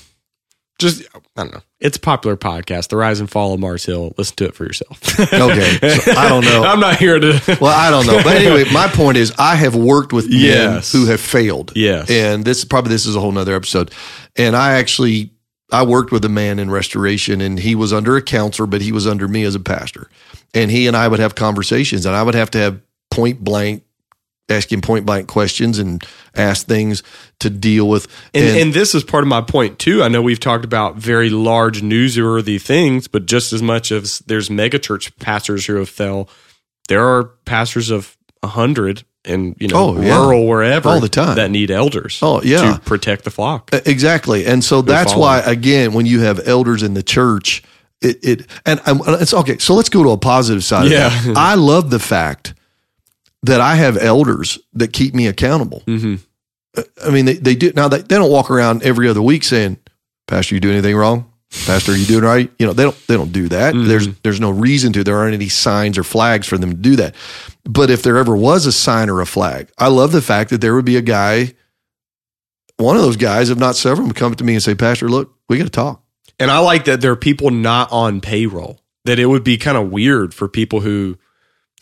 just, 0.79 1.03
I 1.37 1.43
don't 1.45 1.53
know. 1.53 1.61
It's 1.81 1.99
a 1.99 2.01
popular 2.01 2.37
podcast, 2.37 2.89
The 2.89 2.97
Rise 2.97 3.21
and 3.21 3.29
Fall 3.31 3.53
of 3.53 3.61
Mars 3.61 3.85
Hill. 3.85 4.15
Listen 4.17 4.37
to 4.37 4.45
it 4.47 4.55
for 4.55 4.65
yourself. 4.65 4.99
Okay, 5.21 5.79
so 5.99 6.13
I 6.13 6.29
don't 6.31 6.45
know. 6.53 6.63
I'm 6.65 6.81
not 6.81 6.97
here 6.97 7.21
to. 7.21 7.59
Well, 7.61 7.75
I 7.79 7.91
don't 7.91 8.07
know, 8.07 8.23
but 8.25 8.37
anyway, 8.37 8.65
my 8.73 8.89
point 8.89 9.19
is, 9.19 9.33
I 9.39 9.55
have 9.57 9.75
worked 9.77 10.13
with 10.15 10.31
men 10.31 10.41
Yes. 10.41 10.93
who 10.93 11.07
have 11.07 11.21
failed. 11.21 11.73
Yes. 11.77 12.09
and 12.11 12.43
this 12.45 12.65
probably 12.65 12.89
this 12.91 13.05
is 13.07 13.15
a 13.17 13.21
whole 13.21 13.33
nother 13.33 13.55
episode. 13.55 13.91
And 14.37 14.57
I 14.57 14.75
actually 14.79 15.31
I 15.73 15.83
worked 15.85 16.13
with 16.13 16.25
a 16.25 16.29
man 16.29 16.59
in 16.59 16.71
restoration, 16.71 17.41
and 17.41 17.59
he 17.59 17.75
was 17.75 17.93
under 17.93 18.17
a 18.17 18.23
counselor, 18.23 18.67
but 18.67 18.83
he 18.83 18.93
was 18.93 19.07
under 19.07 19.27
me 19.27 19.43
as 19.45 19.55
a 19.55 19.61
pastor. 19.61 20.09
And 20.53 20.71
he 20.71 20.87
and 20.87 20.97
I 20.97 21.09
would 21.09 21.19
have 21.19 21.35
conversations, 21.35 22.05
and 22.05 22.15
I 22.15 22.23
would 22.23 22.35
have 22.35 22.51
to 22.53 22.59
have 22.59 22.81
point 23.11 23.43
blank, 23.43 23.83
asking 24.51 24.83
point 24.83 25.07
blank 25.07 25.29
questions, 25.29 25.79
and 25.79 26.05
ask 26.35 26.67
things 26.67 27.03
to 27.41 27.49
deal 27.49 27.89
with. 27.89 28.07
And, 28.35 28.59
and 28.59 28.75
this 28.75 28.95
is 28.95 29.03
part 29.03 29.25
of 29.25 29.29
my 29.29 29.41
point 29.41 29.79
too. 29.79 30.03
I 30.03 30.09
know 30.09 30.21
we've 30.21 30.39
talked 30.39 30.67
about 30.67 30.97
very 30.97 31.31
large 31.31 31.81
newsworthy 31.81 32.61
things, 32.61 33.09
but 33.09 33.25
just 33.25 33.55
as 33.55 33.63
much 33.63 33.91
as 33.91 34.19
there's 34.21 34.51
megachurch 34.51 35.19
pastors 35.19 35.65
who 35.65 35.77
have 35.77 35.89
fell, 35.89 36.29
there 36.89 37.07
are 37.07 37.25
pastors 37.47 37.91
of 37.91 38.19
a 38.43 38.49
hundred 38.49 39.05
and 39.25 39.55
you 39.61 39.69
know 39.69 39.77
Oh, 39.97 40.01
yeah. 40.01 40.17
rural 40.21 40.47
wherever 40.47 40.89
All 40.89 41.01
the 41.01 41.09
time. 41.09 41.37
that 41.37 41.51
need 41.51 41.71
elders. 41.71 42.19
Oh, 42.23 42.43
yeah. 42.43 42.75
to 42.75 42.81
protect 42.81 43.25
the 43.25 43.31
flock. 43.31 43.71
Exactly. 43.73 44.47
And 44.47 44.63
so 44.65 44.83
that's 44.83 45.15
why, 45.15 45.41
again, 45.41 45.93
when 45.93 46.07
you 46.07 46.21
have 46.21 46.41
elders 46.47 46.83
in 46.83 46.95
the 46.95 47.03
church, 47.03 47.63
it, 48.01 48.19
it 48.25 48.47
and 48.67 48.81
um, 48.87 49.01
it's 49.07 49.33
okay. 49.33 49.59
So 49.59 49.75
let's 49.75 49.89
go 49.89 50.03
to 50.03 50.11
a 50.11 50.19
positive 50.19 50.65
side. 50.65 50.91
Yeah. 50.91 51.07
Of 51.07 51.25
that. 51.25 51.37
I 51.37 51.55
love 51.55 51.91
the 51.91 52.01
fact 52.01 52.55
that 53.45 53.61
I 53.61 53.77
have 53.77 53.97
elders 53.97 54.59
that 54.75 54.93
keep 54.93 55.15
me 55.15 55.27
accountable. 55.29 55.83
Mhm. 55.87 56.21
I 57.05 57.11
mean, 57.11 57.27
they, 57.27 57.35
they 57.35 57.55
do 57.55 57.73
now. 57.77 57.89
They, 57.89 57.99
they 57.99 58.17
don't 58.17 58.31
walk 58.31 58.51
around 58.51 58.83
every 58.83 59.07
other 59.09 59.21
week 59.23 59.45
saying, 59.45 59.77
"Pastor, 60.27 60.55
you 60.55 60.61
do 60.61 60.71
anything 60.71 60.97
wrong? 60.97 61.31
Pastor, 61.67 61.97
you 61.97 62.07
doing 62.07 62.25
right?" 62.25 62.51
You 62.59 62.67
know, 62.67 62.73
they 62.73 62.85
don't. 62.85 63.07
They 63.07 63.17
don't 63.17 63.33
do 63.33 63.49
that. 63.49 63.75
Mm-hmm. 63.75 63.89
There's 63.89 64.09
there's 64.23 64.41
no 64.41 64.51
reason 64.51 64.93
to. 64.95 65.05
There 65.05 65.19
aren't 65.19 65.35
any 65.35 65.49
signs 65.49 65.99
or 65.99 66.05
flags 66.05 66.47
for 66.47 66.59
them 66.59 66.71
to 66.71 66.77
do 66.77 66.97
that. 66.97 67.15
But 67.65 67.91
if 67.91 68.03
there 68.03 68.19
ever 68.19 68.37
was 68.37 68.67
a 68.67 68.73
sign 68.73 69.09
or 69.11 69.21
a 69.21 69.27
flag, 69.27 69.71
I 69.79 69.89
love 69.89 70.13
the 70.13 70.23
fact 70.23 70.51
that 70.51 70.61
there 70.61 70.75
would 70.75 70.85
be 70.85 70.97
a 70.97 71.03
guy 71.03 71.55
one 72.83 72.97
of 72.97 73.03
those 73.03 73.17
guys, 73.17 73.51
if 73.51 73.59
not 73.59 73.77
several, 73.77 74.07
would 74.09 74.17
come 74.17 74.35
to 74.35 74.45
me 74.45 74.55
and 74.55 74.63
say, 74.63 74.75
Pastor, 74.75 75.09
look, 75.09 75.35
we 75.49 75.59
got 75.59 75.65
to 75.65 75.71
talk. 75.71 76.03
And 76.39 76.51
I 76.51 76.59
like 76.59 76.85
that 76.87 77.01
there 77.01 77.13
are 77.13 77.17
people 77.17 77.51
not 77.51 77.91
on 77.93 78.21
payroll. 78.21 78.81
That 79.05 79.19
it 79.19 79.27
would 79.27 79.45
be 79.45 79.57
kind 79.57 79.77
of 79.77 79.91
weird 79.91 80.35
for 80.35 80.49
people 80.49 80.81
who. 80.81 81.19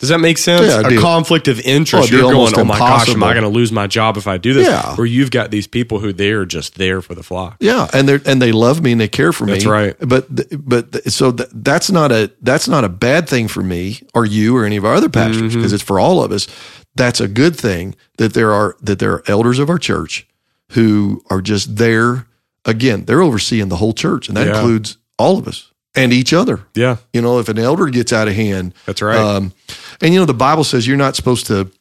Does 0.01 0.09
that 0.09 0.19
make 0.19 0.37
sense? 0.37 0.65
Yeah, 0.67 0.81
a 0.81 0.99
conflict 0.99 1.47
of 1.47 1.59
Oh, 1.59 1.61
interest. 1.63 2.09
it'd 2.09 2.19
You're 2.19 2.31
going, 2.33 2.53
oh 2.57 2.63
my 2.65 2.77
gosh, 2.77 3.07
am 3.09 3.23
I 3.23 3.31
going 3.33 3.43
to 3.43 3.49
lose 3.49 3.71
my 3.71 3.87
job 3.87 4.17
if 4.17 4.27
I 4.27 4.37
do 4.37 4.51
this? 4.53 4.67
Yeah. 4.67 4.95
Where 4.95 5.05
you've 5.05 5.31
got 5.31 5.51
these 5.51 5.67
people 5.67 5.99
who 5.99 6.11
they're 6.11 6.43
just 6.45 6.75
there 6.75 7.01
for 7.01 7.15
the 7.15 7.23
flock. 7.23 7.57
Yeah, 7.59 7.87
and 7.93 8.09
they 8.09 8.19
and 8.29 8.41
they 8.41 8.51
love 8.51 8.81
me 8.81 8.91
and 8.91 8.99
they 8.99 9.07
care 9.07 9.31
for 9.31 9.45
me. 9.45 9.53
That's 9.53 9.65
right. 9.65 9.95
But 9.99 10.25
but 10.67 11.09
so 11.11 11.31
th- 11.31 11.49
that's 11.53 11.89
not 11.89 12.11
a 12.11 12.31
that's 12.41 12.67
not 12.67 12.83
a 12.83 12.89
bad 12.89 13.29
thing 13.29 13.47
for 13.47 13.61
me 13.61 14.01
or 14.13 14.25
you 14.25 14.57
or 14.57 14.65
any 14.65 14.75
of 14.77 14.83
our 14.85 14.95
other 14.95 15.07
pastors 15.09 15.37
Mm-hmm. 15.43 15.55
because 15.59 15.71
it's 15.71 15.83
for 15.83 15.99
all 15.99 16.23
of 16.23 16.31
us. 16.31 16.47
That's 16.95 17.21
a 17.21 17.27
good 17.29 17.55
thing 17.55 17.95
that 18.17 18.33
there 18.33 18.51
are 18.51 18.75
that 18.81 18.99
there 18.99 19.13
are 19.13 19.23
elders 19.27 19.59
of 19.59 19.69
our 19.69 19.77
church 19.77 20.27
who 20.71 21.23
are 21.29 21.41
just 21.41 21.77
there. 21.77 22.25
Again, 22.65 23.05
they're 23.05 23.21
overseeing 23.21 23.69
the 23.69 23.77
whole 23.77 23.93
church, 23.93 24.27
and 24.27 24.35
that 24.37 24.47
Yeah. 24.47 24.55
includes 24.57 24.97
all 25.17 25.37
of 25.37 25.47
us 25.47 25.70
and 25.95 26.13
each 26.13 26.33
other. 26.33 26.61
Yeah, 26.73 26.97
You 27.13 27.21
know, 27.21 27.39
if 27.39 27.49
an 27.49 27.59
elder 27.59 27.87
gets 27.87 28.13
out 28.13 28.27
of 28.27 28.33
hand, 28.33 28.73
that's 28.85 29.01
right. 29.01 29.17
um, 29.17 29.53
and 30.01 30.13
you 30.13 30.19
know, 30.19 30.25
the 30.25 30.33
Bible 30.33 30.63
says 30.63 30.87
you're 30.87 30.97
not 30.97 31.15
supposed 31.15 31.47
to 31.47 31.71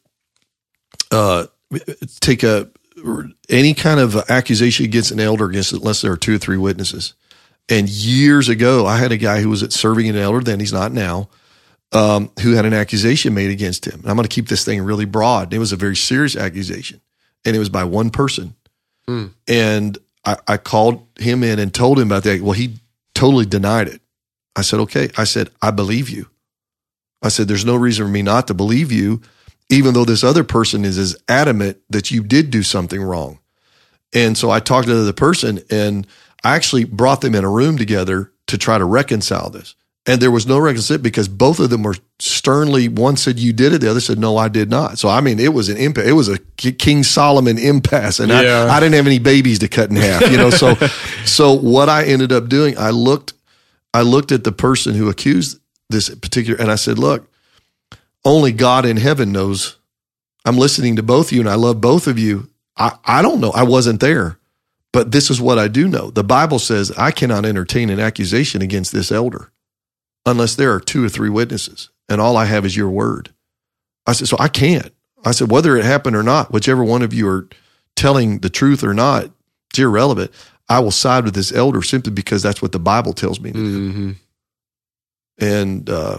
uh, 1.11 1.47
take 2.21 2.43
a 2.43 2.69
any 3.49 3.75
kind 3.75 4.01
of 4.01 4.17
accusation 4.29 4.85
against 4.85 5.11
an 5.11 5.21
elder 5.21 5.47
against 5.47 5.73
unless 5.73 6.03
there 6.03 6.13
are 6.13 6.17
two 6.17 6.35
or 6.35 6.39
three 6.39 6.59
witnesses. 6.59 7.15
And 7.69 7.89
years 7.89 8.49
ago, 8.49 8.85
I 8.85 8.99
had 8.99 9.13
a 9.13 9.17
guy 9.17 9.41
who 9.41 9.49
was 9.49 9.63
at 9.63 9.73
serving 9.73 10.09
an 10.09 10.17
elder 10.17 10.41
then 10.41 10.59
he's 10.61 10.73
not 10.73 10.93
now, 10.93 11.29
um, 11.93 12.31
who 12.41 12.53
had 12.53 12.67
an 12.67 12.75
accusation 12.75 13.33
made 13.33 13.51
against 13.51 13.87
him. 13.87 14.01
And 14.01 14.11
I'm 14.11 14.17
going 14.17 14.27
to 14.27 14.35
keep 14.35 14.49
this 14.49 14.65
thing 14.65 14.83
really 14.83 15.05
broad. 15.05 15.55
It 15.55 15.59
was 15.59 15.73
a 15.73 15.77
very 15.77 15.97
serious 15.97 16.37
accusation, 16.37 17.01
and 17.45 17.55
it 17.55 17.59
was 17.59 17.69
by 17.69 17.85
one 17.85 18.11
person. 18.11 18.55
Hmm. 19.07 19.27
And 19.47 19.97
I, 20.25 20.37
I 20.47 20.57
called 20.57 21.07
him 21.19 21.43
in 21.43 21.59
and 21.59 21.73
told 21.73 21.99
him 21.99 22.09
about 22.09 22.25
that. 22.25 22.43
Well, 22.43 22.53
he 22.53 22.75
totally 23.21 23.45
denied 23.45 23.87
it. 23.87 24.01
I 24.57 24.63
said, 24.63 24.81
okay. 24.81 25.11
I 25.15 25.25
said, 25.25 25.51
I 25.61 25.71
believe 25.71 26.09
you. 26.09 26.31
I 27.23 27.29
said, 27.29 27.49
there's 27.49 27.67
no 27.67 27.77
reason 27.77 28.07
for 28.07 28.11
me 28.11 28.23
not 28.23 28.47
to 28.47 28.55
believe 28.55 28.91
you, 28.91 29.21
even 29.69 29.93
though 29.93 30.07
this 30.07 30.25
other 30.25 30.43
person 30.43 30.87
is 30.87 30.97
as 30.97 31.17
adamant 31.29 31.77
that 31.91 32.11
you 32.11 32.23
did 32.23 32.51
do 32.51 32.63
something 32.63 33.03
wrong. 33.03 33.39
And 34.15 34.39
so 34.39 34.51
I 34.51 34.59
talked 34.59 34.89
to 34.89 34.95
the 34.95 35.03
other 35.03 35.13
person 35.13 35.61
and 35.69 36.07
I 36.43 36.57
actually 36.57 36.85
brought 36.85 37.21
them 37.21 37.35
in 37.35 37.45
a 37.45 37.51
room 37.51 37.77
together 37.77 38.33
to 38.47 38.57
try 38.57 38.79
to 38.79 38.87
reconcile 38.87 39.51
this. 39.51 39.75
And 40.07 40.21
there 40.21 40.31
was 40.31 40.47
no 40.47 40.59
reconciliation 40.59 41.03
because 41.03 41.29
both 41.29 41.61
of 41.61 41.69
them 41.69 41.83
were 41.83 41.97
sternly, 42.19 42.89
one 42.89 43.17
said 43.17 43.39
you 43.39 43.53
did 43.53 43.75
it, 43.75 43.83
the 43.83 43.91
other 43.91 44.01
said, 44.01 44.19
no, 44.19 44.37
I 44.39 44.49
did 44.49 44.71
not. 44.71 44.99
So, 44.99 45.11
I 45.11 45.21
mean, 45.21 45.39
it 45.39 45.53
was 45.53 45.69
an 45.69 45.77
impasse. 45.77 46.07
It 46.07 46.13
was 46.13 46.29
a 46.29 46.39
King 46.39 47.03
Solomon 47.03 47.59
impasse. 47.59 48.19
And 48.19 48.31
Yeah. 48.31 48.67
I, 48.71 48.77
I 48.77 48.81
didn't 48.81 48.95
have 48.95 49.07
any 49.07 49.19
babies 49.19 49.59
to 49.59 49.69
cut 49.69 49.91
in 49.91 49.97
half, 49.97 50.23
you 50.31 50.39
know? 50.39 50.49
So, 50.49 50.75
so 51.27 51.53
what 51.53 51.91
I 51.91 52.05
ended 52.05 52.33
up 52.33 52.49
doing, 52.49 52.79
I 52.79 52.91
looked, 52.91 53.35
I 53.93 54.01
looked 54.03 54.33
at 54.33 54.43
the 54.43 54.53
person 54.53 54.95
who 54.95 55.11
accused 55.11 55.61
this 55.91 56.09
particular, 56.15 56.59
and 56.59 56.71
I 56.71 56.77
said, 56.77 56.99
look, 56.99 57.29
only 58.25 58.53
God 58.53 58.87
in 58.87 58.97
heaven 58.97 59.33
knows. 59.33 59.77
I'm 60.47 60.57
listening 60.57 60.97
to 60.97 61.03
both 61.03 61.27
of 61.27 61.33
you 61.33 61.41
and 61.41 61.49
I 61.51 61.57
love 61.57 61.81
both 61.81 62.07
of 62.07 62.19
you. 62.19 62.49
I, 62.77 62.97
I 63.05 63.21
don't 63.21 63.41
know. 63.41 63.51
I 63.51 63.65
wasn't 63.65 64.01
there, 64.01 64.39
but 64.93 65.13
this 65.13 65.31
is 65.31 65.41
what 65.41 65.59
I 65.59 65.69
do 65.69 65.87
know. 65.87 66.11
The 66.11 66.25
Bible 66.25 66.59
says 66.59 66.91
I 66.93 67.11
cannot 67.11 67.45
entertain 67.45 67.91
an 67.91 68.01
accusation 68.01 68.63
against 68.63 68.93
this 68.93 69.13
elder 69.13 69.53
unless 70.27 70.55
there 70.55 70.73
are 70.73 70.81
two 70.81 71.05
or 71.05 71.09
three 71.09 71.31
witnesses 71.31 71.91
and 72.09 72.21
all 72.21 72.37
I 72.37 72.45
have 72.47 72.67
is 72.67 72.77
your 72.77 72.91
word. 72.91 73.33
I 74.07 74.13
said, 74.13 74.29
so 74.29 74.37
I 74.39 74.49
can't. 74.49 74.93
I 75.25 75.33
said, 75.33 75.51
whether 75.51 75.77
it 75.77 75.85
happened 75.85 76.17
or 76.17 76.23
not, 76.23 76.53
whichever 76.53 76.83
one 76.83 77.03
of 77.03 77.13
you 77.15 77.29
are 77.29 77.49
telling 77.95 78.39
the 78.39 78.51
truth 78.51 78.83
or 78.83 78.95
not, 78.95 79.31
it's 79.71 79.79
irrelevant. 79.79 80.31
I 80.69 80.81
will 80.81 80.91
side 80.91 81.25
with 81.25 81.35
this 81.35 81.53
elder 81.53 81.83
simply 81.83 82.13
because 82.13 82.43
that's 82.43 82.63
what 82.63 82.73
the 82.73 82.79
Bible 82.79 83.13
tells 83.13 83.41
me 83.41 83.53
to 83.53 83.59
do 83.59 83.93
hmm 83.93 84.11
and 85.41 85.89
uh, 85.89 86.19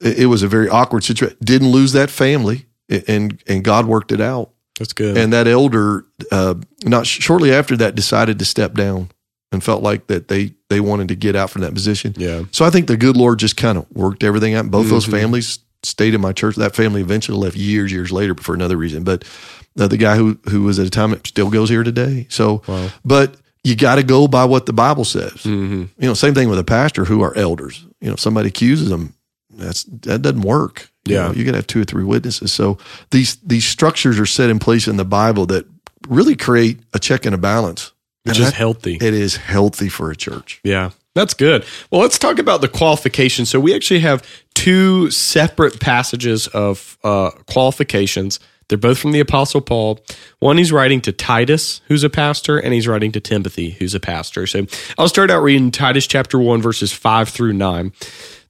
it, 0.00 0.20
it 0.20 0.26
was 0.26 0.42
a 0.42 0.48
very 0.48 0.68
awkward 0.68 1.02
situation. 1.02 1.36
Didn't 1.42 1.70
lose 1.70 1.92
that 1.92 2.10
family, 2.10 2.66
and 2.88 3.42
and 3.46 3.64
God 3.64 3.86
worked 3.86 4.12
it 4.12 4.20
out. 4.20 4.50
That's 4.78 4.92
good. 4.92 5.16
And 5.16 5.32
that 5.32 5.48
elder, 5.48 6.04
uh, 6.30 6.54
not 6.84 7.06
shortly 7.06 7.52
after 7.52 7.76
that, 7.78 7.94
decided 7.94 8.38
to 8.38 8.44
step 8.44 8.74
down 8.74 9.10
and 9.52 9.62
felt 9.64 9.82
like 9.82 10.06
that 10.08 10.28
they 10.28 10.52
they 10.68 10.80
wanted 10.80 11.08
to 11.08 11.14
get 11.16 11.34
out 11.36 11.50
from 11.50 11.62
that 11.62 11.74
position. 11.74 12.14
yeah. 12.16 12.42
So 12.50 12.64
I 12.64 12.70
think 12.70 12.86
the 12.86 12.96
good 12.96 13.16
Lord 13.16 13.38
just 13.38 13.56
kind 13.56 13.78
of 13.78 13.86
worked 13.92 14.22
everything 14.22 14.54
out. 14.54 14.70
Both 14.70 14.88
those 14.90 15.06
Mhm. 15.06 15.10
families 15.12 15.58
stayed 15.82 16.14
in 16.14 16.20
my 16.20 16.32
church. 16.32 16.56
That 16.56 16.74
family 16.76 17.00
eventually 17.00 17.38
left 17.38 17.56
years, 17.56 17.90
years 17.92 18.10
later, 18.12 18.34
for 18.34 18.54
another 18.54 18.76
reason. 18.76 19.04
But 19.04 19.24
uh, 19.78 19.88
the 19.88 19.96
guy 19.96 20.16
who 20.16 20.38
who 20.50 20.62
was 20.62 20.78
at 20.78 20.86
a 20.86 20.90
time 20.90 21.18
still 21.24 21.50
goes 21.50 21.68
here 21.70 21.82
today. 21.84 22.26
So, 22.30 22.62
Wow. 22.66 22.90
but 23.04 23.36
you 23.64 23.74
got 23.76 23.96
to 23.96 24.02
go 24.02 24.28
by 24.28 24.44
what 24.44 24.66
the 24.66 24.72
Bible 24.72 25.04
says. 25.04 25.42
hmm 25.42 25.84
You 25.98 26.08
know, 26.08 26.14
same 26.14 26.34
thing 26.34 26.48
with 26.48 26.58
a 26.58 26.64
pastor 26.64 27.04
who 27.06 27.22
are 27.22 27.34
elders. 27.36 27.84
You 28.00 28.08
know, 28.08 28.14
if 28.14 28.20
somebody 28.20 28.48
accuses 28.48 28.88
them, 28.90 29.14
that's 29.56 29.84
that 30.02 30.20
doesn't 30.22 30.42
work. 30.42 30.90
You 31.06 31.14
Yeah. 31.14 31.28
know, 31.28 31.32
you 31.34 31.44
got 31.44 31.52
to 31.52 31.58
have 31.58 31.66
two 31.66 31.80
or 31.80 31.84
three 31.84 32.04
witnesses. 32.04 32.52
So 32.52 32.76
these 33.10 33.36
these 33.46 33.64
structures 33.64 34.18
are 34.18 34.26
set 34.26 34.50
in 34.50 34.58
place 34.58 34.86
in 34.88 34.96
the 34.98 35.04
Bible 35.06 35.46
that 35.46 35.64
really 36.08 36.36
create 36.36 36.80
a 36.92 36.98
check 36.98 37.24
and 37.24 37.34
a 37.34 37.38
balance. 37.38 37.92
Which 38.24 38.38
is 38.38 38.50
healthy. 38.50 38.96
It 39.00 39.14
is 39.14 39.36
healthy 39.36 39.88
for 39.88 40.10
a 40.10 40.16
church. 40.16 40.60
Yeah, 40.62 40.90
that's 41.14 41.34
good. 41.34 41.64
Well, 41.90 42.00
let's 42.00 42.18
talk 42.18 42.38
about 42.38 42.60
the 42.60 42.68
qualifications. 42.68 43.48
So 43.48 43.58
we 43.58 43.74
actually 43.74 44.00
have 44.00 44.22
two 44.54 45.10
separate 45.10 45.80
passages 45.80 46.46
of 46.48 46.98
uh, 47.04 47.30
qualifications. 47.46 48.40
They're 48.68 48.78
both 48.78 48.98
from 48.98 49.12
the 49.12 49.20
Apostle 49.20 49.60
Paul. 49.60 49.98
One 50.40 50.58
he's 50.58 50.72
writing 50.72 51.00
to 51.02 51.12
Titus, 51.12 51.80
who's 51.88 52.04
a 52.04 52.10
pastor, 52.10 52.58
and 52.58 52.74
he's 52.74 52.86
writing 52.86 53.12
to 53.12 53.20
Timothy, 53.20 53.70
who's 53.70 53.94
a 53.94 54.00
pastor. 54.00 54.46
So 54.46 54.66
I'll 54.98 55.08
start 55.08 55.30
out 55.30 55.42
reading 55.42 55.70
Titus 55.70 56.06
chapter 56.06 56.38
1, 56.38 56.60
verses 56.60 56.92
5 56.92 57.30
through 57.30 57.54
9. 57.54 57.92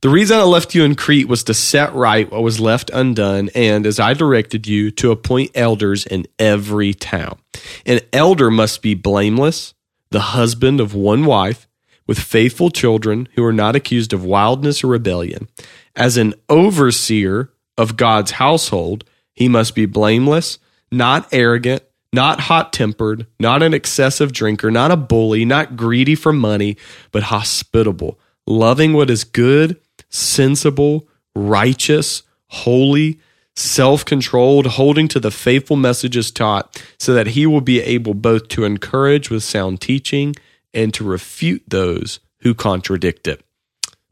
The 0.00 0.08
reason 0.08 0.38
I 0.38 0.42
left 0.42 0.74
you 0.74 0.84
in 0.84 0.94
Crete 0.94 1.28
was 1.28 1.44
to 1.44 1.54
set 1.54 1.92
right 1.94 2.30
what 2.30 2.42
was 2.42 2.60
left 2.60 2.90
undone, 2.92 3.50
and 3.54 3.86
as 3.86 3.98
I 4.00 4.14
directed 4.14 4.66
you, 4.66 4.90
to 4.92 5.10
appoint 5.10 5.52
elders 5.54 6.06
in 6.06 6.26
every 6.38 6.94
town. 6.94 7.38
An 7.86 8.00
elder 8.12 8.50
must 8.50 8.82
be 8.82 8.94
blameless, 8.94 9.74
the 10.10 10.20
husband 10.20 10.80
of 10.80 10.94
one 10.94 11.24
wife, 11.24 11.66
with 12.06 12.18
faithful 12.18 12.70
children 12.70 13.28
who 13.34 13.44
are 13.44 13.52
not 13.52 13.76
accused 13.76 14.12
of 14.12 14.24
wildness 14.24 14.82
or 14.82 14.88
rebellion. 14.88 15.48
As 15.94 16.16
an 16.16 16.34
overseer 16.48 17.50
of 17.76 17.96
God's 17.96 18.32
household, 18.32 19.04
he 19.38 19.48
must 19.48 19.76
be 19.76 19.86
blameless, 19.86 20.58
not 20.90 21.28
arrogant, 21.30 21.84
not 22.12 22.40
hot 22.40 22.72
tempered, 22.72 23.24
not 23.38 23.62
an 23.62 23.72
excessive 23.72 24.32
drinker, 24.32 24.68
not 24.68 24.90
a 24.90 24.96
bully, 24.96 25.44
not 25.44 25.76
greedy 25.76 26.16
for 26.16 26.32
money, 26.32 26.76
but 27.12 27.22
hospitable, 27.22 28.18
loving 28.48 28.94
what 28.94 29.08
is 29.08 29.22
good, 29.22 29.80
sensible, 30.10 31.06
righteous, 31.36 32.24
holy, 32.48 33.20
self 33.54 34.04
controlled, 34.04 34.66
holding 34.66 35.06
to 35.06 35.20
the 35.20 35.30
faithful 35.30 35.76
messages 35.76 36.32
taught, 36.32 36.82
so 36.98 37.14
that 37.14 37.28
he 37.28 37.46
will 37.46 37.60
be 37.60 37.80
able 37.80 38.14
both 38.14 38.48
to 38.48 38.64
encourage 38.64 39.30
with 39.30 39.44
sound 39.44 39.80
teaching 39.80 40.34
and 40.74 40.92
to 40.94 41.04
refute 41.04 41.62
those 41.68 42.18
who 42.40 42.56
contradict 42.56 43.28
it. 43.28 43.44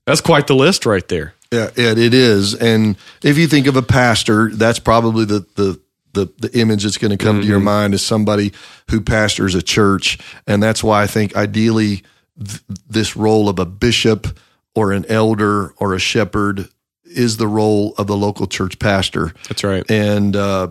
That's 0.06 0.20
quite 0.20 0.46
the 0.46 0.54
list 0.54 0.86
right 0.86 1.08
there. 1.08 1.34
Yeah, 1.52 1.70
it, 1.76 1.98
it 1.98 2.14
is. 2.14 2.54
And 2.54 2.96
if 3.22 3.38
you 3.38 3.46
think 3.46 3.66
of 3.66 3.76
a 3.76 3.82
pastor, 3.82 4.50
that's 4.52 4.78
probably 4.78 5.24
the 5.24 5.46
the 5.54 5.80
the, 6.12 6.32
the 6.38 6.58
image 6.58 6.82
that's 6.84 6.96
going 6.96 7.16
to 7.16 7.22
come 7.22 7.42
to 7.42 7.46
your 7.46 7.60
mind 7.60 7.92
is 7.92 8.04
somebody 8.04 8.52
who 8.90 9.02
pastors 9.02 9.54
a 9.54 9.60
church, 9.62 10.18
and 10.46 10.62
that's 10.62 10.82
why 10.82 11.02
I 11.02 11.06
think 11.06 11.36
ideally 11.36 12.02
th- 12.42 12.62
this 12.88 13.16
role 13.16 13.50
of 13.50 13.58
a 13.58 13.66
bishop 13.66 14.26
or 14.74 14.92
an 14.92 15.04
elder 15.10 15.72
or 15.76 15.92
a 15.94 15.98
shepherd 15.98 16.68
is 17.04 17.36
the 17.36 17.46
role 17.46 17.94
of 17.98 18.06
the 18.06 18.16
local 18.16 18.46
church 18.46 18.78
pastor. 18.78 19.32
That's 19.48 19.62
right. 19.62 19.84
And 19.90 20.34
uh, 20.34 20.68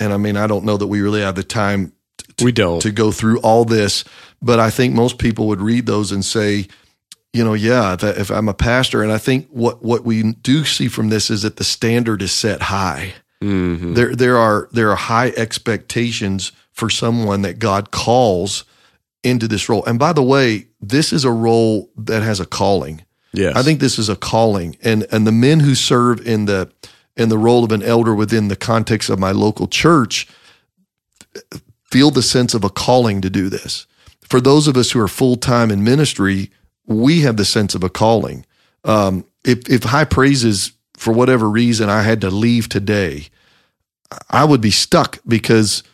and 0.00 0.12
I 0.12 0.16
mean, 0.16 0.36
I 0.36 0.46
don't 0.48 0.64
know 0.64 0.76
that 0.76 0.88
we 0.88 1.00
really 1.00 1.20
have 1.20 1.36
the 1.36 1.44
time 1.44 1.92
We 2.42 2.50
don't. 2.52 2.82
to 2.82 2.90
go 2.90 3.12
through 3.12 3.38
all 3.40 3.64
this, 3.64 4.04
but 4.42 4.58
I 4.58 4.70
think 4.70 4.94
most 4.94 5.18
people 5.18 5.46
would 5.46 5.60
read 5.60 5.86
those 5.86 6.10
and 6.12 6.24
say, 6.24 6.66
you 7.32 7.44
know, 7.44 7.54
yeah, 7.54 7.96
if, 8.00 8.30
I'm 8.30 8.48
a 8.48 8.54
pastor, 8.54 9.02
and 9.02 9.12
I 9.12 9.18
think 9.18 9.46
what 9.50 9.82
what 9.82 10.04
we 10.04 10.32
do 10.32 10.64
see 10.64 10.88
from 10.88 11.08
this 11.10 11.30
is 11.30 11.42
that 11.42 11.56
the 11.56 11.64
standard 11.64 12.22
is 12.22 12.32
set 12.32 12.62
high. 12.62 13.14
Mhm. 13.42 13.94
There 13.94 14.14
there 14.14 14.38
are 14.38 14.68
there 14.72 14.90
are 14.90 14.96
high 14.96 15.32
expectations 15.36 16.52
for 16.72 16.90
someone 16.90 17.42
that 17.42 17.58
God 17.58 17.90
calls 17.90 18.64
into 19.22 19.46
this 19.48 19.68
role. 19.68 19.84
And 19.84 19.98
by 19.98 20.12
the 20.12 20.22
way, 20.22 20.68
this 20.80 21.12
is 21.12 21.24
a 21.24 21.30
role 21.30 21.90
that 21.96 22.22
has 22.22 22.40
a 22.40 22.46
calling. 22.46 23.02
Yes. 23.32 23.56
I 23.56 23.62
think 23.62 23.80
this 23.80 23.98
is 23.98 24.08
a 24.08 24.16
calling, 24.16 24.76
and 24.82 25.06
and 25.12 25.26
the 25.26 25.32
men 25.32 25.60
who 25.60 25.74
serve 25.74 26.26
in 26.26 26.46
the 26.46 26.70
in 27.16 27.28
the 27.28 27.38
role 27.38 27.62
of 27.64 27.72
an 27.72 27.82
elder 27.82 28.14
within 28.14 28.48
the 28.48 28.56
context 28.56 29.10
of 29.10 29.18
my 29.18 29.32
local 29.32 29.66
church 29.68 30.26
feel 31.90 32.10
the 32.10 32.22
sense 32.22 32.54
of 32.54 32.64
a 32.64 32.70
calling 32.70 33.20
to 33.20 33.30
do 33.30 33.48
this. 33.48 33.86
For 34.20 34.40
those 34.40 34.68
of 34.68 34.76
us 34.76 34.90
who 34.92 35.00
are 35.00 35.08
full 35.08 35.36
time 35.36 35.70
in 35.70 35.82
ministry, 35.82 36.50
we 36.88 37.20
have 37.20 37.36
the 37.36 37.44
sense 37.44 37.76
of 37.76 37.84
a 37.84 37.88
calling. 37.88 38.44
Um, 38.84 39.24
if 39.44 39.68
if 39.68 39.84
high 39.84 40.04
praises 40.04 40.72
for 40.96 41.12
whatever 41.12 41.48
reason 41.48 41.88
I 41.88 42.02
had 42.02 42.20
to 42.22 42.30
leave 42.30 42.68
today, 42.68 43.28
I 44.30 44.44
would 44.44 44.60
be 44.60 44.72
stuck 44.72 45.20
because 45.26 45.84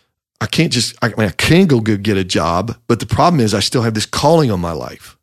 I 0.40 0.46
can't 0.46 0.72
just, 0.72 0.94
I 1.02 1.08
mean, 1.08 1.28
I 1.28 1.30
can 1.30 1.66
go 1.66 1.80
get 1.80 2.16
a 2.16 2.24
job, 2.24 2.76
but 2.86 3.00
the 3.00 3.06
problem 3.06 3.40
is 3.40 3.54
I 3.54 3.60
still 3.60 3.82
have 3.82 3.94
this 3.94 4.06
calling 4.06 4.50
on 4.50 4.60
my 4.60 4.72
life. 4.72 5.16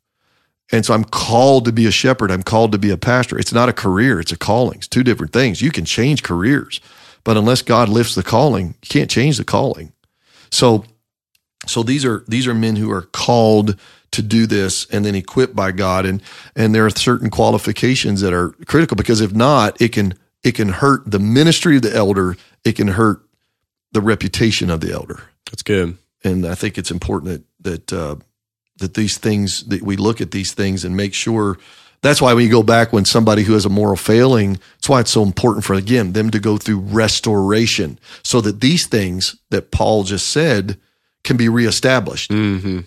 And 0.70 0.86
so 0.86 0.94
I'm 0.94 1.04
called 1.04 1.66
to 1.66 1.72
be 1.72 1.86
a 1.86 1.90
shepherd. 1.90 2.30
I'm 2.30 2.42
called 2.42 2.72
to 2.72 2.78
be 2.78 2.90
a 2.90 2.96
pastor. 2.96 3.38
It's 3.38 3.52
not 3.52 3.68
a 3.68 3.74
career, 3.74 4.20
it's 4.20 4.32
a 4.32 4.38
calling. 4.38 4.78
It's 4.78 4.88
two 4.88 5.02
different 5.02 5.32
things. 5.32 5.60
You 5.60 5.70
can 5.70 5.84
change 5.84 6.22
careers, 6.22 6.80
but 7.24 7.36
unless 7.36 7.62
God 7.62 7.88
lifts 7.88 8.14
the 8.14 8.22
calling, 8.22 8.68
you 8.82 8.88
can't 8.88 9.10
change 9.10 9.36
the 9.36 9.44
calling. 9.44 9.92
So, 10.50 10.84
so 11.66 11.82
these 11.82 12.04
are, 12.04 12.24
these 12.26 12.46
are 12.46 12.54
men 12.54 12.76
who 12.76 12.90
are 12.90 13.02
called 13.02 13.78
to 14.12 14.22
do 14.22 14.46
this 14.46 14.86
and 14.86 15.04
then 15.04 15.14
equipped 15.14 15.56
by 15.56 15.72
God. 15.72 16.06
And, 16.06 16.22
and 16.54 16.74
there 16.74 16.86
are 16.86 16.90
certain 16.90 17.30
qualifications 17.30 18.20
that 18.20 18.32
are 18.32 18.50
critical 18.66 18.96
because 18.96 19.20
if 19.20 19.32
not, 19.32 19.80
it 19.80 19.92
can, 19.92 20.14
it 20.42 20.52
can 20.52 20.68
hurt 20.68 21.10
the 21.10 21.18
ministry 21.18 21.76
of 21.76 21.82
the 21.82 21.94
elder. 21.94 22.36
It 22.64 22.76
can 22.76 22.88
hurt 22.88 23.22
the 23.92 24.00
reputation 24.00 24.70
of 24.70 24.80
the 24.80 24.92
elder. 24.92 25.22
That's 25.50 25.62
good. 25.62 25.98
And 26.24 26.46
I 26.46 26.54
think 26.54 26.78
it's 26.78 26.90
important 26.90 27.44
that, 27.62 27.88
that, 27.88 27.92
uh, 27.92 28.16
that 28.78 28.94
these 28.94 29.18
things 29.18 29.64
that 29.64 29.82
we 29.82 29.96
look 29.96 30.20
at 30.20 30.30
these 30.30 30.52
things 30.52 30.84
and 30.84 30.96
make 30.96 31.14
sure 31.14 31.58
that's 32.02 32.20
why 32.20 32.34
when 32.34 32.44
you 32.44 32.50
go 32.50 32.64
back 32.64 32.92
when 32.92 33.04
somebody 33.04 33.44
who 33.44 33.52
has 33.52 33.64
a 33.64 33.70
moral 33.70 33.96
failing 33.96 34.54
that's 34.74 34.88
why 34.88 35.00
it's 35.00 35.10
so 35.10 35.22
important 35.22 35.64
for 35.64 35.74
again 35.74 36.12
them 36.12 36.30
to 36.30 36.40
go 36.40 36.56
through 36.58 36.80
restoration 36.80 37.98
so 38.22 38.40
that 38.40 38.60
these 38.60 38.86
things 38.86 39.36
that 39.50 39.70
paul 39.70 40.02
just 40.02 40.28
said 40.28 40.78
can 41.22 41.36
be 41.36 41.48
reestablished 41.48 42.30
mm-hmm. 42.30 42.80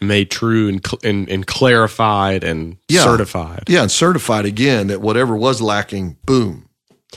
Made 0.00 0.30
true 0.30 0.68
and, 0.68 0.86
and, 1.04 1.28
and 1.28 1.46
clarified 1.46 2.44
and 2.44 2.76
yeah. 2.88 3.02
certified 3.02 3.64
yeah 3.68 3.82
and 3.82 3.90
certified 3.90 4.44
again 4.44 4.88
that 4.88 5.00
whatever 5.00 5.36
was 5.36 5.60
lacking 5.60 6.16
boom 6.24 6.68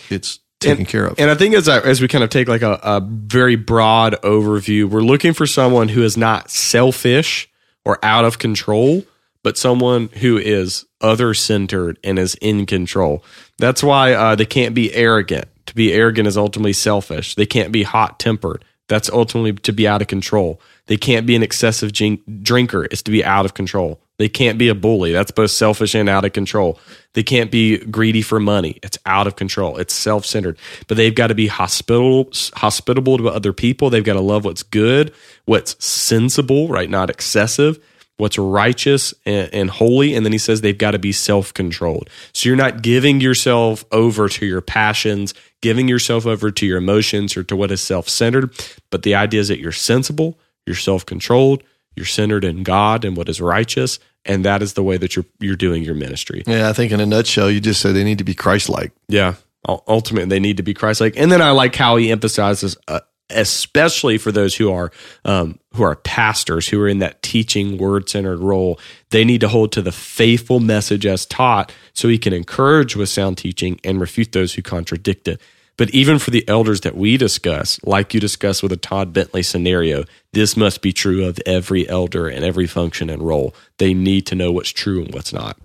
it's 0.09 0.39
taken 0.59 0.79
and, 0.79 0.87
care 0.87 1.05
of 1.05 1.19
and 1.19 1.29
i 1.29 1.35
think 1.35 1.55
as, 1.55 1.67
I, 1.67 1.79
as 1.79 2.01
we 2.01 2.07
kind 2.07 2.23
of 2.23 2.29
take 2.29 2.47
like 2.47 2.61
a, 2.61 2.79
a 2.83 3.01
very 3.01 3.55
broad 3.55 4.13
overview 4.21 4.89
we're 4.89 5.01
looking 5.01 5.33
for 5.33 5.45
someone 5.45 5.89
who 5.89 6.03
is 6.03 6.17
not 6.17 6.49
selfish 6.49 7.47
or 7.85 7.99
out 8.03 8.25
of 8.25 8.39
control, 8.39 9.03
but 9.43 9.57
someone 9.57 10.09
who 10.19 10.37
is 10.37 10.85
other 10.99 11.33
centered 11.33 11.97
and 12.03 12.19
is 12.19 12.35
in 12.35 12.65
control. 12.65 13.23
That's 13.57 13.83
why 13.83 14.13
uh, 14.13 14.35
they 14.35 14.45
can't 14.45 14.75
be 14.75 14.93
arrogant. 14.93 15.45
To 15.67 15.75
be 15.75 15.93
arrogant 15.93 16.27
is 16.27 16.37
ultimately 16.37 16.73
selfish. 16.73 17.35
They 17.35 17.45
can't 17.45 17.71
be 17.71 17.83
hot 17.83 18.19
tempered. 18.19 18.65
That's 18.91 19.09
ultimately 19.09 19.53
to 19.53 19.71
be 19.71 19.87
out 19.87 20.01
of 20.01 20.09
control. 20.09 20.59
They 20.87 20.97
can't 20.97 21.25
be 21.25 21.33
an 21.37 21.43
excessive 21.43 21.93
drinker. 21.93 22.83
It's 22.83 23.01
to 23.03 23.11
be 23.11 23.23
out 23.23 23.45
of 23.45 23.53
control. 23.53 24.01
They 24.17 24.27
can't 24.27 24.57
be 24.57 24.67
a 24.67 24.75
bully. 24.75 25.13
That's 25.13 25.31
both 25.31 25.51
selfish 25.51 25.95
and 25.95 26.09
out 26.09 26.25
of 26.25 26.33
control. 26.33 26.77
They 27.13 27.23
can't 27.23 27.49
be 27.49 27.77
greedy 27.77 28.21
for 28.21 28.37
money. 28.41 28.79
It's 28.83 28.97
out 29.05 29.27
of 29.27 29.37
control. 29.37 29.77
It's 29.77 29.93
self 29.93 30.25
centered. 30.25 30.57
But 30.89 30.97
they've 30.97 31.15
got 31.15 31.27
to 31.27 31.35
be 31.35 31.47
hospitable, 31.47 32.31
hospitable 32.55 33.17
to 33.19 33.29
other 33.29 33.53
people. 33.53 33.89
They've 33.89 34.03
got 34.03 34.15
to 34.15 34.19
love 34.19 34.43
what's 34.43 34.61
good, 34.61 35.13
what's 35.45 35.81
sensible, 35.81 36.67
right? 36.67 36.89
Not 36.89 37.09
excessive, 37.09 37.79
what's 38.21 38.37
righteous 38.37 39.15
and, 39.25 39.51
and 39.51 39.69
holy. 39.71 40.13
And 40.13 40.23
then 40.23 40.31
he 40.31 40.37
says 40.37 40.61
they've 40.61 40.77
got 40.77 40.91
to 40.91 40.99
be 40.99 41.11
self 41.11 41.51
controlled. 41.53 42.07
So 42.33 42.47
you're 42.47 42.55
not 42.55 42.83
giving 42.83 43.19
yourself 43.19 43.83
over 43.91 44.29
to 44.29 44.45
your 44.45 44.61
passions, 44.61 45.33
giving 45.61 45.87
yourself 45.87 46.27
over 46.27 46.51
to 46.51 46.65
your 46.67 46.77
emotions 46.77 47.35
or 47.35 47.43
to 47.43 47.55
what 47.55 47.71
is 47.71 47.81
self 47.81 48.07
centered. 48.07 48.53
But 48.91 49.01
the 49.01 49.15
idea 49.15 49.39
is 49.39 49.47
that 49.47 49.59
you're 49.59 49.71
sensible, 49.71 50.37
you're 50.67 50.75
self 50.75 51.03
controlled, 51.03 51.63
you're 51.95 52.05
centered 52.05 52.45
in 52.45 52.61
God 52.61 53.03
and 53.03 53.17
what 53.17 53.27
is 53.27 53.41
righteous, 53.41 53.97
and 54.23 54.45
that 54.45 54.61
is 54.61 54.73
the 54.73 54.83
way 54.83 54.97
that 54.97 55.15
you're 55.15 55.25
you're 55.39 55.55
doing 55.55 55.83
your 55.83 55.95
ministry. 55.95 56.43
Yeah, 56.45 56.69
I 56.69 56.73
think 56.73 56.91
in 56.91 56.99
a 56.99 57.07
nutshell, 57.07 57.49
you 57.49 57.59
just 57.59 57.81
said 57.81 57.95
they 57.95 58.03
need 58.03 58.19
to 58.19 58.23
be 58.23 58.35
Christ-like. 58.35 58.91
Yeah, 59.07 59.33
ultimately 59.67 60.29
they 60.29 60.39
need 60.39 60.57
to 60.57 60.63
be 60.63 60.75
Christ-like. 60.75 61.17
And 61.17 61.31
then 61.31 61.41
I 61.41 61.51
like 61.51 61.75
how 61.75 61.95
he 61.95 62.11
emphasizes, 62.11 62.77
uh, 62.87 62.99
especially 63.33 64.17
for 64.17 64.31
those 64.31 64.55
who 64.55 64.71
are 64.71 64.91
um, 65.25 65.59
who 65.73 65.83
are 65.83 65.95
pastors 65.95 66.67
who 66.67 66.81
are 66.81 66.87
in 66.87 66.99
that 66.99 67.21
teaching 67.21 67.77
word-centered 67.77 68.39
role, 68.39 68.79
they 69.09 69.23
need 69.23 69.41
to 69.41 69.47
hold 69.47 69.71
to 69.71 69.81
the 69.81 69.91
faithful 69.91 70.59
message 70.59 71.05
as 71.05 71.25
taught, 71.25 71.71
so 71.93 72.07
he 72.07 72.17
can 72.17 72.33
encourage 72.33 72.95
with 72.95 73.09
sound 73.09 73.37
teaching 73.37 73.79
and 73.83 74.01
refute 74.01 74.31
those 74.31 74.53
who 74.53 74.61
contradict 74.61 75.27
it. 75.27 75.41
But 75.77 75.89
even 75.91 76.19
for 76.19 76.31
the 76.31 76.47
elders 76.47 76.81
that 76.81 76.95
we 76.95 77.17
discuss, 77.17 77.79
like 77.83 78.13
you 78.13 78.19
discussed 78.19 78.61
with 78.61 78.71
a 78.71 78.77
Todd 78.77 79.13
Bentley 79.13 79.41
scenario, 79.41 80.03
this 80.33 80.55
must 80.55 80.81
be 80.81 80.93
true 80.93 81.25
of 81.25 81.39
every 81.45 81.89
elder 81.89 82.27
and 82.27 82.45
every 82.45 82.67
function 82.67 83.09
and 83.09 83.21
role. 83.23 83.55
They 83.77 83.93
need 83.93 84.27
to 84.27 84.35
know 84.35 84.51
what's 84.51 84.69
true 84.69 85.01
and 85.01 85.13
what's 85.13 85.33
not. 85.33 85.57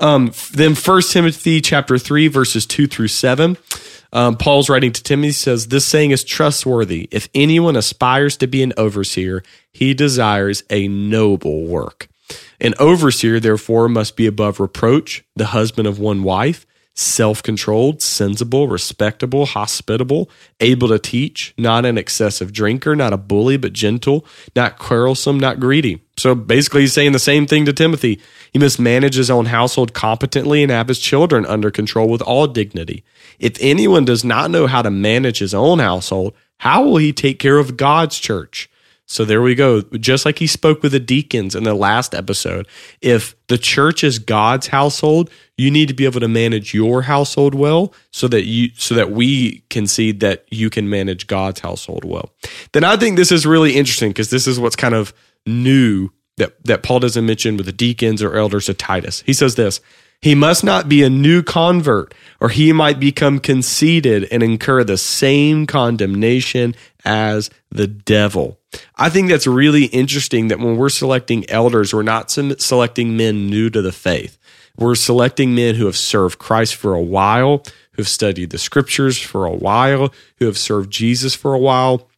Um, 0.00 0.32
then 0.52 0.74
First 0.74 1.12
Timothy 1.12 1.60
chapter 1.60 1.96
3, 1.96 2.28
verses 2.28 2.66
2 2.66 2.86
through 2.86 3.08
7. 3.08 3.56
Um, 4.12 4.36
Paul's 4.36 4.68
writing 4.68 4.92
to 4.92 5.02
Timothy 5.02 5.32
says, 5.32 5.68
This 5.68 5.84
saying 5.84 6.10
is 6.10 6.24
trustworthy. 6.24 7.08
If 7.10 7.28
anyone 7.34 7.76
aspires 7.76 8.36
to 8.38 8.46
be 8.46 8.62
an 8.62 8.72
overseer, 8.76 9.42
he 9.72 9.94
desires 9.94 10.62
a 10.70 10.88
noble 10.88 11.66
work. 11.66 12.08
An 12.60 12.74
overseer, 12.78 13.38
therefore, 13.38 13.88
must 13.88 14.16
be 14.16 14.26
above 14.26 14.58
reproach, 14.60 15.24
the 15.36 15.46
husband 15.46 15.86
of 15.86 15.98
one 15.98 16.22
wife 16.22 16.66
self 16.96 17.42
controlled, 17.42 18.00
sensible, 18.00 18.68
respectable, 18.68 19.44
hospitable, 19.44 20.30
able 20.60 20.88
to 20.88 20.98
teach, 20.98 21.54
not 21.58 21.84
an 21.84 21.98
excessive 21.98 22.52
drinker, 22.52 22.96
not 22.96 23.12
a 23.12 23.18
bully, 23.18 23.58
but 23.58 23.74
gentle, 23.74 24.24
not 24.56 24.78
quarrelsome, 24.78 25.38
not 25.38 25.60
greedy. 25.60 26.02
So 26.16 26.34
basically, 26.34 26.80
he's 26.82 26.94
saying 26.94 27.12
the 27.12 27.18
same 27.18 27.46
thing 27.46 27.66
to 27.66 27.72
Timothy. 27.74 28.20
He 28.52 28.58
must 28.58 28.80
manage 28.80 29.14
his 29.14 29.30
own 29.30 29.46
household 29.46 29.92
competently 29.92 30.62
and 30.62 30.72
have 30.72 30.88
his 30.88 30.98
children 30.98 31.44
under 31.44 31.70
control 31.70 32.08
with 32.08 32.22
all 32.22 32.46
dignity. 32.46 33.04
If 33.38 33.58
anyone 33.60 34.06
does 34.06 34.24
not 34.24 34.50
know 34.50 34.66
how 34.66 34.80
to 34.80 34.90
manage 34.90 35.38
his 35.38 35.52
own 35.52 35.78
household, 35.78 36.34
how 36.58 36.84
will 36.84 36.96
he 36.96 37.12
take 37.12 37.38
care 37.38 37.58
of 37.58 37.76
God's 37.76 38.18
church? 38.18 38.70
So 39.08 39.24
there 39.24 39.40
we 39.40 39.54
go. 39.54 39.82
Just 39.82 40.26
like 40.26 40.40
he 40.40 40.48
spoke 40.48 40.82
with 40.82 40.90
the 40.90 41.00
deacons 41.00 41.54
in 41.54 41.62
the 41.62 41.74
last 41.74 42.12
episode, 42.12 42.66
if 43.00 43.36
the 43.46 43.56
church 43.56 44.02
is 44.02 44.18
God's 44.18 44.66
household, 44.66 45.30
you 45.56 45.70
need 45.70 45.86
to 45.88 45.94
be 45.94 46.04
able 46.04 46.20
to 46.20 46.28
manage 46.28 46.74
your 46.74 47.02
household 47.02 47.54
well 47.54 47.94
so 48.10 48.26
that 48.28 48.46
you 48.46 48.70
so 48.74 48.96
that 48.96 49.12
we 49.12 49.60
can 49.70 49.86
see 49.86 50.10
that 50.12 50.44
you 50.50 50.70
can 50.70 50.90
manage 50.90 51.28
God's 51.28 51.60
household 51.60 52.04
well. 52.04 52.32
Then 52.72 52.82
I 52.82 52.96
think 52.96 53.16
this 53.16 53.30
is 53.30 53.46
really 53.46 53.76
interesting 53.76 54.10
because 54.10 54.30
this 54.30 54.48
is 54.48 54.58
what's 54.58 54.76
kind 54.76 54.94
of 54.94 55.14
new 55.46 56.10
that 56.36 56.62
that 56.64 56.82
Paul 56.82 56.98
doesn't 56.98 57.24
mention 57.24 57.56
with 57.56 57.66
the 57.66 57.72
deacons 57.72 58.22
or 58.22 58.36
elders 58.36 58.68
of 58.68 58.76
Titus. 58.76 59.22
He 59.24 59.32
says 59.32 59.54
this, 59.54 59.80
he 60.20 60.34
must 60.34 60.64
not 60.64 60.88
be 60.88 61.02
a 61.02 61.10
new 61.10 61.42
convert, 61.42 62.14
or 62.40 62.48
he 62.48 62.72
might 62.72 62.98
become 62.98 63.38
conceited 63.38 64.26
and 64.30 64.42
incur 64.42 64.82
the 64.82 64.96
same 64.96 65.66
condemnation 65.66 66.74
as 67.04 67.50
the 67.70 67.86
devil. 67.86 68.58
I 68.96 69.10
think 69.10 69.28
that's 69.28 69.46
really 69.46 69.84
interesting 69.86 70.48
that 70.48 70.58
when 70.58 70.76
we're 70.76 70.88
selecting 70.88 71.48
elders, 71.50 71.92
we're 71.92 72.02
not 72.02 72.30
selecting 72.30 73.16
men 73.16 73.48
new 73.48 73.70
to 73.70 73.82
the 73.82 73.92
faith. 73.92 74.38
We're 74.76 74.94
selecting 74.94 75.54
men 75.54 75.74
who 75.76 75.86
have 75.86 75.96
served 75.96 76.38
Christ 76.38 76.74
for 76.74 76.94
a 76.94 77.02
while, 77.02 77.62
who 77.92 78.02
have 78.02 78.08
studied 78.08 78.50
the 78.50 78.58
scriptures 78.58 79.18
for 79.18 79.46
a 79.46 79.54
while, 79.54 80.12
who 80.38 80.46
have 80.46 80.58
served 80.58 80.90
Jesus 80.90 81.34
for 81.34 81.54
a 81.54 81.58
while. 81.58 82.08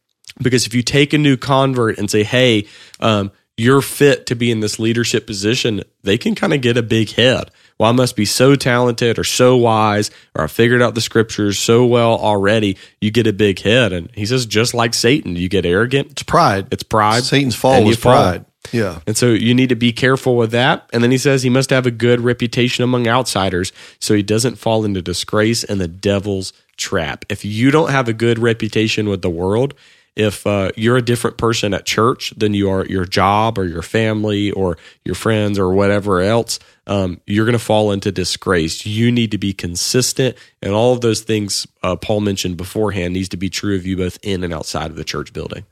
Because 0.41 0.65
if 0.65 0.73
you 0.73 0.83
take 0.83 1.13
a 1.13 1.17
new 1.17 1.37
convert 1.37 1.97
and 1.97 2.09
say, 2.09 2.23
hey, 2.23 2.67
um, 2.99 3.31
you're 3.57 3.81
fit 3.81 4.25
to 4.27 4.35
be 4.35 4.51
in 4.51 4.61
this 4.61 4.79
leadership 4.79 5.27
position, 5.27 5.83
they 6.03 6.17
can 6.17 6.35
kind 6.35 6.53
of 6.53 6.61
get 6.61 6.77
a 6.77 6.83
big 6.83 7.11
head. 7.11 7.51
Well, 7.79 7.89
I 7.89 7.93
must 7.93 8.17
be 8.17 8.25
so 8.25 8.55
talented 8.55 9.17
or 9.17 9.23
so 9.23 9.55
wise, 9.55 10.11
or 10.35 10.43
I 10.43 10.47
figured 10.47 10.81
out 10.81 10.95
the 10.95 11.01
scriptures 11.01 11.57
so 11.57 11.85
well 11.85 12.17
already, 12.17 12.77
you 12.99 13.09
get 13.09 13.25
a 13.25 13.33
big 13.33 13.59
head. 13.61 13.93
And 13.93 14.11
he 14.13 14.25
says, 14.25 14.45
just 14.45 14.73
like 14.73 14.93
Satan, 14.93 15.37
you 15.37 15.47
get 15.47 15.65
arrogant. 15.65 16.11
It's 16.11 16.23
pride. 16.23 16.67
It's 16.71 16.83
pride. 16.83 17.23
Satan's 17.23 17.55
fall 17.55 17.85
was 17.85 17.97
pride. 17.97 18.43
Yeah. 18.73 18.99
And 19.07 19.17
so 19.17 19.27
you 19.27 19.53
need 19.53 19.69
to 19.69 19.75
be 19.75 19.93
careful 19.93 20.35
with 20.35 20.51
that. 20.51 20.89
And 20.91 21.01
then 21.01 21.11
he 21.11 21.17
says 21.17 21.41
he 21.41 21.49
must 21.49 21.69
have 21.69 21.85
a 21.85 21.91
good 21.91 22.19
reputation 22.19 22.83
among 22.83 23.07
outsiders 23.07 23.71
so 23.99 24.13
he 24.13 24.23
doesn't 24.23 24.57
fall 24.57 24.83
into 24.83 25.01
disgrace 25.01 25.63
and 25.63 25.79
the 25.79 25.87
devil's 25.87 26.51
trap. 26.75 27.25
If 27.29 27.45
you 27.45 27.71
don't 27.71 27.91
have 27.91 28.07
a 28.07 28.13
good 28.13 28.39
reputation 28.39 29.07
with 29.07 29.21
the 29.21 29.29
world, 29.29 29.73
if 30.19 30.45
uh, 30.45 30.69
you're 30.75 30.97
a 30.97 31.01
different 31.01 31.37
person 31.37 31.73
at 31.73 31.85
church 31.85 32.33
than 32.35 32.53
you 32.53 32.69
are 32.69 32.81
at 32.81 32.89
your 32.89 33.05
job 33.05 33.57
or 33.57 33.65
your 33.65 33.81
family 33.81 34.51
or 34.51 34.77
your 35.05 35.15
friends 35.15 35.57
or 35.57 35.73
whatever 35.73 36.19
else, 36.19 36.59
um, 36.87 37.21
you're 37.25 37.45
going 37.45 37.57
to 37.57 37.63
fall 37.63 37.93
into 37.93 38.11
disgrace. 38.11 38.85
You 38.85 39.13
need 39.13 39.31
to 39.31 39.37
be 39.37 39.53
consistent, 39.53 40.35
and 40.61 40.73
all 40.73 40.91
of 40.91 40.99
those 40.99 41.21
things 41.21 41.65
uh, 41.83 41.95
Paul 41.95 42.19
mentioned 42.19 42.57
beforehand 42.57 43.13
needs 43.13 43.29
to 43.29 43.37
be 43.37 43.49
true 43.49 43.77
of 43.77 43.87
you 43.87 43.95
both 43.95 44.19
in 44.21 44.43
and 44.43 44.53
outside 44.53 44.91
of 44.91 44.97
the 44.97 45.05
church 45.05 45.31
building. 45.31 45.65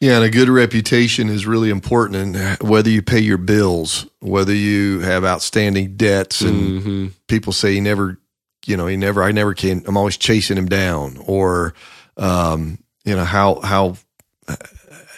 Yeah, 0.00 0.16
and 0.16 0.24
a 0.24 0.30
good 0.30 0.48
reputation 0.48 1.28
is 1.28 1.46
really 1.46 1.68
important. 1.68 2.36
And 2.36 2.58
whether 2.66 2.88
you 2.88 3.02
pay 3.02 3.20
your 3.20 3.38
bills, 3.38 4.06
whether 4.20 4.54
you 4.54 5.00
have 5.00 5.22
outstanding 5.22 5.96
debts, 5.96 6.40
and 6.40 6.80
mm-hmm. 6.80 7.06
people 7.28 7.52
say 7.52 7.74
you 7.74 7.82
never, 7.82 8.18
you 8.64 8.76
know, 8.78 8.86
he 8.86 8.96
never, 8.96 9.22
I 9.22 9.32
never 9.32 9.52
can. 9.52 9.84
I'm 9.86 9.98
always 9.98 10.16
chasing 10.16 10.56
him 10.56 10.66
down, 10.66 11.18
or 11.26 11.74
um, 12.16 12.78
you 13.06 13.16
know 13.16 13.24
how 13.24 13.60
how 13.60 13.96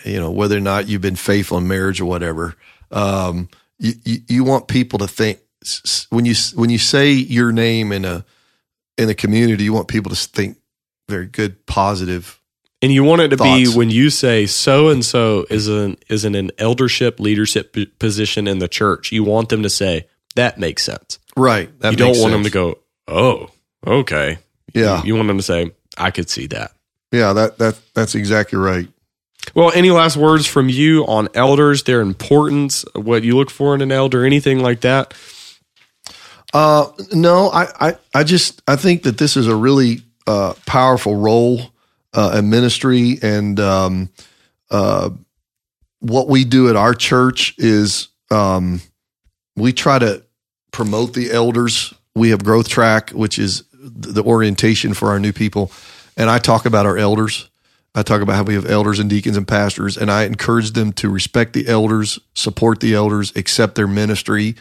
you 0.05 0.21
know 0.21 0.31
whether 0.31 0.57
or 0.57 0.61
not 0.61 0.89
you've 0.89 1.01
been 1.01 1.17
faithful 1.17 1.59
in 1.59 1.67
marriage 1.67 2.01
or 2.01 2.05
whatever. 2.05 2.55
Um, 2.93 3.49
you, 3.79 3.95
you, 4.05 4.19
you 4.29 4.45
want 4.45 4.69
people 4.69 5.01
to 5.01 5.09
think 5.09 5.41
when 6.11 6.25
you 6.25 6.35
when 6.55 6.71
you 6.71 6.79
say 6.79 7.11
your 7.11 7.51
name 7.51 7.91
in 7.91 8.05
a 8.05 8.25
in 8.97 9.09
a 9.09 9.15
community, 9.15 9.65
you 9.65 9.73
want 9.73 9.89
people 9.89 10.11
to 10.11 10.17
think 10.17 10.59
very 11.09 11.27
good, 11.27 11.67
positive. 11.67 12.41
And 12.81 12.93
you 12.93 13.03
want 13.03 13.23
it 13.23 13.29
to 13.29 13.37
Thoughts? 13.37 13.73
be 13.73 13.77
when 13.77 13.91
you 13.91 14.09
say 14.09 14.47
so 14.47 14.89
and 14.89 15.05
so 15.05 15.47
is 15.51 15.67
an 15.67 15.97
is 16.09 16.25
in 16.25 16.37
an 16.37 16.53
eldership 16.59 17.19
leadership 17.19 17.73
p- 17.73 17.87
position 17.87 18.47
in 18.47 18.61
the 18.61 18.69
church. 18.69 19.11
You 19.11 19.25
want 19.25 19.49
them 19.49 19.65
to 19.65 19.71
say 19.71 20.07
that 20.37 20.59
makes 20.59 20.85
sense. 20.85 21.19
Right. 21.37 21.71
You 21.83 21.97
don't 21.97 22.19
want 22.21 22.33
them 22.33 22.45
to 22.45 22.51
go, 22.51 22.79
oh, 23.09 23.51
okay. 23.85 24.39
Yeah. 24.75 25.03
You 25.03 25.17
want 25.17 25.29
them 25.29 25.39
to 25.39 25.43
say, 25.43 25.73
I 25.97 26.11
could 26.13 26.31
see 26.31 26.47
that. 26.49 26.73
Yeah. 27.13 27.33
That 27.33 27.59
that 27.59 27.79
that's 27.95 28.15
exactly 28.15 28.59
right. 28.59 28.89
Well, 29.55 29.73
any 29.75 29.91
last 29.91 30.17
words 30.17 30.47
from 30.47 30.69
you 30.69 31.07
on 31.07 31.29
elders, 31.35 31.85
their 31.85 32.01
importance, 32.01 32.85
what 32.95 33.23
you 33.23 33.37
look 33.37 33.51
for 33.51 33.75
in 33.75 33.81
an 33.81 33.91
elder, 33.91 34.25
anything 34.25 34.61
like 34.61 34.83
that? 34.83 35.15
Uh, 36.53 36.87
no, 37.13 37.51
I, 37.51 37.89
I, 37.89 37.97
I 38.15 38.25
just 38.25 38.63
I 38.67 38.77
think 38.77 39.03
that 39.03 39.19
this 39.19 39.37
is 39.37 39.47
a 39.47 39.57
really 39.57 40.03
uh, 40.27 40.55
powerful 40.67 41.17
role 41.17 41.61
uh, 42.13 42.37
in 42.39 42.51
ministry, 42.51 43.19
and 43.23 43.59
um, 43.61 44.11
uh, 44.71 45.11
what 46.01 46.29
we 46.29 46.45
do 46.45 46.69
at 46.69 46.77
our 46.77 46.95
church 46.95 47.55
is 47.59 48.09
um, 48.31 48.81
we 49.57 49.73
try 49.73 49.99
to 49.99 50.23
promote 50.73 51.15
the 51.15 51.31
elders. 51.31 51.93
We 52.15 52.31
have 52.31 52.45
Growth 52.45 52.69
Track, 52.69 53.11
which 53.11 53.39
is 53.39 53.65
the 53.73 54.23
orientation 54.23 54.95
for 54.95 55.11
our 55.11 55.21
new 55.21 55.33
people, 55.33 55.71
and 56.19 56.29
I 56.29 56.39
talk 56.39 56.67
about 56.67 56.85
our 56.85 56.99
elders. 56.99 57.49
I 57.95 58.03
talk 58.03 58.21
about 58.21 58.37
how 58.37 58.43
we 58.43 58.55
have 58.55 58.67
elders 58.67 58.99
and 58.99 59.09
deacons 59.09 59.37
and 59.37 59.49
pastors, 59.49 59.97
and 59.97 60.11
I 60.11 60.25
encourage 60.25 60.73
them 60.73 60.93
to 60.95 61.09
respect 61.09 61.55
the 61.55 61.67
elders, 61.67 62.19
support 62.35 62.81
the 62.81 62.95
elders, 62.95 63.35
accept 63.35 63.77
their 63.77 63.87
ministry. 63.87 64.57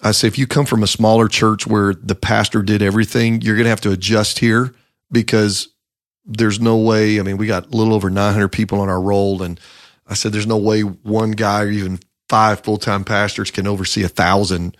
I 0.00 0.12
say 0.12 0.28
if 0.28 0.38
you 0.38 0.46
come 0.46 0.64
from 0.64 0.82
a 0.82 0.86
smaller 0.86 1.28
church 1.28 1.66
where 1.66 1.92
the 1.92 2.14
pastor 2.14 2.62
did 2.62 2.80
everything, 2.80 3.42
you're 3.42 3.56
going 3.56 3.64
to 3.64 3.70
have 3.70 3.82
to 3.82 3.92
adjust 3.92 4.38
here 4.38 4.74
because 5.10 5.68
there's 6.24 6.60
no 6.60 6.78
way. 6.78 7.20
I 7.20 7.22
mean, 7.22 7.36
we 7.36 7.46
got 7.46 7.66
a 7.66 7.76
little 7.76 7.94
over 7.94 8.08
900 8.08 8.48
people 8.48 8.80
on 8.80 8.88
our 8.88 9.00
roll, 9.00 9.42
and 9.42 9.60
I 10.06 10.14
said 10.14 10.32
there's 10.32 10.46
no 10.46 10.56
way 10.56 10.80
one 10.80 11.32
guy 11.32 11.64
or 11.64 11.70
even 11.70 11.98
five 12.28 12.60
full 12.60 12.78
time 12.78 13.04
pastors 13.04 13.50
can 13.50 13.66
oversee 13.66 14.04
a 14.04 14.08
thousand 14.08 14.76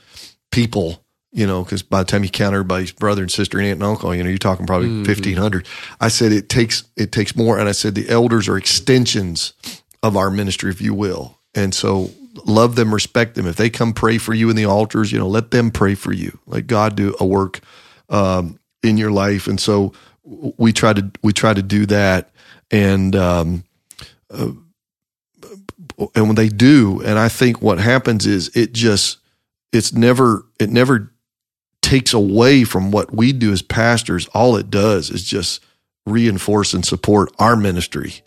people. 0.50 1.01
You 1.34 1.46
know, 1.46 1.64
because 1.64 1.82
by 1.82 2.00
the 2.00 2.04
time 2.04 2.24
you 2.24 2.30
count 2.30 2.52
everybody's 2.54 2.92
brother 2.92 3.22
and 3.22 3.30
sister 3.30 3.58
and 3.58 3.66
aunt 3.66 3.76
and 3.76 3.84
uncle, 3.84 4.14
you 4.14 4.22
know, 4.22 4.28
you're 4.28 4.36
talking 4.36 4.66
probably 4.66 4.88
1,500. 4.88 5.66
I 5.98 6.08
said 6.08 6.30
it 6.30 6.50
takes 6.50 6.84
it 6.96 7.10
takes 7.10 7.34
more, 7.34 7.58
and 7.58 7.68
I 7.68 7.72
said 7.72 7.94
the 7.94 8.10
elders 8.10 8.48
are 8.48 8.58
extensions 8.58 9.54
of 10.02 10.16
our 10.16 10.30
ministry, 10.30 10.70
if 10.70 10.82
you 10.82 10.92
will. 10.92 11.38
And 11.54 11.74
so 11.74 12.10
love 12.44 12.76
them, 12.76 12.92
respect 12.92 13.34
them. 13.34 13.46
If 13.46 13.56
they 13.56 13.70
come 13.70 13.92
pray 13.92 14.18
for 14.18 14.34
you 14.34 14.50
in 14.50 14.56
the 14.56 14.66
altars, 14.66 15.12
you 15.12 15.18
know, 15.18 15.28
let 15.28 15.50
them 15.50 15.70
pray 15.70 15.94
for 15.94 16.12
you. 16.12 16.38
Let 16.46 16.66
God 16.66 16.96
do 16.96 17.14
a 17.20 17.24
work 17.24 17.60
um, 18.08 18.58
in 18.82 18.96
your 18.96 19.10
life. 19.10 19.46
And 19.46 19.60
so 19.60 19.92
we 20.24 20.72
try 20.72 20.92
to 20.92 21.10
we 21.22 21.32
try 21.32 21.54
to 21.54 21.62
do 21.62 21.86
that. 21.86 22.30
And 22.70 23.14
um, 23.16 23.64
uh, 24.30 24.52
and 26.14 26.26
when 26.26 26.34
they 26.34 26.48
do, 26.48 27.02
and 27.02 27.18
I 27.18 27.28
think 27.28 27.60
what 27.60 27.78
happens 27.78 28.26
is 28.26 28.48
it 28.56 28.72
just 28.72 29.18
it's 29.72 29.92
never 29.92 30.46
it 30.58 30.70
never 30.70 31.11
takes 31.82 32.14
away 32.14 32.64
from 32.64 32.90
what 32.90 33.12
we 33.12 33.32
do 33.32 33.52
as 33.52 33.60
pastors. 33.60 34.26
All 34.28 34.56
it 34.56 34.70
does 34.70 35.10
is 35.10 35.22
just 35.24 35.62
reinforce 36.06 36.72
and 36.72 36.84
support 36.84 37.32
our 37.38 37.56
ministry 37.56 38.22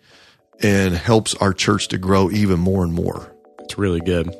and 0.61 0.95
helps 0.95 1.33
our 1.35 1.53
church 1.53 1.87
to 1.89 1.97
grow 1.97 2.29
even 2.29 2.59
more 2.59 2.83
and 2.83 2.93
more. 2.93 3.33
It's 3.59 3.77
really 3.77 4.01
good. 4.01 4.33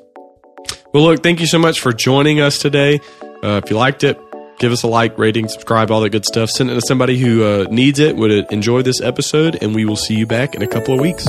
Well, 0.94 1.04
look, 1.04 1.24
thank 1.24 1.40
you 1.40 1.48
so 1.48 1.60
much 1.60 1.80
for 1.80 1.92
joining 1.92 2.40
us 2.40 2.60
today. 2.60 3.00
Uh, 3.44 3.62
if 3.64 3.70
you 3.70 3.76
liked 3.76 4.04
it, 4.04 4.18
give 4.60 4.72
us 4.72 4.84
a 4.84 4.88
like, 4.88 5.18
rating, 5.18 5.50
subscribe, 5.50 5.92
all 5.92 6.02
that 6.02 6.12
good 6.12 6.26
stuff. 6.26 6.50
Send 6.50 6.70
it 6.70 6.76
to 6.76 6.82
somebody 6.88 7.18
who 7.18 7.44
uh, 7.44 7.66
needs 7.70 8.00
it, 8.00 8.16
would 8.16 8.32
enjoy 8.52 8.82
this 8.82 9.02
episode, 9.02 9.58
and 9.62 9.76
we 9.76 9.86
will 9.86 9.98
see 9.98 10.16
you 10.16 10.26
back 10.26 10.56
in 10.56 10.62
a 10.62 10.68
couple 10.68 10.94
of 10.94 11.02
weeks. 11.02 11.26